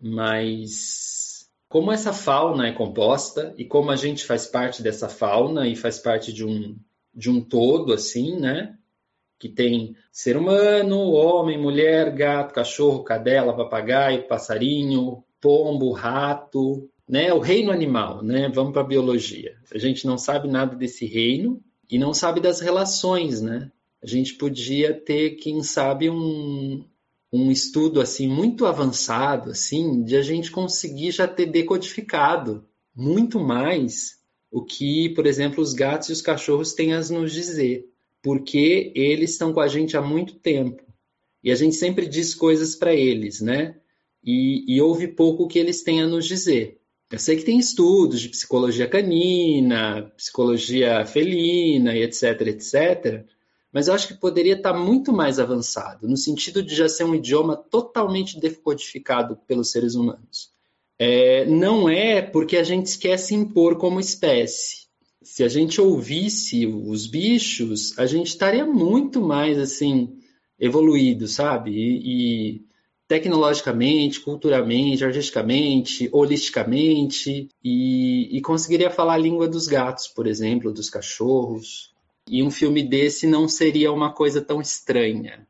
Mas 0.00 1.48
como 1.68 1.92
essa 1.92 2.12
fauna 2.12 2.66
é 2.66 2.72
composta 2.72 3.54
e 3.56 3.64
como 3.64 3.92
a 3.92 3.96
gente 3.96 4.24
faz 4.24 4.48
parte 4.48 4.82
dessa 4.82 5.08
fauna 5.08 5.68
e 5.68 5.76
faz 5.76 6.00
parte 6.00 6.32
de 6.32 6.44
um, 6.44 6.76
de 7.14 7.30
um 7.30 7.40
todo, 7.40 7.92
assim, 7.92 8.36
né? 8.36 8.76
Que 9.42 9.48
tem 9.48 9.96
ser 10.12 10.36
humano, 10.36 11.10
homem, 11.10 11.58
mulher, 11.58 12.14
gato, 12.14 12.54
cachorro, 12.54 13.02
cadela, 13.02 13.52
papagaio, 13.52 14.28
passarinho, 14.28 15.24
pombo, 15.40 15.90
rato, 15.90 16.88
né? 17.08 17.34
O 17.34 17.40
reino 17.40 17.72
animal, 17.72 18.22
né? 18.22 18.48
Vamos 18.54 18.72
para 18.72 18.82
a 18.82 18.86
biologia. 18.86 19.56
A 19.74 19.78
gente 19.78 20.06
não 20.06 20.16
sabe 20.16 20.46
nada 20.46 20.76
desse 20.76 21.06
reino, 21.06 21.60
e 21.90 21.98
não 21.98 22.14
sabe 22.14 22.40
das 22.40 22.60
relações, 22.60 23.40
né? 23.40 23.72
A 24.00 24.06
gente 24.06 24.34
podia 24.34 24.94
ter, 24.94 25.32
quem 25.32 25.60
sabe, 25.64 26.08
um, 26.08 26.84
um 27.32 27.50
estudo 27.50 28.00
assim 28.00 28.28
muito 28.28 28.64
avançado, 28.64 29.50
assim, 29.50 30.04
de 30.04 30.16
a 30.16 30.22
gente 30.22 30.52
conseguir 30.52 31.10
já 31.10 31.26
ter 31.26 31.46
decodificado 31.46 32.64
muito 32.94 33.40
mais 33.40 34.20
o 34.52 34.62
que, 34.62 35.08
por 35.16 35.26
exemplo, 35.26 35.60
os 35.60 35.72
gatos 35.72 36.10
e 36.10 36.12
os 36.12 36.22
cachorros 36.22 36.74
têm 36.74 36.94
a 36.94 37.00
nos 37.00 37.32
dizer, 37.32 37.91
porque 38.22 38.92
eles 38.94 39.32
estão 39.32 39.52
com 39.52 39.60
a 39.60 39.68
gente 39.68 39.96
há 39.96 40.02
muito 40.02 40.34
tempo 40.34 40.82
e 41.42 41.50
a 41.50 41.54
gente 41.54 41.74
sempre 41.74 42.06
diz 42.06 42.34
coisas 42.34 42.76
para 42.76 42.94
eles, 42.94 43.40
né? 43.40 43.76
e, 44.22 44.64
e 44.66 44.80
ouve 44.80 45.08
pouco 45.08 45.44
o 45.44 45.48
que 45.48 45.58
eles 45.58 45.82
têm 45.82 46.02
a 46.02 46.06
nos 46.06 46.26
dizer. 46.26 46.78
Eu 47.10 47.18
sei 47.18 47.36
que 47.36 47.44
tem 47.44 47.58
estudos 47.58 48.20
de 48.20 48.28
psicologia 48.28 48.88
canina, 48.88 50.10
psicologia 50.16 51.04
felina 51.04 51.94
e 51.94 52.02
etc, 52.02 52.40
etc, 52.46 53.24
mas 53.70 53.88
eu 53.88 53.94
acho 53.94 54.08
que 54.08 54.14
poderia 54.14 54.54
estar 54.54 54.72
muito 54.72 55.12
mais 55.12 55.38
avançado, 55.38 56.08
no 56.08 56.16
sentido 56.16 56.62
de 56.62 56.74
já 56.74 56.88
ser 56.88 57.04
um 57.04 57.14
idioma 57.14 57.56
totalmente 57.56 58.38
decodificado 58.38 59.36
pelos 59.46 59.70
seres 59.70 59.94
humanos. 59.94 60.52
É, 60.98 61.44
não 61.46 61.88
é 61.88 62.22
porque 62.22 62.56
a 62.56 62.62
gente 62.62 62.88
se 62.88 63.34
impor 63.34 63.76
como 63.76 63.98
espécie. 63.98 64.81
Se 65.24 65.44
a 65.44 65.48
gente 65.48 65.80
ouvisse 65.80 66.66
os 66.66 67.06
bichos, 67.06 67.98
a 67.98 68.06
gente 68.06 68.28
estaria 68.28 68.64
muito 68.64 69.20
mais 69.20 69.58
assim 69.58 70.18
evoluído, 70.58 71.26
sabe? 71.26 71.72
E, 71.72 72.54
e 72.56 72.64
tecnologicamente, 73.08 74.20
culturalmente, 74.20 75.04
artisticamente, 75.04 76.08
holisticamente, 76.12 77.48
e, 77.62 78.36
e 78.36 78.40
conseguiria 78.40 78.90
falar 78.90 79.14
a 79.14 79.18
língua 79.18 79.46
dos 79.46 79.66
gatos, 79.66 80.08
por 80.08 80.26
exemplo, 80.26 80.72
dos 80.72 80.88
cachorros. 80.88 81.92
E 82.28 82.42
um 82.42 82.50
filme 82.50 82.82
desse 82.82 83.26
não 83.26 83.48
seria 83.48 83.92
uma 83.92 84.12
coisa 84.12 84.40
tão 84.40 84.60
estranha. 84.60 85.46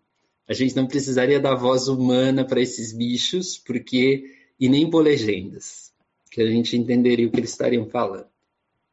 A 0.49 0.55
gente 0.55 0.75
não 0.75 0.87
precisaria 0.87 1.39
da 1.39 1.55
voz 1.55 1.89
humana 1.89 2.45
para 2.45 2.61
esses 2.61 2.93
bichos, 2.93 3.59
porque 3.59 4.25
e 4.59 4.69
nem 4.69 4.89
por 4.89 5.03
legendas, 5.03 5.93
que 6.31 6.41
a 6.41 6.47
gente 6.47 6.77
entenderia 6.77 7.27
o 7.27 7.31
que 7.31 7.39
eles 7.39 7.51
estariam 7.51 7.87
falando. 7.87 8.32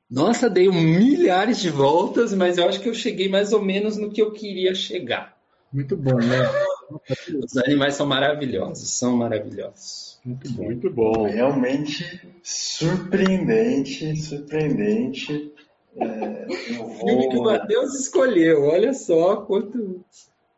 Nossa, 0.09 0.49
dei 0.49 0.67
um 0.67 0.81
milhares 0.81 1.59
de 1.59 1.69
voltas, 1.69 2.33
mas 2.33 2.57
eu 2.57 2.67
acho 2.67 2.81
que 2.81 2.89
eu 2.89 2.93
cheguei 2.93 3.29
mais 3.29 3.53
ou 3.53 3.61
menos 3.61 3.95
no 3.95 4.09
que 4.09 4.21
eu 4.21 4.31
queria 4.31 4.73
chegar. 4.73 5.37
Muito 5.71 5.95
bom, 5.95 6.15
né? 6.15 6.49
Os 7.45 7.55
animais 7.57 7.93
são 7.93 8.07
maravilhosos, 8.07 8.89
são 8.89 9.15
maravilhosos. 9.15 10.19
Muito 10.25 10.51
bom. 10.51 10.63
Muito 10.63 10.89
bom. 10.89 11.23
Realmente 11.27 12.21
surpreendente, 12.41 14.15
surpreendente. 14.19 15.53
É, 15.95 16.47
vou... 16.75 16.89
Filme 16.95 17.29
que 17.29 17.37
o 17.37 17.43
Matheus 17.43 17.93
escolheu, 17.93 18.63
olha 18.63 18.93
só 18.93 19.37
quanto. 19.37 19.77
O 19.77 20.03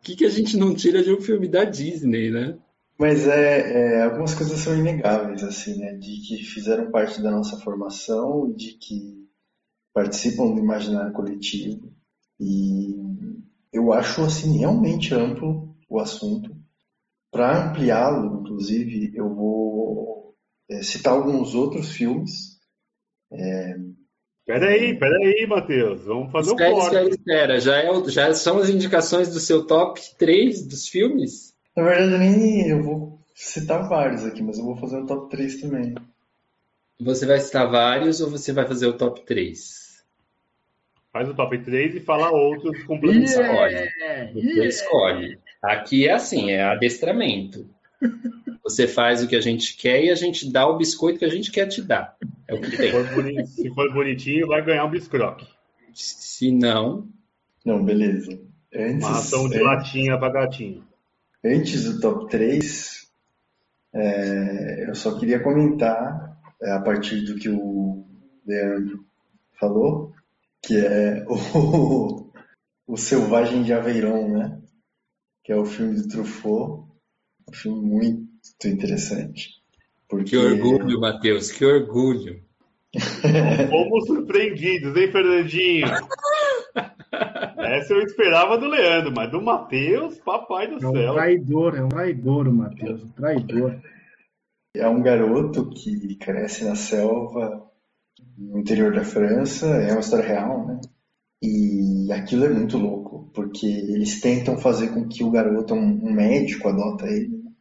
que, 0.02 0.16
que 0.16 0.26
a 0.26 0.30
gente 0.30 0.56
não 0.56 0.74
tira 0.74 1.04
de 1.04 1.14
um 1.14 1.22
filme 1.22 1.48
da 1.48 1.66
Disney, 1.66 2.32
né? 2.32 2.56
Mas 2.98 3.28
é, 3.28 3.98
é, 3.98 4.04
algumas 4.04 4.34
coisas 4.34 4.60
são 4.60 4.78
inegáveis, 4.78 5.44
assim, 5.44 5.78
né? 5.78 5.94
De 5.94 6.22
que 6.22 6.44
fizeram 6.44 6.90
parte 6.90 7.22
da 7.22 7.32
nossa 7.32 7.58
formação, 7.58 8.52
de 8.52 8.74
que 8.74 9.21
participam 9.94 10.54
do 10.54 10.60
imaginário 10.60 11.14
coletivo. 11.14 11.92
E 12.40 12.96
eu 13.72 13.94
acho, 13.94 14.22
assim, 14.24 14.58
realmente 14.58 15.14
amplo 15.14 15.76
o 15.90 16.00
assunto. 16.00 16.56
Para 17.32 17.70
ampliá-lo, 17.70 18.42
inclusive, 18.42 19.12
eu 19.16 19.34
vou 19.34 20.36
é, 20.70 20.82
citar 20.82 21.14
alguns 21.14 21.56
outros 21.56 21.92
filmes. 21.92 22.60
É... 23.32 23.76
Peraí, 24.46 24.98
peraí, 24.98 25.46
Matheus. 25.48 26.04
Vamos 26.04 26.32
fazer 26.32 26.52
espera, 26.52 26.72
um 26.72 26.76
corte. 26.76 26.96
Espera, 26.96 27.10
espera. 27.10 27.60
Já, 27.60 27.78
é, 27.78 28.10
já 28.10 28.34
são 28.34 28.58
as 28.58 28.70
indicações 28.70 29.30
do 29.30 29.40
seu 29.40 29.66
top 29.66 30.02
3 30.18 30.68
dos 30.68 30.88
filmes? 30.88 31.54
Na 31.76 31.84
verdade, 31.84 32.18
nem 32.18 32.68
eu 32.68 32.84
vou 32.84 33.22
citar 33.34 33.88
vários 33.88 34.26
aqui, 34.26 34.42
mas 34.42 34.58
eu 34.58 34.66
vou 34.66 34.76
fazer 34.76 34.98
o 34.98 35.06
top 35.06 35.30
3 35.30 35.62
também. 35.62 35.96
Você 37.04 37.26
vai 37.26 37.40
citar 37.40 37.70
vários 37.70 38.22
ou 38.22 38.30
você 38.30 38.54
vai 38.54 38.68
fazer 38.68 38.88
o 38.88 38.94
top 38.94 39.26
3? 39.26 39.82
Faz 41.12 41.28
o 41.28 41.34
top 41.34 41.58
3 41.58 41.96
e 41.96 42.00
fala 42.00 42.32
outros 42.32 42.84
complementares. 42.84 43.92
Yeah, 44.00 44.34
Você 44.34 44.40
yeah. 44.40 44.66
escolhe. 44.66 45.40
Aqui 45.62 46.08
é 46.08 46.14
assim, 46.14 46.52
é 46.52 46.64
adestramento. 46.64 47.68
Você 48.64 48.88
faz 48.88 49.24
o 49.24 49.28
que 49.28 49.36
a 49.36 49.42
gente 49.42 49.76
quer 49.76 50.04
e 50.04 50.10
a 50.12 50.16
gente 50.16 50.50
dá 50.52 50.68
o 50.68 50.78
biscoito 50.78 51.20
que 51.20 51.26
a 51.26 51.30
gente 51.30 51.52
quer 51.52 51.68
te 51.68 51.82
dar. 51.82 52.16
É 52.48 52.54
o 52.54 52.62
que 52.62 52.78
tem. 52.78 52.92
Se 52.92 52.92
for, 52.92 53.48
se 53.48 53.70
for 53.74 53.94
bonitinho, 53.94 54.48
vai 54.48 54.64
ganhar 54.64 54.86
um 54.86 54.90
biscroque. 54.90 55.46
Se 55.94 56.52
não. 56.52 57.08
Não, 57.66 57.84
beleza. 57.84 58.40
Antes, 58.74 59.04
Uma 59.04 59.10
ração 59.10 59.50
de 59.50 59.60
latinha 59.60 60.18
pra 60.18 60.30
gatinho. 60.30 60.84
Antes 61.44 61.84
do 61.86 62.00
top 62.00 62.30
3, 62.30 63.12
é, 63.94 64.86
eu 64.88 64.96
só 64.96 65.18
queria 65.20 65.40
comentar, 65.40 66.00
é, 66.18 66.31
a 66.64 66.80
partir 66.80 67.22
do 67.22 67.36
que 67.36 67.50
o 67.50 68.06
Leandro 68.46 69.06
falou, 69.60 70.14
que 70.62 70.78
é 70.78 71.26
o, 71.28 72.32
o 72.88 72.98
Selvagem 72.98 73.64
de 73.64 73.74
Aveyron, 73.74 74.30
né? 74.30 74.62
que 75.44 75.52
é 75.52 75.56
o 75.56 75.66
filme 75.66 75.96
do 75.96 76.08
Truffaut. 76.08 76.86
Um 77.50 77.54
filme 77.54 77.82
muito 77.82 78.68
interessante. 78.68 79.62
Porque... 80.08 80.32
Que 80.32 80.38
orgulho, 80.38 81.00
Matheus, 81.00 81.52
que 81.52 81.66
orgulho. 81.66 82.42
Fomos 83.70 84.06
surpreendidos, 84.06 84.96
hein, 84.96 85.12
Fernandinho? 85.12 85.88
Essa 87.58 87.94
eu 87.94 88.02
esperava 88.02 88.58
do 88.58 88.68
Leandro, 88.68 89.14
mas 89.16 89.32
do 89.32 89.42
Matheus, 89.42 90.18
papai 90.20 90.68
do 90.68 90.84
é 90.84 90.90
um 90.90 90.92
céu. 90.92 91.14
Traidor, 91.14 91.76
é 91.76 91.84
um 91.84 91.90
traidor, 91.90 92.48
o 92.48 92.54
Matheus, 92.54 93.04
um 93.04 93.10
traidor. 93.10 93.82
É 94.74 94.88
um 94.88 95.02
garoto 95.02 95.70
que 95.70 96.16
cresce 96.16 96.64
na 96.64 96.76
selva 96.76 97.72
no 98.38 98.60
interior 98.60 98.94
da 98.94 99.04
França, 99.04 99.68
é 99.68 99.92
uma 99.92 100.00
história 100.00 100.28
real, 100.28 100.66
né? 100.66 100.80
E 101.42 102.12
aquilo 102.12 102.46
é 102.46 102.50
muito 102.50 102.78
louco, 102.78 103.32
porque 103.34 103.66
eles 103.66 104.22
tentam 104.22 104.58
fazer 104.58 104.90
com 104.90 105.08
que 105.08 105.24
o 105.24 105.32
garoto, 105.32 105.74
um, 105.74 106.14
médico, 106.14 106.68
adota 106.68 107.08
ele. 107.08 107.38
Né? 107.38 107.52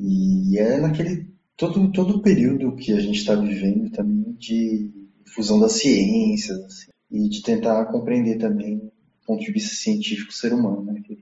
E 0.00 0.58
é 0.58 0.78
naquele 0.78 1.32
todo 1.56 1.90
todo 1.92 2.16
o 2.16 2.22
período 2.22 2.74
que 2.76 2.92
a 2.92 3.00
gente 3.00 3.18
está 3.18 3.34
vivendo 3.34 3.90
também 3.90 4.32
de 4.34 4.90
fusão 5.34 5.58
das 5.60 5.72
ciências 5.72 6.58
assim, 6.64 6.90
e 7.10 7.28
de 7.28 7.42
tentar 7.42 7.84
compreender 7.86 8.38
também 8.38 8.78
do 8.78 8.92
ponto 9.26 9.40
de 9.44 9.52
vista 9.52 9.74
científico 9.74 10.30
o 10.30 10.34
ser 10.34 10.52
humano, 10.52 10.84
né? 10.84 11.00
Que 11.04 11.16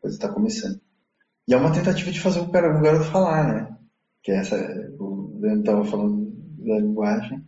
coisa 0.00 0.16
está 0.16 0.28
começando. 0.28 0.80
E 1.46 1.54
é 1.54 1.56
uma 1.56 1.72
tentativa 1.72 2.10
de 2.10 2.20
fazer 2.20 2.40
o, 2.40 2.50
cara, 2.50 2.76
o 2.76 2.82
garoto 2.82 3.04
falar, 3.04 3.54
né? 3.54 3.73
Que 4.24 4.32
é 4.32 4.36
essa, 4.38 4.56
o 4.98 5.38
Leandro 5.38 5.60
estava 5.60 5.84
falando 5.84 6.32
da 6.58 6.78
linguagem. 6.78 7.44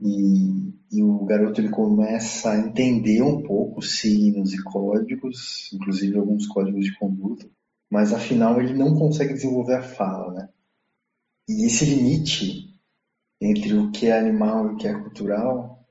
E, 0.00 0.72
e 0.90 1.02
o 1.02 1.24
garoto 1.24 1.60
ele 1.60 1.68
começa 1.68 2.52
a 2.52 2.58
entender 2.58 3.22
um 3.22 3.42
pouco 3.42 3.82
signos 3.82 4.52
e 4.52 4.62
códigos, 4.62 5.70
inclusive 5.72 6.18
alguns 6.18 6.46
códigos 6.46 6.84
de 6.86 6.98
conduta, 6.98 7.48
mas 7.90 8.12
afinal 8.12 8.60
ele 8.60 8.72
não 8.74 8.96
consegue 8.96 9.34
desenvolver 9.34 9.74
a 9.76 9.82
fala, 9.82 10.32
né? 10.32 10.48
E 11.48 11.66
esse 11.66 11.84
limite 11.84 12.72
entre 13.40 13.74
o 13.74 13.90
que 13.90 14.06
é 14.06 14.18
animal 14.18 14.70
e 14.70 14.74
o 14.74 14.76
que 14.76 14.88
é 14.88 14.94
cultural, 14.94 15.84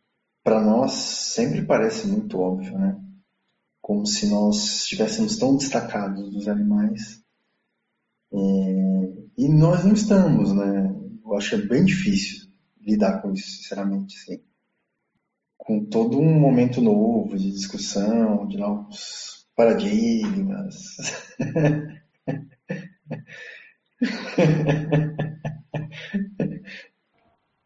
para 0.44 0.62
nós 0.62 0.94
sempre 0.94 1.66
parece 1.66 2.08
muito 2.08 2.40
óbvio, 2.40 2.78
né? 2.78 3.00
Como 3.82 4.06
se 4.06 4.30
nós 4.30 4.82
estivéssemos 4.82 5.38
tão 5.38 5.56
destacados 5.56 6.30
dos 6.32 6.48
animais. 6.48 7.22
É... 8.34 8.91
E 9.38 9.48
nós 9.48 9.84
não 9.86 9.94
estamos, 9.94 10.54
né? 10.54 10.94
Eu 11.24 11.36
acho 11.36 11.50
que 11.50 11.56
é 11.56 11.68
bem 11.68 11.86
difícil 11.86 12.50
lidar 12.82 13.22
com 13.22 13.32
isso, 13.32 13.58
sinceramente, 13.58 14.18
sim. 14.18 14.42
Com 15.58 15.86
todo 15.86 16.20
um 16.20 16.40
momento 16.40 16.82
novo 16.82 17.38
de 17.38 17.52
discussão, 17.52 18.48
de 18.48 18.58
novos 18.58 19.46
paradigmas. 19.56 20.98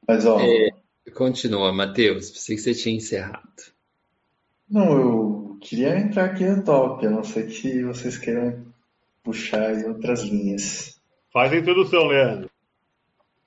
Mas, 0.08 0.26
ó. 0.26 0.40
É, 0.40 0.70
continua, 1.16 1.72
Matheus. 1.74 2.30
Pensei 2.32 2.56
que 2.56 2.62
você 2.62 2.74
tinha 2.74 2.96
encerrado. 2.96 3.74
Não, 4.70 4.98
eu 4.98 5.58
queria 5.62 5.98
entrar 5.98 6.26
aqui 6.26 6.44
no 6.46 6.64
top, 6.64 7.06
a 7.06 7.10
não 7.10 7.24
ser 7.24 7.48
que 7.48 7.84
vocês 7.84 8.18
queiram 8.18 8.66
puxar 9.24 9.74
em 9.74 9.86
outras 9.86 10.24
linhas. 10.24 10.95
Faz 11.36 11.52
a 11.52 11.58
introdução, 11.58 12.08
Leandro. 12.08 12.50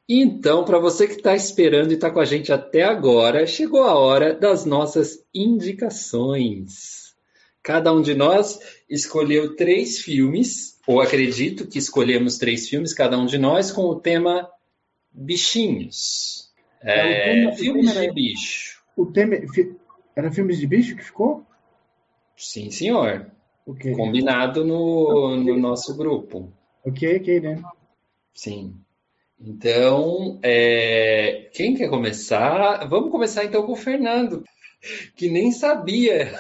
Então, 0.07 0.63
para 0.63 0.79
você 0.79 1.07
que 1.07 1.15
está 1.15 1.35
esperando 1.35 1.91
e 1.91 1.95
está 1.95 2.11
com 2.11 2.21
a 2.21 2.25
gente 2.27 2.53
até 2.53 2.83
agora, 2.83 3.47
chegou 3.47 3.83
a 3.83 3.95
hora 3.95 4.35
das 4.35 4.67
nossas 4.67 5.25
indicações. 5.35 7.17
Cada 7.63 7.91
um 7.91 8.03
de 8.03 8.15
nós 8.15 8.61
escolheu 8.91 9.57
três 9.57 10.01
filmes, 10.01 10.79
ou 10.87 11.01
acredito 11.01 11.67
que 11.67 11.79
escolhemos 11.79 12.37
três 12.37 12.69
filmes, 12.69 12.93
cada 12.93 13.19
um 13.19 13.25
de 13.25 13.39
nós, 13.39 13.73
com 13.73 13.85
o 13.87 13.99
tema 13.99 14.47
bichinhos. 15.11 16.53
É, 16.83 17.41
tema, 17.41 17.53
filmes 17.53 17.95
de 17.95 18.13
bicho. 18.13 18.83
O 18.95 19.07
tema 19.07 19.35
era 20.15 20.31
filmes 20.31 20.59
de 20.59 20.67
bicho 20.67 20.95
que 20.95 21.05
ficou? 21.05 21.43
Sim, 22.37 22.71
senhor. 22.71 23.31
Okay. 23.67 23.95
Combinado 23.95 24.63
no, 24.63 25.37
no 25.39 25.57
nosso 25.57 25.97
grupo. 25.97 26.53
Ok, 26.85 27.17
ok, 27.17 27.41
né? 27.41 27.63
Sim. 28.39 28.73
Então, 29.41 30.39
é... 30.45 31.51
quem 31.53 31.75
quer 31.75 31.89
começar? 31.89 32.87
Vamos 32.87 33.11
começar 33.11 33.45
então 33.45 33.67
com 33.67 33.73
o 33.73 33.77
Fernando, 33.77 34.45
que 35.17 35.29
nem 35.29 35.51
sabia. 35.51 36.39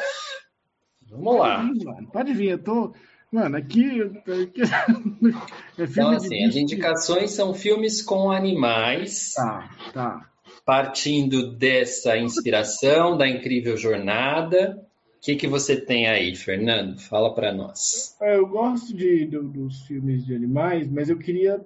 Vamos 1.10 1.40
lá. 1.40 1.66
Pode 1.66 1.72
vir, 1.72 2.06
pode 2.12 2.34
vir. 2.34 2.50
Eu 2.50 2.62
tô, 2.62 2.94
Mano, 3.32 3.56
aqui. 3.56 4.00
aqui 4.00 4.62
é 5.76 5.82
então, 5.82 6.10
assim, 6.10 6.44
as 6.44 6.54
indicações 6.54 7.32
são 7.32 7.52
filmes 7.52 8.00
com 8.00 8.30
animais. 8.30 9.32
Tá, 9.32 9.68
tá. 9.92 10.30
Partindo 10.64 11.50
dessa 11.56 12.16
inspiração, 12.16 13.16
da 13.18 13.28
incrível 13.28 13.76
jornada. 13.76 14.87
O 15.18 15.20
que, 15.20 15.34
que 15.34 15.48
você 15.48 15.76
tem 15.76 16.06
aí, 16.06 16.36
Fernando? 16.36 16.96
Fala 17.00 17.34
para 17.34 17.52
nós. 17.52 18.16
É, 18.20 18.36
eu 18.36 18.46
gosto 18.46 18.96
de, 18.96 19.26
de, 19.26 19.36
dos 19.36 19.82
filmes 19.82 20.24
de 20.24 20.32
animais, 20.32 20.88
mas 20.88 21.10
eu 21.10 21.18
queria 21.18 21.58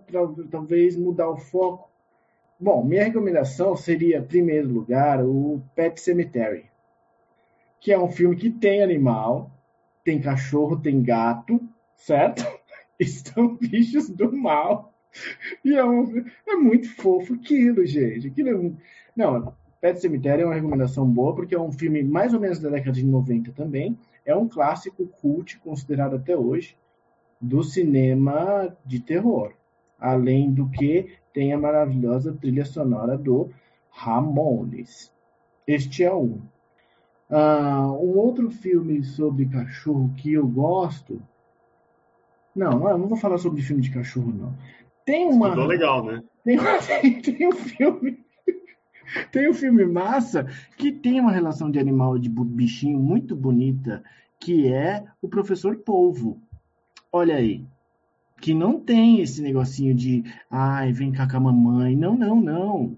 talvez 0.50 0.96
mudar 0.96 1.28
o 1.28 1.36
foco. 1.36 1.90
Bom, 2.58 2.82
minha 2.82 3.04
recomendação 3.04 3.76
seria, 3.76 4.18
em 4.18 4.24
primeiro 4.24 4.68
lugar, 4.68 5.22
o 5.22 5.62
Pet 5.74 6.00
Cemetery, 6.00 6.64
que 7.78 7.92
é 7.92 7.98
um 7.98 8.10
filme 8.10 8.36
que 8.36 8.48
tem 8.48 8.82
animal, 8.82 9.50
tem 10.02 10.18
cachorro, 10.18 10.80
tem 10.80 11.02
gato, 11.02 11.60
certo? 11.94 12.42
Estão 12.98 13.56
bichos 13.56 14.08
do 14.08 14.32
mal. 14.32 14.94
E 15.62 15.74
é, 15.74 15.84
um, 15.84 16.24
é 16.46 16.56
muito 16.56 16.88
fofo 16.96 17.34
aquilo, 17.34 17.84
gente. 17.84 18.28
Aquilo 18.28 18.48
é 18.48 18.54
um... 18.54 18.76
Não, 19.14 19.54
Pet 19.82 20.00
Cemitério 20.00 20.44
é 20.44 20.46
uma 20.46 20.54
recomendação 20.54 21.04
boa, 21.04 21.34
porque 21.34 21.56
é 21.56 21.60
um 21.60 21.72
filme 21.72 22.04
mais 22.04 22.32
ou 22.32 22.38
menos 22.38 22.60
da 22.60 22.70
década 22.70 22.92
de 22.92 23.04
90 23.04 23.50
também. 23.50 23.98
É 24.24 24.32
um 24.32 24.48
clássico 24.48 25.08
cult, 25.20 25.58
considerado 25.58 26.14
até 26.14 26.36
hoje, 26.36 26.76
do 27.40 27.64
cinema 27.64 28.76
de 28.86 29.00
terror. 29.00 29.52
Além 29.98 30.52
do 30.52 30.68
que 30.68 31.12
tem 31.34 31.52
a 31.52 31.58
maravilhosa 31.58 32.32
trilha 32.32 32.64
sonora 32.64 33.18
do 33.18 33.50
Ramones. 33.90 35.12
Este 35.66 36.04
é 36.04 36.14
um. 36.14 36.40
Uh, 37.28 37.90
um 38.00 38.16
outro 38.18 38.52
filme 38.52 39.02
sobre 39.02 39.46
cachorro 39.46 40.14
que 40.16 40.32
eu 40.32 40.46
gosto. 40.46 41.20
Não, 42.54 42.78
não 42.78 43.08
vou 43.08 43.16
falar 43.16 43.38
sobre 43.38 43.62
filme 43.62 43.82
de 43.82 43.90
cachorro, 43.90 44.32
não. 44.32 44.54
Tem 45.04 45.26
uma. 45.26 45.52
Legal, 45.66 46.04
né? 46.04 46.22
Tem, 46.44 46.56
tem, 46.86 47.18
tem 47.34 47.48
um 47.48 47.52
filme. 47.52 48.21
Tem 49.30 49.48
um 49.48 49.54
filme 49.54 49.84
massa 49.84 50.46
que 50.76 50.92
tem 50.92 51.20
uma 51.20 51.32
relação 51.32 51.70
de 51.70 51.78
animal 51.78 52.18
de 52.18 52.28
bichinho 52.28 52.98
muito 52.98 53.34
bonita, 53.36 54.02
que 54.40 54.72
é 54.72 55.04
o 55.20 55.28
Professor 55.28 55.76
Polvo. 55.76 56.40
Olha 57.12 57.36
aí. 57.36 57.64
Que 58.40 58.54
não 58.54 58.80
tem 58.80 59.20
esse 59.20 59.40
negocinho 59.40 59.94
de 59.94 60.24
ai, 60.50 60.92
vem 60.92 61.12
cá 61.12 61.28
com 61.28 61.36
a 61.36 61.40
mamãe. 61.40 61.94
Não, 61.94 62.16
não, 62.16 62.40
não. 62.40 62.96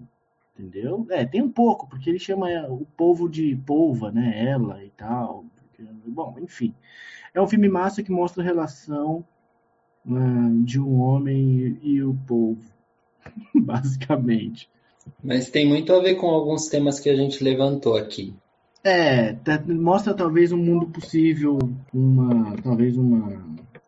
Entendeu? 0.57 1.05
É, 1.09 1.25
tem 1.25 1.41
um 1.41 1.51
pouco, 1.51 1.87
porque 1.87 2.09
ele 2.09 2.17
chama 2.17 2.47
o 2.69 2.85
povo 2.97 3.29
de 3.29 3.55
polva, 3.57 4.11
né? 4.11 4.43
Ela 4.43 4.83
e 4.83 4.89
tal. 4.91 5.45
Bom, 6.07 6.37
enfim. 6.39 6.73
É 7.33 7.41
um 7.41 7.47
filme 7.47 7.67
massa 7.67 8.01
que 8.01 8.11
mostra 8.11 8.41
a 8.41 8.45
relação 8.45 9.25
uh, 10.05 10.63
de 10.63 10.79
um 10.79 10.99
homem 11.01 11.77
e, 11.83 11.95
e 11.95 12.03
o 12.03 12.15
povo, 12.25 12.63
basicamente. 13.53 14.69
Mas 15.23 15.49
tem 15.49 15.67
muito 15.67 15.93
a 15.93 16.01
ver 16.01 16.15
com 16.15 16.27
alguns 16.27 16.67
temas 16.67 16.99
que 16.99 17.09
a 17.09 17.15
gente 17.15 17.43
levantou 17.43 17.95
aqui. 17.95 18.33
É, 18.83 19.33
tá, 19.33 19.63
mostra 19.67 20.13
talvez 20.13 20.51
um 20.51 20.57
mundo 20.57 20.85
possível, 20.87 21.57
uma 21.91 22.55
talvez 22.61 22.95
uma 22.95 23.43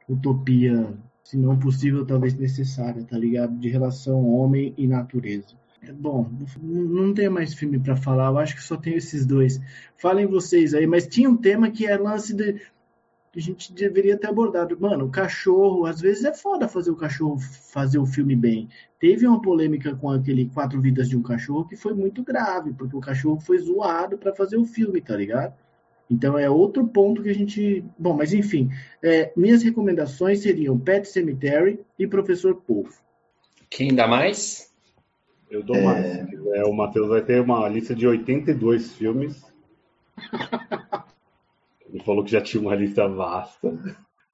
utopia, 0.10 0.92
se 1.24 1.38
não 1.38 1.60
possível, 1.60 2.06
talvez 2.06 2.34
necessária, 2.34 3.04
tá 3.04 3.18
ligado? 3.18 3.56
De 3.60 3.70
relação 3.70 4.28
homem 4.28 4.74
e 4.76 4.88
natureza. 4.88 5.56
É 5.84 5.92
bom, 5.94 6.28
não 6.62 7.14
tenho 7.14 7.32
mais 7.32 7.54
filme 7.54 7.78
para 7.78 7.96
falar, 7.96 8.30
eu 8.32 8.40
acho 8.40 8.56
que 8.56 8.64
só 8.64 8.76
tenho 8.76 8.98
esses 8.98 9.26
dois. 9.26 9.62
Falem 9.96 10.26
vocês 10.26 10.74
aí, 10.74 10.88
mas 10.88 11.08
tinha 11.08 11.30
um 11.30 11.38
tema 11.38 11.70
que 11.70 11.86
é 11.86 11.96
lance 11.96 12.34
de. 12.34 12.60
Que 13.38 13.42
a 13.42 13.44
gente 13.44 13.72
deveria 13.72 14.18
ter 14.18 14.26
abordado. 14.26 14.76
Mano, 14.80 15.06
o 15.06 15.12
cachorro, 15.12 15.86
às 15.86 16.02
vezes 16.02 16.26
é 16.26 16.34
foda 16.34 16.68
fazer 16.68 16.90
o 16.90 16.96
cachorro 16.96 17.38
fazer 17.38 18.00
o 18.00 18.06
filme 18.08 18.36
bem. 18.36 18.68
Teve 19.00 19.28
uma 19.28 19.40
polêmica 19.40 19.96
com 19.96 20.10
aquele 20.10 20.50
Quatro 20.50 20.82
Vidas 20.82 21.08
de 21.08 21.16
um 21.16 21.22
Cachorro 21.22 21.68
que 21.68 21.76
foi 21.76 21.94
muito 21.94 22.24
grave, 22.24 22.74
porque 22.74 22.96
o 22.96 23.00
cachorro 23.00 23.40
foi 23.40 23.60
zoado 23.60 24.18
para 24.18 24.34
fazer 24.34 24.58
o 24.58 24.66
filme, 24.66 25.00
tá 25.02 25.16
ligado? 25.16 25.54
Então 26.10 26.36
é 26.36 26.50
outro 26.50 26.88
ponto 26.88 27.22
que 27.22 27.30
a 27.30 27.34
gente. 27.36 27.86
Bom, 27.96 28.16
mas 28.16 28.34
enfim, 28.34 28.72
é, 29.04 29.32
minhas 29.38 29.62
recomendações 29.62 30.40
seriam 30.40 30.80
Pet 30.80 31.08
Cemetery 31.08 31.80
e 32.00 32.08
Professor 32.08 32.56
Polvo. 32.56 33.00
Quem 33.70 33.94
dá 33.94 34.08
mais? 34.08 34.74
Eu 35.48 35.62
dou 35.62 35.76
é... 35.76 35.84
mais. 35.84 36.06
É, 36.56 36.64
o 36.66 36.74
Matheus 36.74 37.08
vai 37.08 37.22
ter 37.22 37.40
uma 37.40 37.70
lista 37.70 37.94
de 37.94 38.08
82 38.08 38.94
filmes. 38.94 39.46
Ele 41.90 42.04
falou 42.04 42.24
que 42.24 42.32
já 42.32 42.42
tinha 42.42 42.62
uma 42.62 42.76
lista 42.76 43.08
vasta. 43.08 43.72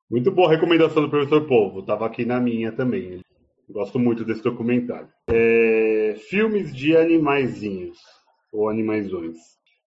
Muito 0.10 0.32
boa 0.32 0.50
recomendação 0.50 1.04
do 1.04 1.10
professor 1.10 1.46
Povo. 1.48 1.80
Estava 1.80 2.06
aqui 2.06 2.26
na 2.26 2.40
minha 2.40 2.72
também. 2.72 3.22
Gosto 3.70 3.98
muito 3.98 4.26
desse 4.26 4.44
documentário. 4.44 5.10
É... 5.28 6.16
filmes 6.30 6.76
de 6.76 6.96
animaizinhos 6.96 7.98
ou 8.52 8.70
animaisões. 8.70 9.38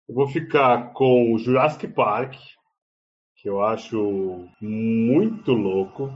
Eu 0.08 0.16
vou 0.16 0.28
ficar 0.28 0.94
com 0.94 1.34
o 1.34 1.38
Jurassic 1.38 1.88
Park, 1.88 2.36
que 3.38 3.50
eu 3.50 3.62
acho 3.62 4.48
muito 4.62 5.52
louco. 5.52 6.12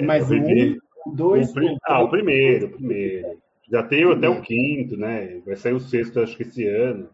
Mas 0.00 0.30
é, 0.30 0.36
um, 0.36 1.14
dois, 1.14 1.54
o, 1.54 1.78
ah, 1.84 2.02
o 2.02 2.08
primeiro, 2.08 2.66
o 2.66 2.70
primeiro. 2.70 3.38
Já 3.70 3.82
tem 3.82 4.04
até 4.04 4.28
o 4.28 4.42
quinto, 4.42 4.96
né? 4.96 5.40
Vai 5.46 5.56
sair 5.56 5.72
o 5.72 5.80
sexto, 5.80 6.20
acho 6.20 6.36
que 6.36 6.42
esse 6.42 6.66
ano. 6.66 7.08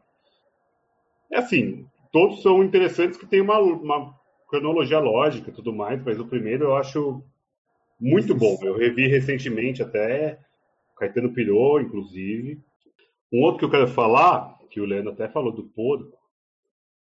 É 1.31 1.39
assim, 1.39 1.87
todos 2.13 2.43
são 2.43 2.63
interessantes 2.63 3.19
que 3.19 3.27
tem 3.27 3.41
uma, 3.41 3.59
uma 3.59 4.15
cronologia 4.49 4.99
lógica 4.99 5.51
e 5.51 5.53
tudo 5.53 5.73
mais, 5.73 6.03
mas 6.03 6.19
o 6.19 6.27
primeiro 6.27 6.65
eu 6.65 6.77
acho 6.77 7.23
muito 8.01 8.35
bom. 8.35 8.59
Eu 8.63 8.77
revi 8.77 9.07
recentemente 9.07 9.83
até, 9.83 10.39
Caetano 10.97 11.33
pirou, 11.33 11.81
inclusive. 11.81 12.61
Um 13.33 13.43
outro 13.43 13.59
que 13.61 13.65
eu 13.65 13.71
quero 13.71 13.89
falar, 13.89 14.59
que 14.71 14.81
o 14.81 14.85
Leandro 14.85 15.13
até 15.13 15.29
falou 15.29 15.53
do 15.53 15.65
porco, 15.65 16.19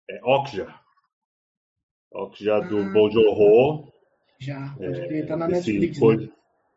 é 0.09 0.19
Okja. 0.23 0.73
Okja 2.11 2.59
do 2.59 2.79
ah, 2.79 3.29
Horror. 3.29 3.91
Já, 4.39 4.75
é, 4.79 5.23
tá 5.23 5.37
na 5.37 5.47
Netflix. 5.47 5.99
Né? 5.99 6.29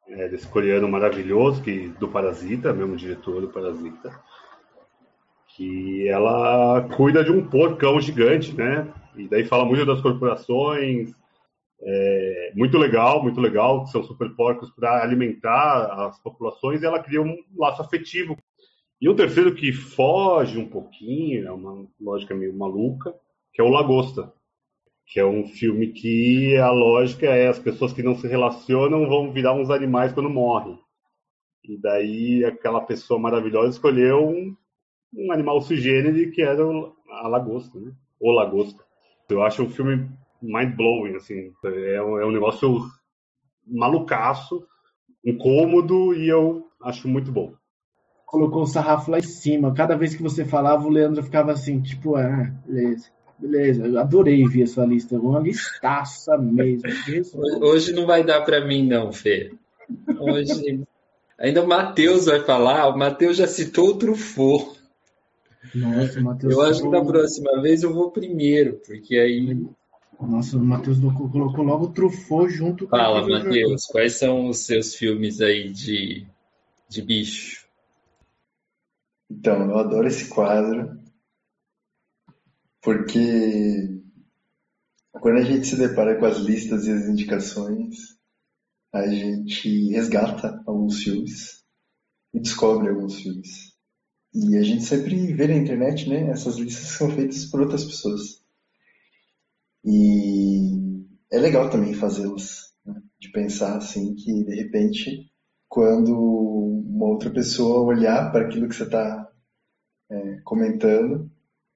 é, 0.09 0.29
desse 0.29 0.47
coreano 0.47 0.89
maravilhoso, 0.89 1.63
que, 1.63 1.89
do 1.89 2.09
Parasita, 2.09 2.73
mesmo 2.73 2.97
diretor 2.97 3.41
do 3.41 3.49
Parasita, 3.49 4.23
que 5.57 6.09
ela 6.09 6.89
cuida 6.97 7.25
de 7.25 7.31
um 7.31 7.47
porcão 7.47 8.01
gigante, 8.01 8.55
né? 8.55 8.93
E 9.17 9.29
daí 9.29 9.45
fala 9.45 9.65
muito 9.65 9.87
das 9.87 10.01
corporações, 10.01 11.15
é, 11.83 12.53
muito 12.55 12.77
legal, 12.79 13.23
muito 13.23 13.41
legal, 13.41 13.85
que 13.85 13.91
são 13.91 14.03
super 14.03 14.31
porcos 14.35 14.71
para 14.71 15.03
alimentar 15.03 16.07
as 16.07 16.19
populações, 16.21 16.83
e 16.83 16.87
ela 16.87 17.03
cria 17.03 17.23
um 17.23 17.37
laço 17.57 17.83
afetivo. 17.83 18.37
E 19.01 19.09
o 19.09 19.15
terceiro 19.15 19.55
que 19.55 19.73
foge 19.73 20.59
um 20.59 20.69
pouquinho, 20.69 21.47
é 21.47 21.53
uma 21.53 21.87
lógica 22.01 22.35
meio 22.35 22.57
maluca, 22.57 23.15
que 23.53 23.61
é 23.61 23.65
o 23.65 23.69
Lagosta 23.69 24.33
que 25.07 25.21
é 25.21 25.25
um 25.25 25.47
filme 25.47 25.89
que 25.89 26.57
a 26.57 26.71
lógica 26.71 27.27
é 27.27 27.49
as 27.49 27.59
pessoas 27.59 27.93
que 27.93 28.03
não 28.03 28.17
se 28.17 28.27
relacionam 28.27 29.07
vão 29.07 29.33
virar 29.33 29.55
uns 29.55 29.71
animais 29.71 30.13
quando 30.13 30.31
morrem. 30.31 30.79
E 31.63 31.77
daí 31.79 32.45
aquela 32.45 32.81
pessoa 32.81 33.21
maravilhosa 33.21 33.71
escolheu 33.71 34.29
um, 34.29 34.57
um 35.17 35.33
animal 35.33 35.61
sugênere 35.61 36.31
que 36.31 36.43
era 36.43 36.63
a 36.63 37.29
lagosta, 37.29 37.79
né? 37.79 37.93
O 38.21 38.31
lagosta. 38.31 38.83
Eu 39.29 39.43
acho 39.43 39.63
um 39.63 39.71
filme 39.71 40.09
mind-blowing, 40.43 41.17
assim. 41.17 41.53
É 41.65 42.03
um, 42.03 42.19
é 42.19 42.27
um 42.27 42.33
negócio 42.33 42.83
malucaço, 43.67 44.67
incômodo 45.25 46.15
e 46.15 46.29
eu 46.29 46.67
acho 46.83 47.09
muito 47.09 47.33
bom. 47.33 47.55
Colocou 48.27 48.63
o 48.63 48.67
sarrafo 48.67 49.11
lá 49.11 49.19
em 49.19 49.23
cima. 49.23 49.73
Cada 49.75 49.97
vez 49.97 50.15
que 50.15 50.23
você 50.23 50.45
falava, 50.45 50.87
o 50.87 50.91
Leandro 50.91 51.23
ficava 51.23 51.53
assim, 51.53 51.81
tipo, 51.81 52.17
ah, 52.17 52.53
beleza. 52.67 53.09
Beleza, 53.37 53.87
eu 53.87 53.99
adorei 53.99 54.47
ver 54.47 54.63
a 54.63 54.67
sua 54.67 54.87
lista. 54.87 55.17
Uma 55.17 55.41
listaça 55.41 56.39
mesmo. 56.39 56.83
Hoje 57.61 57.93
não 57.93 58.07
vai 58.07 58.23
dar 58.23 58.43
para 58.43 58.65
mim, 58.65 58.87
não, 58.87 59.13
Fê. 59.13 59.53
Hoje. 60.19 60.85
Ainda 61.39 61.63
o 61.63 61.67
Matheus 61.67 62.27
vai 62.27 62.41
falar. 62.41 62.89
O 62.89 62.97
Matheus 62.97 63.37
já 63.37 63.47
citou 63.47 63.89
o 63.89 63.99
Truffaut. 63.99 64.84
Nossa, 65.75 66.21
Matheus. 66.21 66.53
Eu 66.53 66.63
acho 66.63 66.83
que 66.83 66.91
da 66.91 67.05
próxima 67.05 67.63
vez 67.63 67.83
eu 67.83 67.93
vou 67.93 68.11
primeiro, 68.11 68.81
porque 68.87 69.17
aí. 69.17 69.67
Nossa, 70.21 70.57
o 70.57 70.61
Matheus 70.61 70.99
colocou 71.01 71.65
logo 71.65 71.87
o 71.87 71.93
Truffaut 71.93 72.51
junto 72.53 72.85
com 72.87 72.97
Fala, 72.97 73.27
Matheus, 73.27 73.87
quais 73.87 74.15
são 74.15 74.49
os 74.49 74.59
seus 74.59 74.95
filmes 74.95 75.41
aí 75.41 75.73
de, 75.73 76.27
de 76.89 77.03
bicho? 77.03 77.67
Então, 79.31 79.69
eu 79.69 79.79
adoro 79.79 80.07
esse 80.07 80.29
quadro 80.29 81.03
porque 82.85 84.03
quando 85.13 85.39
a 85.39 85.43
gente 85.43 85.67
se 85.67 85.77
depara 85.77 86.19
com 86.19 86.27
as 86.27 86.37
listas 86.37 86.87
e 86.87 86.93
as 86.93 87.09
indicações, 87.09 88.19
a 88.93 89.09
gente 89.09 89.89
resgata 89.91 90.63
alguns 90.67 91.03
filmes 91.03 91.65
e 92.35 92.41
descobre 92.41 92.91
alguns 92.91 93.21
filmes. 93.21 93.74
E 94.35 94.57
a 94.57 94.63
gente 94.63 94.83
sempre 94.83 95.33
vê 95.33 95.47
na 95.47 95.55
internet, 95.55 96.09
né? 96.09 96.31
Essas 96.31 96.57
listas 96.57 96.89
são 96.89 97.09
feitas 97.11 97.45
por 97.47 97.61
outras 97.61 97.85
pessoas. 97.85 98.43
E 99.85 101.05
é 101.31 101.39
legal 101.39 101.71
também 101.71 101.95
fazê-los, 101.95 102.75
né? 102.85 103.01
de 103.21 103.31
pensar 103.31 103.77
assim 103.77 104.15
que 104.15 104.45
de 104.45 104.55
repente 104.55 105.31
quando 105.69 106.15
uma 106.17 107.07
outra 107.07 107.31
pessoa 107.31 107.81
olhar 107.81 108.31
para 108.31 108.47
aquilo 108.47 108.69
que 108.69 108.75
você 108.77 108.85
está 108.85 109.29
é, 110.11 110.41
comentando, 110.45 111.31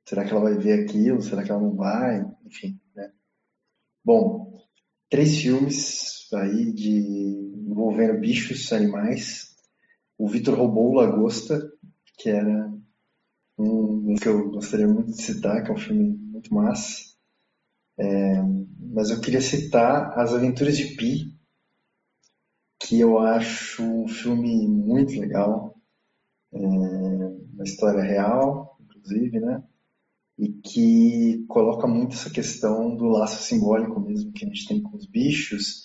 será 0.07 0.25
que 0.25 0.31
ela 0.31 0.43
vai 0.43 0.57
ver 0.57 0.85
aquilo? 0.85 1.21
Será 1.21 1.43
que 1.43 1.51
ela 1.51 1.61
não 1.61 1.75
vai? 1.75 2.25
Enfim, 2.47 2.81
né? 2.95 3.11
Bom, 4.05 4.57
três 5.11 5.37
filmes 5.39 6.29
aí 6.33 6.73
de 6.73 7.53
envolvendo 7.67 8.21
bichos, 8.21 8.73
animais. 8.73 9.55
O 10.17 10.29
Vitor 10.29 10.57
roubou 10.57 10.95
Lagosta, 10.95 11.61
que 12.19 12.29
era 12.29 12.71
um 13.57 14.15
que 14.17 14.29
eu 14.29 14.51
gostaria 14.51 14.87
muito 14.87 15.13
de 15.13 15.23
citar, 15.23 15.63
que 15.63 15.71
é 15.71 15.75
um 15.75 15.79
filme 15.79 16.17
muito 16.17 16.53
massa. 16.53 17.15
É, 17.97 18.43
mas 18.81 19.11
eu 19.11 19.21
queria 19.21 19.41
citar 19.41 20.19
As 20.19 20.33
Aventuras 20.33 20.77
de 20.77 20.97
Pi, 20.97 21.35
que 22.81 23.01
eu 23.01 23.19
acho 23.19 23.83
um 23.83 24.09
filme 24.09 24.67
muito 24.67 25.19
legal, 25.19 25.77
é, 26.53 26.59
uma 26.59 27.65
história 27.65 28.03
real, 28.03 28.79
inclusive, 28.81 29.41
né? 29.41 29.63
E 30.39 30.49
que 30.49 31.45
coloca 31.49 31.87
muito 31.87 32.15
essa 32.15 32.31
questão 32.31 32.97
do 32.97 33.07
laço 33.07 33.43
simbólico 33.43 33.99
mesmo 34.01 34.33
que 34.33 34.45
a 34.45 34.49
gente 34.49 34.69
tem 34.69 34.81
com 34.81 34.97
os 34.97 35.07
bichos 35.07 35.83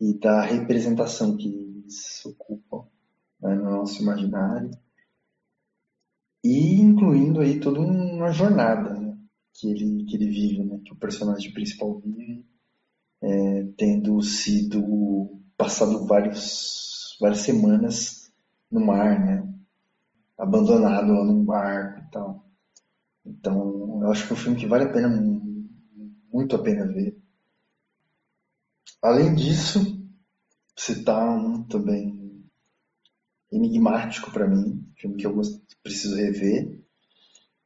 e 0.00 0.14
da 0.18 0.42
representação 0.42 1.36
que 1.36 1.48
eles 1.48 2.24
ocupam 2.24 2.88
né, 3.40 3.54
no 3.54 3.70
nosso 3.70 4.02
imaginário 4.02 4.70
e 6.42 6.80
incluindo 6.80 7.40
aí 7.40 7.60
toda 7.60 7.80
uma 7.80 8.32
jornada 8.32 8.94
né, 8.94 9.16
que, 9.54 9.70
ele, 9.70 10.04
que 10.04 10.16
ele 10.16 10.28
vive, 10.28 10.64
né, 10.64 10.80
que 10.84 10.92
o 10.92 10.96
personagem 10.96 11.52
principal 11.52 11.98
vive, 12.00 12.44
é, 13.22 13.64
tendo 13.76 14.20
sido 14.22 15.40
passado 15.56 16.04
vários, 16.06 17.16
várias 17.20 17.40
semanas 17.40 18.32
no 18.70 18.84
mar, 18.84 19.20
né, 19.24 19.48
abandonado 20.36 21.12
lá 21.12 21.24
no 21.24 21.44
barco 21.44 22.00
e 22.00 22.10
tal. 22.10 22.44
Então, 23.24 24.00
eu 24.02 24.10
acho 24.10 24.26
que 24.26 24.32
é 24.32 24.34
um 24.34 24.38
filme 24.38 24.58
que 24.58 24.66
vale 24.66 24.84
a 24.84 24.92
pena, 24.92 25.08
muito 26.32 26.56
a 26.56 26.58
pena 26.58 26.86
ver. 26.86 27.16
Além 29.00 29.34
disso, 29.34 30.00
citar 30.76 31.28
um 31.28 31.62
também 31.64 32.21
enigmático 33.52 34.30
para 34.30 34.48
mim, 34.48 34.84
filme 34.96 35.16
que 35.16 35.26
eu 35.26 35.40
preciso 35.82 36.16
rever, 36.16 36.80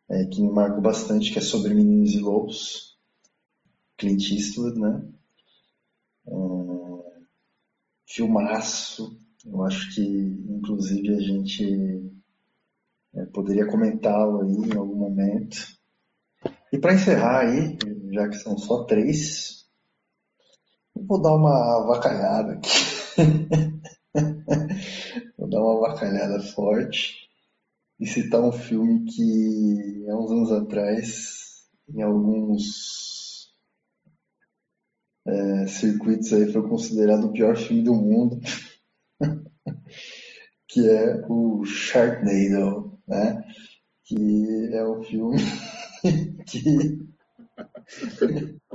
é, 0.08 0.24
que 0.26 0.42
me 0.42 0.50
marcou 0.50 0.80
bastante, 0.80 1.32
que 1.32 1.38
é 1.38 1.42
sobre 1.42 1.74
Meninos 1.74 2.12
e 2.12 2.18
Lobos, 2.18 2.98
Clint 3.96 4.30
Eastwood, 4.30 4.78
né? 4.78 5.02
É, 6.26 6.32
filmaço, 8.06 9.18
eu 9.44 9.62
acho 9.62 9.94
que 9.94 10.02
inclusive 10.02 11.14
a 11.14 11.20
gente 11.20 12.12
é, 13.14 13.24
poderia 13.26 13.66
comentá-lo 13.66 14.42
aí 14.42 14.70
em 14.70 14.76
algum 14.76 14.96
momento. 14.96 15.56
E 16.72 16.78
para 16.78 16.94
encerrar 16.94 17.46
aí, 17.46 17.78
já 18.12 18.28
que 18.28 18.36
são 18.36 18.58
só 18.58 18.84
três, 18.84 19.66
eu 20.94 21.04
vou 21.04 21.20
dar 21.20 21.34
uma 21.34 21.82
avacalhada 21.82 22.54
aqui. 22.54 22.70
vou 25.46 25.50
dar 25.50 25.62
uma 25.62 25.88
avacalhada 25.88 26.40
forte 26.40 27.28
e 28.00 28.06
citar 28.06 28.42
um 28.42 28.52
filme 28.52 29.04
que 29.04 30.06
há 30.10 30.16
uns 30.16 30.30
anos 30.30 30.52
atrás, 30.52 31.68
em 31.88 32.02
alguns 32.02 33.50
é, 35.26 35.66
circuitos 35.66 36.32
aí, 36.32 36.52
foi 36.52 36.68
considerado 36.68 37.26
o 37.26 37.32
pior 37.32 37.56
filme 37.56 37.82
do 37.82 37.94
mundo, 37.94 38.40
que 40.68 40.88
é 40.88 41.24
o 41.28 41.64
Sharknado, 41.64 42.98
né? 43.06 43.42
Que 44.04 44.70
é 44.72 44.86
um 44.86 45.02
filme 45.02 45.38
que 46.46 47.06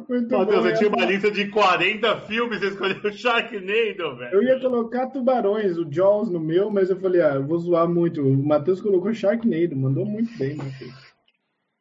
muito 0.08 0.30
Meu 0.30 0.46
Deus, 0.46 0.64
você 0.64 0.74
tinha 0.74 0.90
uma 0.90 1.06
lista 1.06 1.30
de 1.30 1.50
40 1.50 2.22
filmes, 2.22 2.60
você 2.60 2.68
escolheu 2.70 3.02
o 3.04 3.14
Sharknado, 3.14 4.18
velho. 4.18 4.34
Eu 4.34 4.44
ia 4.44 4.60
colocar 4.60 5.08
tubarões, 5.08 5.78
o 5.78 5.90
Jaws 5.92 6.30
no 6.30 6.40
meu, 6.40 6.70
mas 6.70 6.90
eu 6.90 7.00
falei, 7.00 7.22
ah, 7.22 7.36
eu 7.36 7.46
vou 7.46 7.60
zoar 7.60 7.88
muito. 7.90 8.22
O 8.22 8.44
Matheus 8.44 8.82
colocou 8.82 9.14
Sharknado, 9.14 9.76
mandou 9.76 10.06
muito 10.06 10.36
bem, 10.38 10.56
Matheus. 10.56 10.94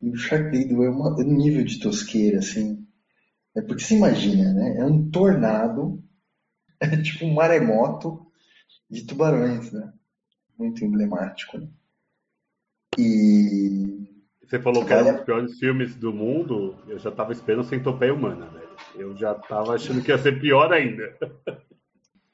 O 0.03 0.16
Sharknado 0.16 0.83
é, 0.83 0.91
uma, 0.91 1.20
é 1.20 1.24
um 1.24 1.37
nível 1.37 1.64
de 1.64 1.78
tosqueira, 1.78 2.39
assim. 2.39 2.85
É 3.55 3.62
porque 3.62 3.83
você 3.83 3.97
imagina, 3.97 4.53
né? 4.53 4.78
É 4.78 4.85
um 4.85 5.11
tornado, 5.11 6.03
é 6.81 6.97
tipo 6.97 7.26
um 7.26 7.35
maremoto 7.35 8.26
de 8.89 9.07
tubarões, 9.07 9.72
né? 9.72 9.93
Muito 10.59 10.85
emblemático, 10.85 11.59
né? 11.59 11.68
E 12.99 13.99
você 14.51 14.59
falou 14.59 14.84
que 14.84 14.92
era 14.92 15.05
um 15.05 15.12
dos 15.14 15.24
piores 15.24 15.59
filmes 15.61 15.94
do 15.94 16.12
mundo, 16.12 16.76
eu 16.88 16.98
já 16.98 17.12
tava 17.12 17.32
esperando 17.32 17.62
Centopeia 17.62 18.12
Humana, 18.12 18.46
velho. 18.46 18.68
Eu 18.96 19.16
já 19.16 19.32
tava 19.32 19.76
achando 19.76 20.03
que 20.03 20.11
ia 20.11 20.18
ser 20.18 20.40
pior 20.40 20.72
ainda. 20.72 21.16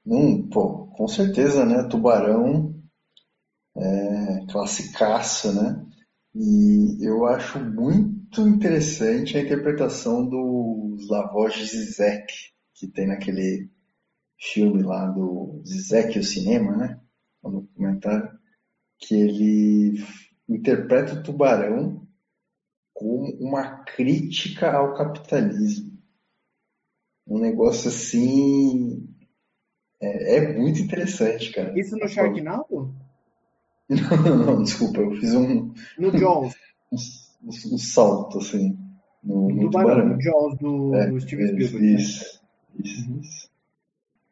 Hum, 0.09 0.49
pô, 0.49 0.87
com 0.87 1.09
certeza, 1.09 1.67
né? 1.67 1.89
Tubarão 1.91 2.81
é 3.77 4.47
classicaço, 4.49 5.53
né? 5.53 5.85
E 6.33 7.05
eu 7.05 7.27
acho 7.27 7.59
muito 7.59 8.41
interessante 8.43 9.37
a 9.37 9.41
interpretação 9.41 10.25
do 10.25 10.95
Slavoj 11.01 11.61
Zizek, 11.61 12.33
que 12.73 12.87
tem 12.87 13.09
naquele 13.09 13.69
filme 14.39 14.81
lá 14.81 15.07
do 15.07 15.61
Zizek 15.67 16.21
o 16.21 16.23
Cinema, 16.23 16.77
né? 16.77 17.01
No 17.43 17.63
documentário, 17.63 18.31
que 19.01 19.13
ele 19.13 20.05
interpreta 20.49 21.15
o 21.15 21.23
tubarão 21.25 22.06
como 22.97 23.31
uma 23.39 23.85
crítica 23.85 24.73
ao 24.73 24.95
capitalismo. 24.95 25.93
Um 27.29 27.39
negócio 27.39 27.91
assim. 27.91 29.07
É, 30.01 30.37
é 30.37 30.59
muito 30.59 30.81
interessante, 30.81 31.53
cara. 31.53 31.79
Isso 31.79 31.97
no 31.97 32.09
Sharknado? 32.09 32.95
Não, 33.89 34.17
não, 34.17 34.47
não, 34.47 34.63
desculpa, 34.65 34.99
eu 34.99 35.13
fiz 35.13 35.33
um. 35.33 35.73
No 35.97 36.19
Jaws. 36.19 36.57
um, 36.91 37.75
um, 37.75 37.79
salto, 37.79 38.39
assim. 38.39 38.77
No, 39.23 39.49
no 39.49 39.71
tubarão. 39.71 40.09
No 40.09 40.21
Jaws 40.21 40.59
do, 40.59 40.95
é, 40.97 41.09
do 41.09 41.21
Steve 41.21 41.47
Spielberg. 41.47 41.95
Isso, 41.95 42.43
né? 42.75 42.81
isso, 42.83 43.21
isso. 43.21 43.51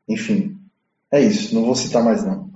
Enfim, 0.08 0.58
é 1.12 1.20
isso. 1.20 1.54
Não 1.54 1.66
vou 1.66 1.76
citar 1.76 2.02
mais, 2.02 2.24
não. 2.24 2.53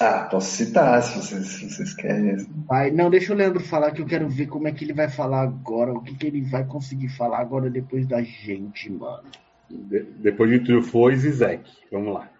Ah, 0.00 0.28
posso 0.30 0.56
citar 0.56 1.02
se 1.02 1.16
vocês, 1.18 1.46
se 1.46 1.70
vocês 1.70 1.94
querem. 1.94 2.36
Vai, 2.66 2.90
não, 2.90 3.10
deixa 3.10 3.32
o 3.32 3.36
Leandro 3.36 3.60
falar 3.60 3.90
que 3.90 4.00
eu 4.00 4.06
quero 4.06 4.28
ver 4.28 4.46
como 4.46 4.68
é 4.68 4.72
que 4.72 4.84
ele 4.84 4.92
vai 4.92 5.08
falar 5.08 5.42
agora, 5.42 5.92
o 5.92 6.02
que, 6.02 6.14
que 6.14 6.26
ele 6.26 6.42
vai 6.42 6.64
conseguir 6.64 7.08
falar 7.08 7.38
agora 7.38 7.68
depois 7.68 8.06
da 8.06 8.22
gente, 8.22 8.90
mano. 8.90 9.24
De, 9.68 10.02
depois 10.02 10.50
de 10.50 10.60
Truffaut 10.60 11.12
e 11.12 11.18
Zizek. 11.18 11.68
Vamos 11.90 12.14
lá. 12.14 12.30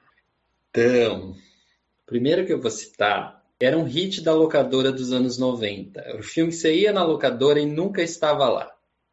Então, 0.70 1.34
primeiro 2.06 2.46
que 2.46 2.52
eu 2.52 2.60
vou 2.60 2.70
citar 2.70 3.38
era 3.60 3.76
um 3.76 3.82
hit 3.82 4.22
da 4.22 4.32
locadora 4.32 4.92
dos 4.92 5.12
anos 5.12 5.36
90. 5.36 6.00
Era 6.00 6.20
o 6.20 6.22
filme 6.22 6.52
que 6.52 6.56
você 6.56 6.72
ia 6.72 6.92
na 6.92 7.02
locadora 7.02 7.58
e 7.58 7.66
nunca 7.66 8.00
estava 8.00 8.48
lá. 8.48 8.70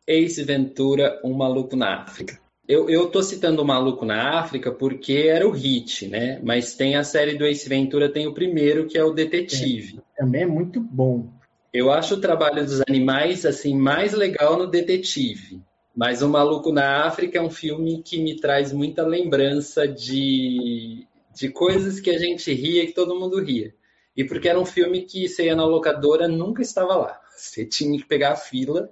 Ace 0.08 0.43
Ventura, 0.43 1.20
Um 1.24 1.34
Maluco 1.34 1.76
na 1.76 2.04
África. 2.04 2.39
Eu, 2.68 2.89
eu 2.89 3.07
tô 3.07 3.22
citando 3.22 3.61
o 3.61 3.66
Maluco 3.66 4.05
na 4.05 4.39
África 4.39 4.72
porque 4.72 5.28
era 5.28 5.47
o 5.47 5.51
hit, 5.51 6.07
né? 6.07 6.39
Mas 6.43 6.76
tem 6.76 6.95
a 6.95 7.03
série 7.03 7.38
do 7.38 7.45
Ace 7.45 7.70
Ventura, 7.70 8.11
tem 8.11 8.28
o 8.28 8.34
primeiro, 8.34 8.88
que 8.88 8.97
é 8.97 9.03
o 9.03 9.13
Detetive. 9.13 9.99
É, 9.99 10.22
também 10.22 10.41
é 10.41 10.47
muito 10.47 10.80
bom. 10.80 11.30
Eu 11.72 11.91
acho 11.91 12.16
o 12.16 12.22
trabalho 12.22 12.66
dos 12.66 12.82
animais, 12.88 13.45
assim, 13.45 13.78
mais 13.78 14.13
legal 14.13 14.57
no 14.57 14.66
Detetive. 14.66 15.61
Mas 15.95 16.22
o 16.22 16.30
Maluco 16.30 16.72
na 16.72 17.05
África 17.05 17.38
é 17.38 17.41
um 17.41 17.49
filme 17.49 18.01
que 18.01 18.22
me 18.22 18.36
traz 18.36 18.74
muita 18.74 19.05
lembrança 19.05 19.88
de, 19.88 21.05
de 21.34 21.49
coisas 21.49 21.99
que 21.99 22.09
a 22.09 22.18
gente 22.18 22.51
ria 22.53 22.84
e 22.84 22.88
que 22.88 22.93
todo 22.93 23.20
mundo 23.20 23.41
ria. 23.41 23.74
E 24.18 24.24
porque 24.24 24.49
era 24.49 24.59
um 24.59 24.66
filme 24.66 25.03
que 25.03 25.28
você 25.28 25.45
ia 25.45 25.55
na 25.55 25.66
locadora, 25.66 26.28
nunca 26.28 26.61
estava 26.61 26.95
lá. 26.95 27.22
Você 27.36 27.66
tinha 27.66 27.97
que 27.97 28.05
pegar 28.05 28.32
a 28.32 28.38
fila 28.38 28.89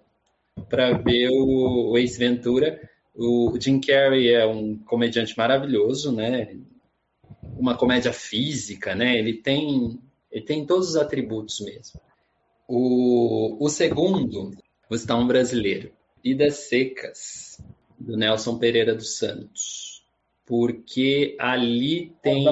para 0.69 0.93
ver 0.97 1.29
o, 1.29 1.91
o 1.91 1.97
Ace 1.97 2.19
Ventura. 2.19 2.79
O 3.15 3.55
Jim 3.59 3.79
Carrey 3.79 4.33
é 4.33 4.45
um 4.45 4.77
comediante 4.77 5.37
maravilhoso, 5.37 6.11
né? 6.11 6.57
Uma 7.57 7.77
comédia 7.77 8.11
física, 8.11 8.95
né? 8.95 9.17
Ele 9.17 9.33
tem, 9.33 9.99
ele 10.31 10.43
tem 10.43 10.65
todos 10.65 10.89
os 10.89 10.95
atributos 10.95 11.59
mesmo. 11.59 12.01
O, 12.67 13.63
o 13.63 13.69
segundo, 13.69 14.51
vou 14.89 14.97
citar 14.97 15.19
um 15.19 15.27
brasileiro, 15.27 15.91
Vidas 16.23 16.55
Secas, 16.55 17.61
do 17.99 18.17
Nelson 18.17 18.57
Pereira 18.57 18.95
dos 18.95 19.17
Santos. 19.17 20.03
Porque 20.45 21.35
ali 21.39 22.15
tem. 22.21 22.45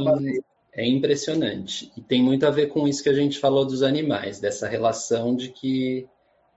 É 0.74 0.88
impressionante. 0.88 1.92
E 1.98 2.02
tem 2.02 2.24
muito 2.24 2.46
a 2.46 2.50
ver 2.50 2.68
com 2.68 2.88
isso 2.88 3.04
que 3.04 3.10
a 3.10 3.14
gente 3.14 3.40
falou 3.40 3.66
dos 3.66 3.84
animais, 3.84 4.40
dessa 4.40 4.70
relação 4.70 5.36
de 5.36 5.50
que 5.50 6.08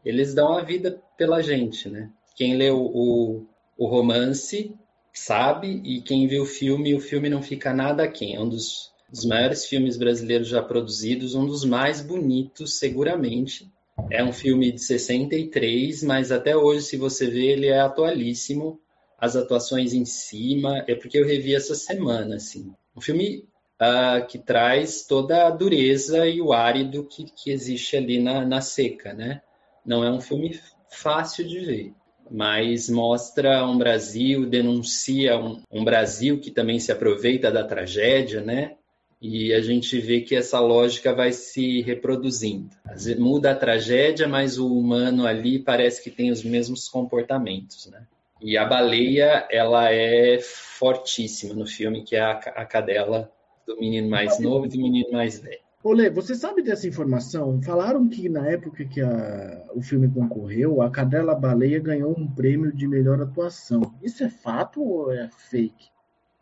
eles 0.04 0.32
dão 0.32 0.56
a 0.56 0.62
vida 0.62 1.02
pela 1.16 1.42
gente, 1.42 1.88
né? 1.88 2.12
Quem 2.36 2.54
leu 2.54 2.78
o, 2.78 3.44
o 3.76 3.86
romance 3.86 4.74
sabe, 5.12 5.80
e 5.84 6.00
quem 6.00 6.26
viu 6.26 6.42
o 6.42 6.46
filme, 6.46 6.94
o 6.94 7.00
filme 7.00 7.28
não 7.28 7.40
fica 7.40 7.72
nada 7.72 8.02
aquém. 8.02 8.34
É 8.34 8.40
um 8.40 8.48
dos, 8.48 8.92
dos 9.08 9.24
maiores 9.24 9.64
filmes 9.64 9.96
brasileiros 9.96 10.48
já 10.48 10.62
produzidos, 10.62 11.34
um 11.34 11.46
dos 11.46 11.64
mais 11.64 12.00
bonitos, 12.00 12.78
seguramente. 12.78 13.70
É 14.10 14.24
um 14.24 14.32
filme 14.32 14.72
de 14.72 14.82
63, 14.82 16.02
mas 16.02 16.32
até 16.32 16.56
hoje, 16.56 16.82
se 16.82 16.96
você 16.96 17.28
vê, 17.28 17.46
ele 17.46 17.68
é 17.68 17.80
atualíssimo. 17.80 18.80
As 19.16 19.36
atuações 19.36 19.94
em 19.94 20.04
cima, 20.04 20.84
é 20.88 20.94
porque 20.94 21.18
eu 21.18 21.26
revi 21.26 21.54
essa 21.54 21.74
semana, 21.74 22.36
assim. 22.36 22.74
Um 22.96 23.00
filme 23.00 23.46
uh, 23.80 24.26
que 24.26 24.38
traz 24.38 25.06
toda 25.06 25.46
a 25.46 25.50
dureza 25.50 26.26
e 26.26 26.40
o 26.40 26.52
árido 26.52 27.04
que, 27.04 27.24
que 27.24 27.50
existe 27.50 27.96
ali 27.96 28.20
na, 28.20 28.44
na 28.44 28.60
seca, 28.60 29.14
né? 29.14 29.40
Não 29.86 30.02
é 30.02 30.10
um 30.10 30.20
filme 30.20 30.58
fácil 30.90 31.46
de 31.46 31.60
ver, 31.60 31.94
mas 32.30 32.88
mostra 32.88 33.64
um 33.66 33.76
Brasil, 33.76 34.46
denuncia 34.46 35.38
um, 35.38 35.60
um 35.70 35.84
Brasil 35.84 36.40
que 36.40 36.50
também 36.50 36.78
se 36.78 36.90
aproveita 36.90 37.50
da 37.50 37.64
tragédia, 37.64 38.40
né? 38.40 38.76
E 39.20 39.54
a 39.54 39.60
gente 39.60 39.98
vê 40.00 40.20
que 40.20 40.36
essa 40.36 40.60
lógica 40.60 41.14
vai 41.14 41.32
se 41.32 41.80
reproduzindo. 41.80 42.70
Muda 43.18 43.52
a 43.52 43.56
tragédia, 43.56 44.28
mas 44.28 44.58
o 44.58 44.66
humano 44.66 45.26
ali 45.26 45.58
parece 45.58 46.02
que 46.02 46.10
tem 46.10 46.30
os 46.30 46.44
mesmos 46.44 46.88
comportamentos, 46.88 47.86
né? 47.86 48.06
E 48.42 48.58
a 48.58 48.66
baleia, 48.66 49.48
ela 49.50 49.90
é 49.90 50.38
fortíssima 50.40 51.54
no 51.54 51.66
filme, 51.66 52.02
que 52.02 52.16
é 52.16 52.20
a, 52.20 52.32
a 52.32 52.66
cadela 52.66 53.32
do 53.66 53.78
menino 53.78 54.10
mais 54.10 54.38
novo 54.38 54.66
e 54.66 54.68
do 54.68 54.76
menino 54.76 55.10
mais 55.12 55.38
velho. 55.38 55.63
Olê, 55.84 56.08
você 56.08 56.34
sabe 56.34 56.62
dessa 56.62 56.88
informação? 56.88 57.60
Falaram 57.60 58.08
que 58.08 58.26
na 58.26 58.48
época 58.48 58.86
que 58.86 59.02
a, 59.02 59.66
o 59.74 59.82
filme 59.82 60.10
concorreu, 60.10 60.80
a 60.80 60.90
Cadela 60.90 61.34
Baleia 61.34 61.78
ganhou 61.78 62.18
um 62.18 62.26
prêmio 62.26 62.74
de 62.74 62.88
melhor 62.88 63.20
atuação. 63.20 63.94
Isso 64.02 64.24
é 64.24 64.30
fato 64.30 64.82
ou 64.82 65.12
é 65.12 65.28
fake? 65.28 65.90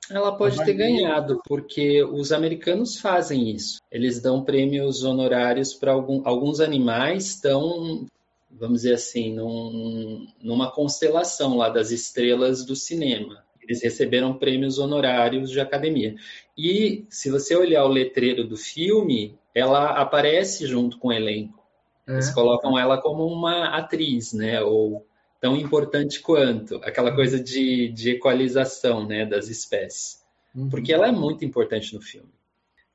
Ela 0.09 0.37
pode 0.37 0.65
ter 0.65 0.75
ganhado, 0.75 1.43
porque 1.45 2.05
os 2.05 2.31
americanos 2.31 3.01
fazem 3.01 3.51
isso. 3.51 3.81
Eles 3.91 4.23
dão 4.23 4.45
prêmios 4.45 5.03
honorários 5.03 5.75
para 5.75 5.91
alguns 5.91 6.61
animais, 6.61 7.31
estão, 7.31 8.07
vamos 8.49 8.83
dizer 8.83 8.95
assim, 8.95 9.35
num, 9.35 10.25
numa 10.41 10.71
constelação 10.71 11.57
lá 11.57 11.69
das 11.69 11.91
estrelas 11.91 12.65
do 12.65 12.77
cinema. 12.77 13.43
Eles 13.61 13.83
receberam 13.83 14.35
prêmios 14.35 14.79
honorários 14.79 15.51
de 15.51 15.61
academia. 15.61 16.15
E 16.57 17.07
se 17.09 17.31
você 17.31 17.57
olhar 17.57 17.85
o 17.85 17.89
letreiro 17.89 18.47
do 18.47 18.57
filme, 18.57 19.39
ela 19.55 20.01
aparece 20.01 20.67
junto 20.67 20.99
com 20.99 21.09
o 21.09 21.13
elenco. 21.13 21.63
É. 22.07 22.13
Eles 22.13 22.31
colocam 22.31 22.79
ela 22.79 23.01
como 23.01 23.27
uma 23.27 23.77
atriz, 23.77 24.33
né? 24.33 24.61
Ou 24.63 25.07
tão 25.41 25.57
importante 25.57 26.21
quanto, 26.21 26.77
aquela 26.85 27.11
uhum. 27.11 27.17
coisa 27.17 27.43
de, 27.43 27.89
de 27.89 28.11
equalização 28.11 29.07
né, 29.07 29.27
das 29.27 29.49
espécies. 29.49 30.23
Uhum. 30.55 30.69
Porque 30.69 30.93
ela 30.93 31.09
é 31.09 31.13
muito 31.13 31.45
importante 31.45 31.95
no 31.95 32.01
filme. 32.01 32.31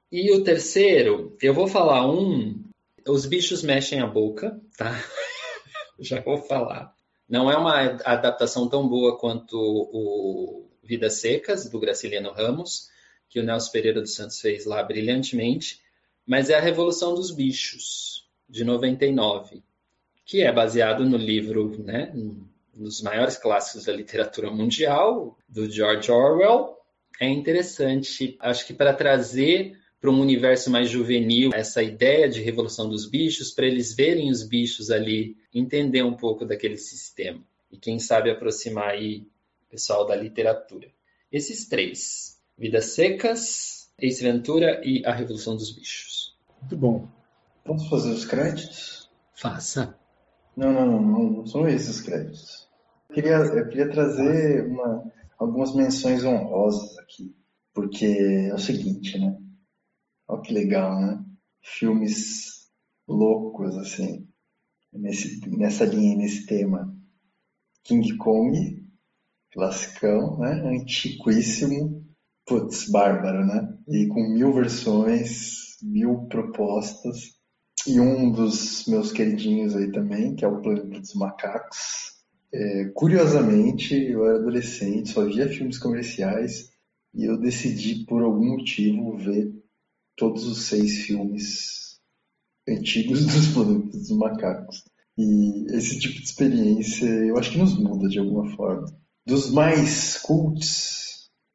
E 0.10 0.32
o 0.32 0.44
terceiro, 0.44 1.36
eu 1.42 1.54
vou 1.54 1.68
falar 1.68 2.10
um. 2.10 2.64
Os 3.06 3.26
bichos 3.26 3.64
mexem 3.64 4.00
a 4.00 4.08
boca, 4.08 4.60
tá? 4.78 4.92
Já 6.00 6.22
vou 6.22 6.38
falar. 6.38 6.94
Não 7.28 7.52
é 7.52 7.58
uma 7.58 7.98
adaptação 8.06 8.70
tão 8.70 8.88
boa 8.88 9.18
quanto 9.18 9.58
o 9.58 10.70
Vidas 10.82 11.16
Secas, 11.16 11.70
do 11.70 11.80
Graciliano 11.80 12.32
Ramos, 12.32 12.90
que 13.30 13.40
o 13.40 13.44
Nelson 13.44 13.72
Pereira 13.72 14.02
dos 14.02 14.16
Santos 14.16 14.40
fez 14.40 14.66
lá 14.66 14.84
brilhantemente, 14.84 15.82
mas 16.26 16.50
é 16.50 16.56
a 16.56 16.62
Revolução 16.62 17.14
dos 17.14 17.32
Bichos, 17.32 18.28
de 18.50 18.64
99 18.64 19.62
que 20.28 20.42
é 20.42 20.52
baseado 20.52 21.06
no 21.06 21.16
livro, 21.16 21.82
né, 21.82 22.14
nos 22.76 23.02
maiores 23.02 23.38
clássicos 23.38 23.86
da 23.86 23.94
literatura 23.94 24.52
mundial, 24.52 25.38
do 25.48 25.72
George 25.72 26.12
Orwell. 26.12 26.76
É 27.20 27.28
interessante, 27.28 28.36
acho 28.42 28.68
que 28.68 28.74
para 28.74 28.94
trazer 28.94 29.80
para 30.00 30.12
um 30.12 30.20
universo 30.20 30.70
mais 30.70 30.90
juvenil 30.90 31.50
essa 31.56 31.82
ideia 31.82 32.30
de 32.30 32.42
revolução 32.42 32.88
dos 32.88 33.10
bichos, 33.10 33.52
para 33.52 33.66
eles 33.66 33.96
verem 33.96 34.30
os 34.30 34.44
bichos 34.44 34.92
ali, 34.92 35.36
entender 35.52 36.04
um 36.04 36.14
pouco 36.14 36.46
daquele 36.46 36.78
sistema. 36.78 37.42
E 37.72 37.78
quem 37.78 37.98
sabe 37.98 38.30
aproximar 38.30 38.90
aí 38.90 39.26
o 39.66 39.72
pessoal 39.72 40.06
da 40.06 40.16
literatura. 40.16 40.88
Esses 41.32 41.68
três: 41.68 42.37
Vidas 42.58 42.86
Secas, 42.86 43.92
Ace 44.00 44.24
Ventura 44.24 44.82
e 44.84 45.06
A 45.06 45.14
Revolução 45.14 45.56
dos 45.56 45.72
Bichos. 45.72 46.36
Muito 46.62 46.76
bom. 46.76 47.08
Posso 47.64 47.90
fazer 47.90 48.12
os 48.12 48.26
créditos? 48.26 49.10
Faça. 49.34 49.98
Não, 50.56 50.74
não, 50.74 51.02
não, 51.02 51.30
não 51.30 51.46
são 51.46 51.68
esses 51.68 52.02
créditos. 52.02 52.68
Eu 53.10 53.16
queria, 53.16 53.36
eu 53.36 53.70
queria 53.70 53.90
trazer 53.92 54.66
uma, 54.66 55.12
algumas 55.38 55.76
menções 55.76 56.24
honrosas 56.24 56.98
aqui, 56.98 57.36
porque 57.74 58.06
é 58.50 58.54
o 58.54 58.58
seguinte, 58.58 59.20
né? 59.20 59.38
Olha 60.28 60.42
que 60.42 60.54
legal, 60.54 61.00
né? 61.00 61.24
Filmes 61.62 62.72
loucos, 63.08 63.78
assim, 63.78 64.28
nesse, 64.92 65.48
nessa 65.48 65.86
linha, 65.86 66.18
nesse 66.18 66.48
tema. 66.48 66.92
King 67.84 68.18
Kong, 68.18 68.84
classicão, 69.52 70.40
né? 70.40 70.54
Antiquíssimo, 70.66 71.97
putz, 72.48 72.90
bárbaro, 72.90 73.46
né? 73.46 73.78
E 73.90 74.08
com 74.08 74.22
mil 74.30 74.54
versões, 74.54 75.78
mil 75.84 76.28
propostas. 76.30 77.38
E 77.86 78.00
um 78.00 78.32
dos 78.32 78.86
meus 78.88 79.12
queridinhos 79.12 79.76
aí 79.76 79.92
também, 79.92 80.36
que 80.36 80.44
é 80.44 80.48
o 80.48 80.62
Planeta 80.62 81.00
dos 81.00 81.14
Macacos. 81.14 82.18
É, 82.54 82.86
curiosamente, 82.96 83.94
eu 83.94 84.26
era 84.26 84.40
adolescente, 84.40 85.10
só 85.10 85.24
via 85.26 85.48
filmes 85.48 85.78
comerciais 85.78 86.70
e 87.14 87.26
eu 87.26 87.38
decidi, 87.38 88.06
por 88.06 88.24
algum 88.24 88.58
motivo, 88.58 89.18
ver 89.18 89.54
todos 90.16 90.46
os 90.46 90.66
seis 90.66 91.06
filmes 91.06 92.00
antigos 92.68 93.26
dos 93.28 93.48
Planetas 93.50 93.92
dos 93.92 94.18
Macacos. 94.18 94.84
E 95.18 95.66
esse 95.76 96.00
tipo 96.00 96.16
de 96.16 96.24
experiência 96.24 97.06
eu 97.06 97.38
acho 97.38 97.52
que 97.52 97.58
nos 97.58 97.78
muda 97.78 98.08
de 98.08 98.20
alguma 98.20 98.56
forma. 98.56 98.86
Dos 99.26 99.52
mais 99.52 100.18
cults, 100.18 100.97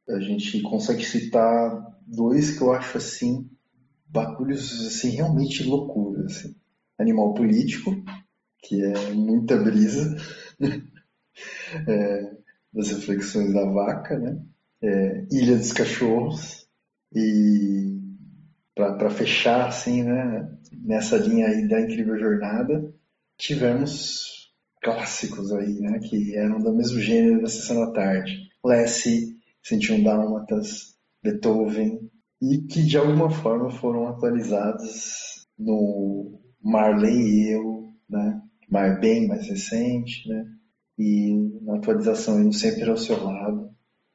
a 0.08 0.20
gente 0.20 0.60
consegue 0.62 1.04
citar 1.04 1.98
dois 2.06 2.56
que 2.56 2.62
eu 2.62 2.72
acho 2.72 2.98
assim 2.98 3.48
bagulhos 4.12 4.86
assim, 4.86 5.10
realmente 5.10 5.64
loucura. 5.64 6.24
Assim. 6.26 6.54
Animal 6.98 7.34
político, 7.34 7.90
que 8.62 8.82
é 8.82 9.12
muita 9.12 9.56
brisa 9.56 10.16
é, 11.88 12.36
das 12.72 12.88
reflexões 12.88 13.52
da 13.52 13.64
vaca, 13.64 14.18
né? 14.18 14.40
É, 14.82 15.26
Ilha 15.30 15.56
dos 15.56 15.72
Cachorros 15.72 16.66
e 17.14 18.00
para 18.74 19.10
fechar 19.10 19.68
assim, 19.68 20.02
né, 20.02 20.50
nessa 20.72 21.16
linha 21.16 21.46
aí 21.46 21.68
da 21.68 21.80
incrível 21.80 22.18
jornada, 22.18 22.92
tivemos 23.36 24.50
clássicos 24.82 25.52
aí, 25.52 25.78
né, 25.78 26.00
que 26.00 26.34
eram 26.36 26.58
do 26.60 26.74
mesmo 26.74 26.98
gênero 26.98 27.42
da 27.42 27.48
sessão 27.48 27.84
da 27.84 27.92
tarde. 27.92 28.50
Lassie, 28.64 29.31
101 29.62 30.02
Dálmatas, 30.02 30.96
Beethoven, 31.22 32.10
e 32.40 32.58
que 32.62 32.82
de 32.82 32.98
alguma 32.98 33.30
forma 33.30 33.70
foram 33.70 34.08
atualizados 34.08 35.46
no 35.56 36.40
Marley 36.60 37.14
e 37.14 37.52
eu, 37.52 37.88
né? 38.08 38.42
Mas 38.68 38.98
bem 39.00 39.28
mais 39.28 39.46
recente, 39.46 40.28
né? 40.28 40.44
E 40.98 41.60
na 41.62 41.76
atualização 41.76 42.38
no 42.38 42.52
Sempre 42.52 42.90
ao 42.90 42.96
Seu 42.96 43.22
Lado, 43.22 43.70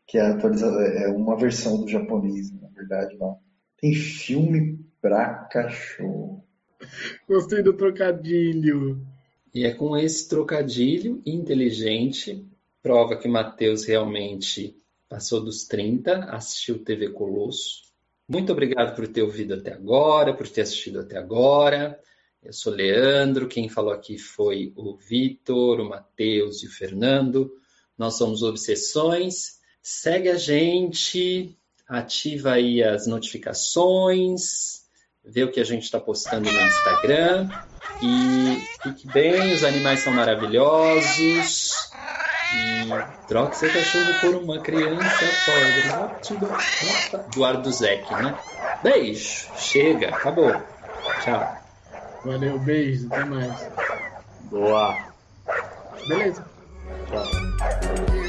que 0.05 0.17
é, 0.17 0.21
atualização, 0.21 0.81
é 0.81 1.07
uma 1.09 1.37
versão 1.37 1.79
do 1.79 1.87
japonês, 1.87 2.51
na 2.51 2.67
verdade, 2.69 3.15
lá. 3.17 3.35
Tem 3.79 3.93
filme 3.93 4.79
pra 5.01 5.47
cachorro. 5.51 6.43
Gostei 7.27 7.61
do 7.61 7.73
trocadilho. 7.73 9.01
E 9.53 9.65
é 9.65 9.73
com 9.73 9.95
esse 9.97 10.27
trocadilho 10.27 11.21
inteligente, 11.25 12.45
prova 12.81 13.17
que 13.17 13.27
Matheus 13.27 13.85
realmente 13.85 14.75
passou 15.09 15.43
dos 15.43 15.65
30, 15.65 16.25
assistiu 16.25 16.83
TV 16.83 17.09
Colosso, 17.09 17.87
muito 18.27 18.51
obrigado 18.51 18.93
por 18.93 19.07
ter 19.07 19.21
ouvido 19.21 19.53
até 19.53 19.71
agora, 19.71 20.33
por 20.33 20.49
ter 20.49 20.61
assistido 20.61 20.99
até 20.99 21.17
agora. 21.17 21.97
Eu 22.43 22.51
sou 22.51 22.73
Leandro, 22.73 23.47
quem 23.47 23.69
falou 23.69 23.93
aqui 23.93 24.17
foi 24.17 24.73
o 24.75 24.97
Vitor, 24.97 25.79
o 25.79 25.87
Matheus 25.87 26.61
e 26.61 26.67
o 26.67 26.69
Fernando. 26.69 27.49
Nós 27.97 28.15
somos 28.17 28.43
Obsessões. 28.43 29.59
Segue 29.81 30.27
a 30.27 30.35
gente, 30.35 31.57
ativa 31.87 32.53
aí 32.53 32.83
as 32.83 33.07
notificações, 33.07 34.81
vê 35.23 35.45
o 35.45 35.51
que 35.51 35.61
a 35.61 35.63
gente 35.63 35.83
está 35.83 35.97
postando 35.97 36.51
no 36.51 36.61
Instagram. 36.61 37.49
E 38.03 38.83
fique 38.83 39.07
bem, 39.07 39.53
os 39.53 39.63
animais 39.63 40.01
são 40.01 40.11
maravilhosos. 40.11 41.71
E 42.53 42.89
troque 43.27 43.57
seu 43.57 43.71
cachorro 43.71 44.13
por 44.21 44.35
uma 44.35 44.59
criança 44.59 45.25
pobre. 45.45 47.25
Eduardo 47.31 47.71
Zec, 47.71 48.09
né? 48.11 48.37
Beijo. 48.83 49.47
Chega. 49.57 50.09
Acabou. 50.09 50.55
Tchau. 51.23 51.57
Valeu, 52.23 52.59
beijo. 52.59 53.07
Até 53.07 53.25
mais. 53.25 53.69
Boa. 54.49 54.97
Beleza. 56.07 56.45
Tchau. 57.09 58.26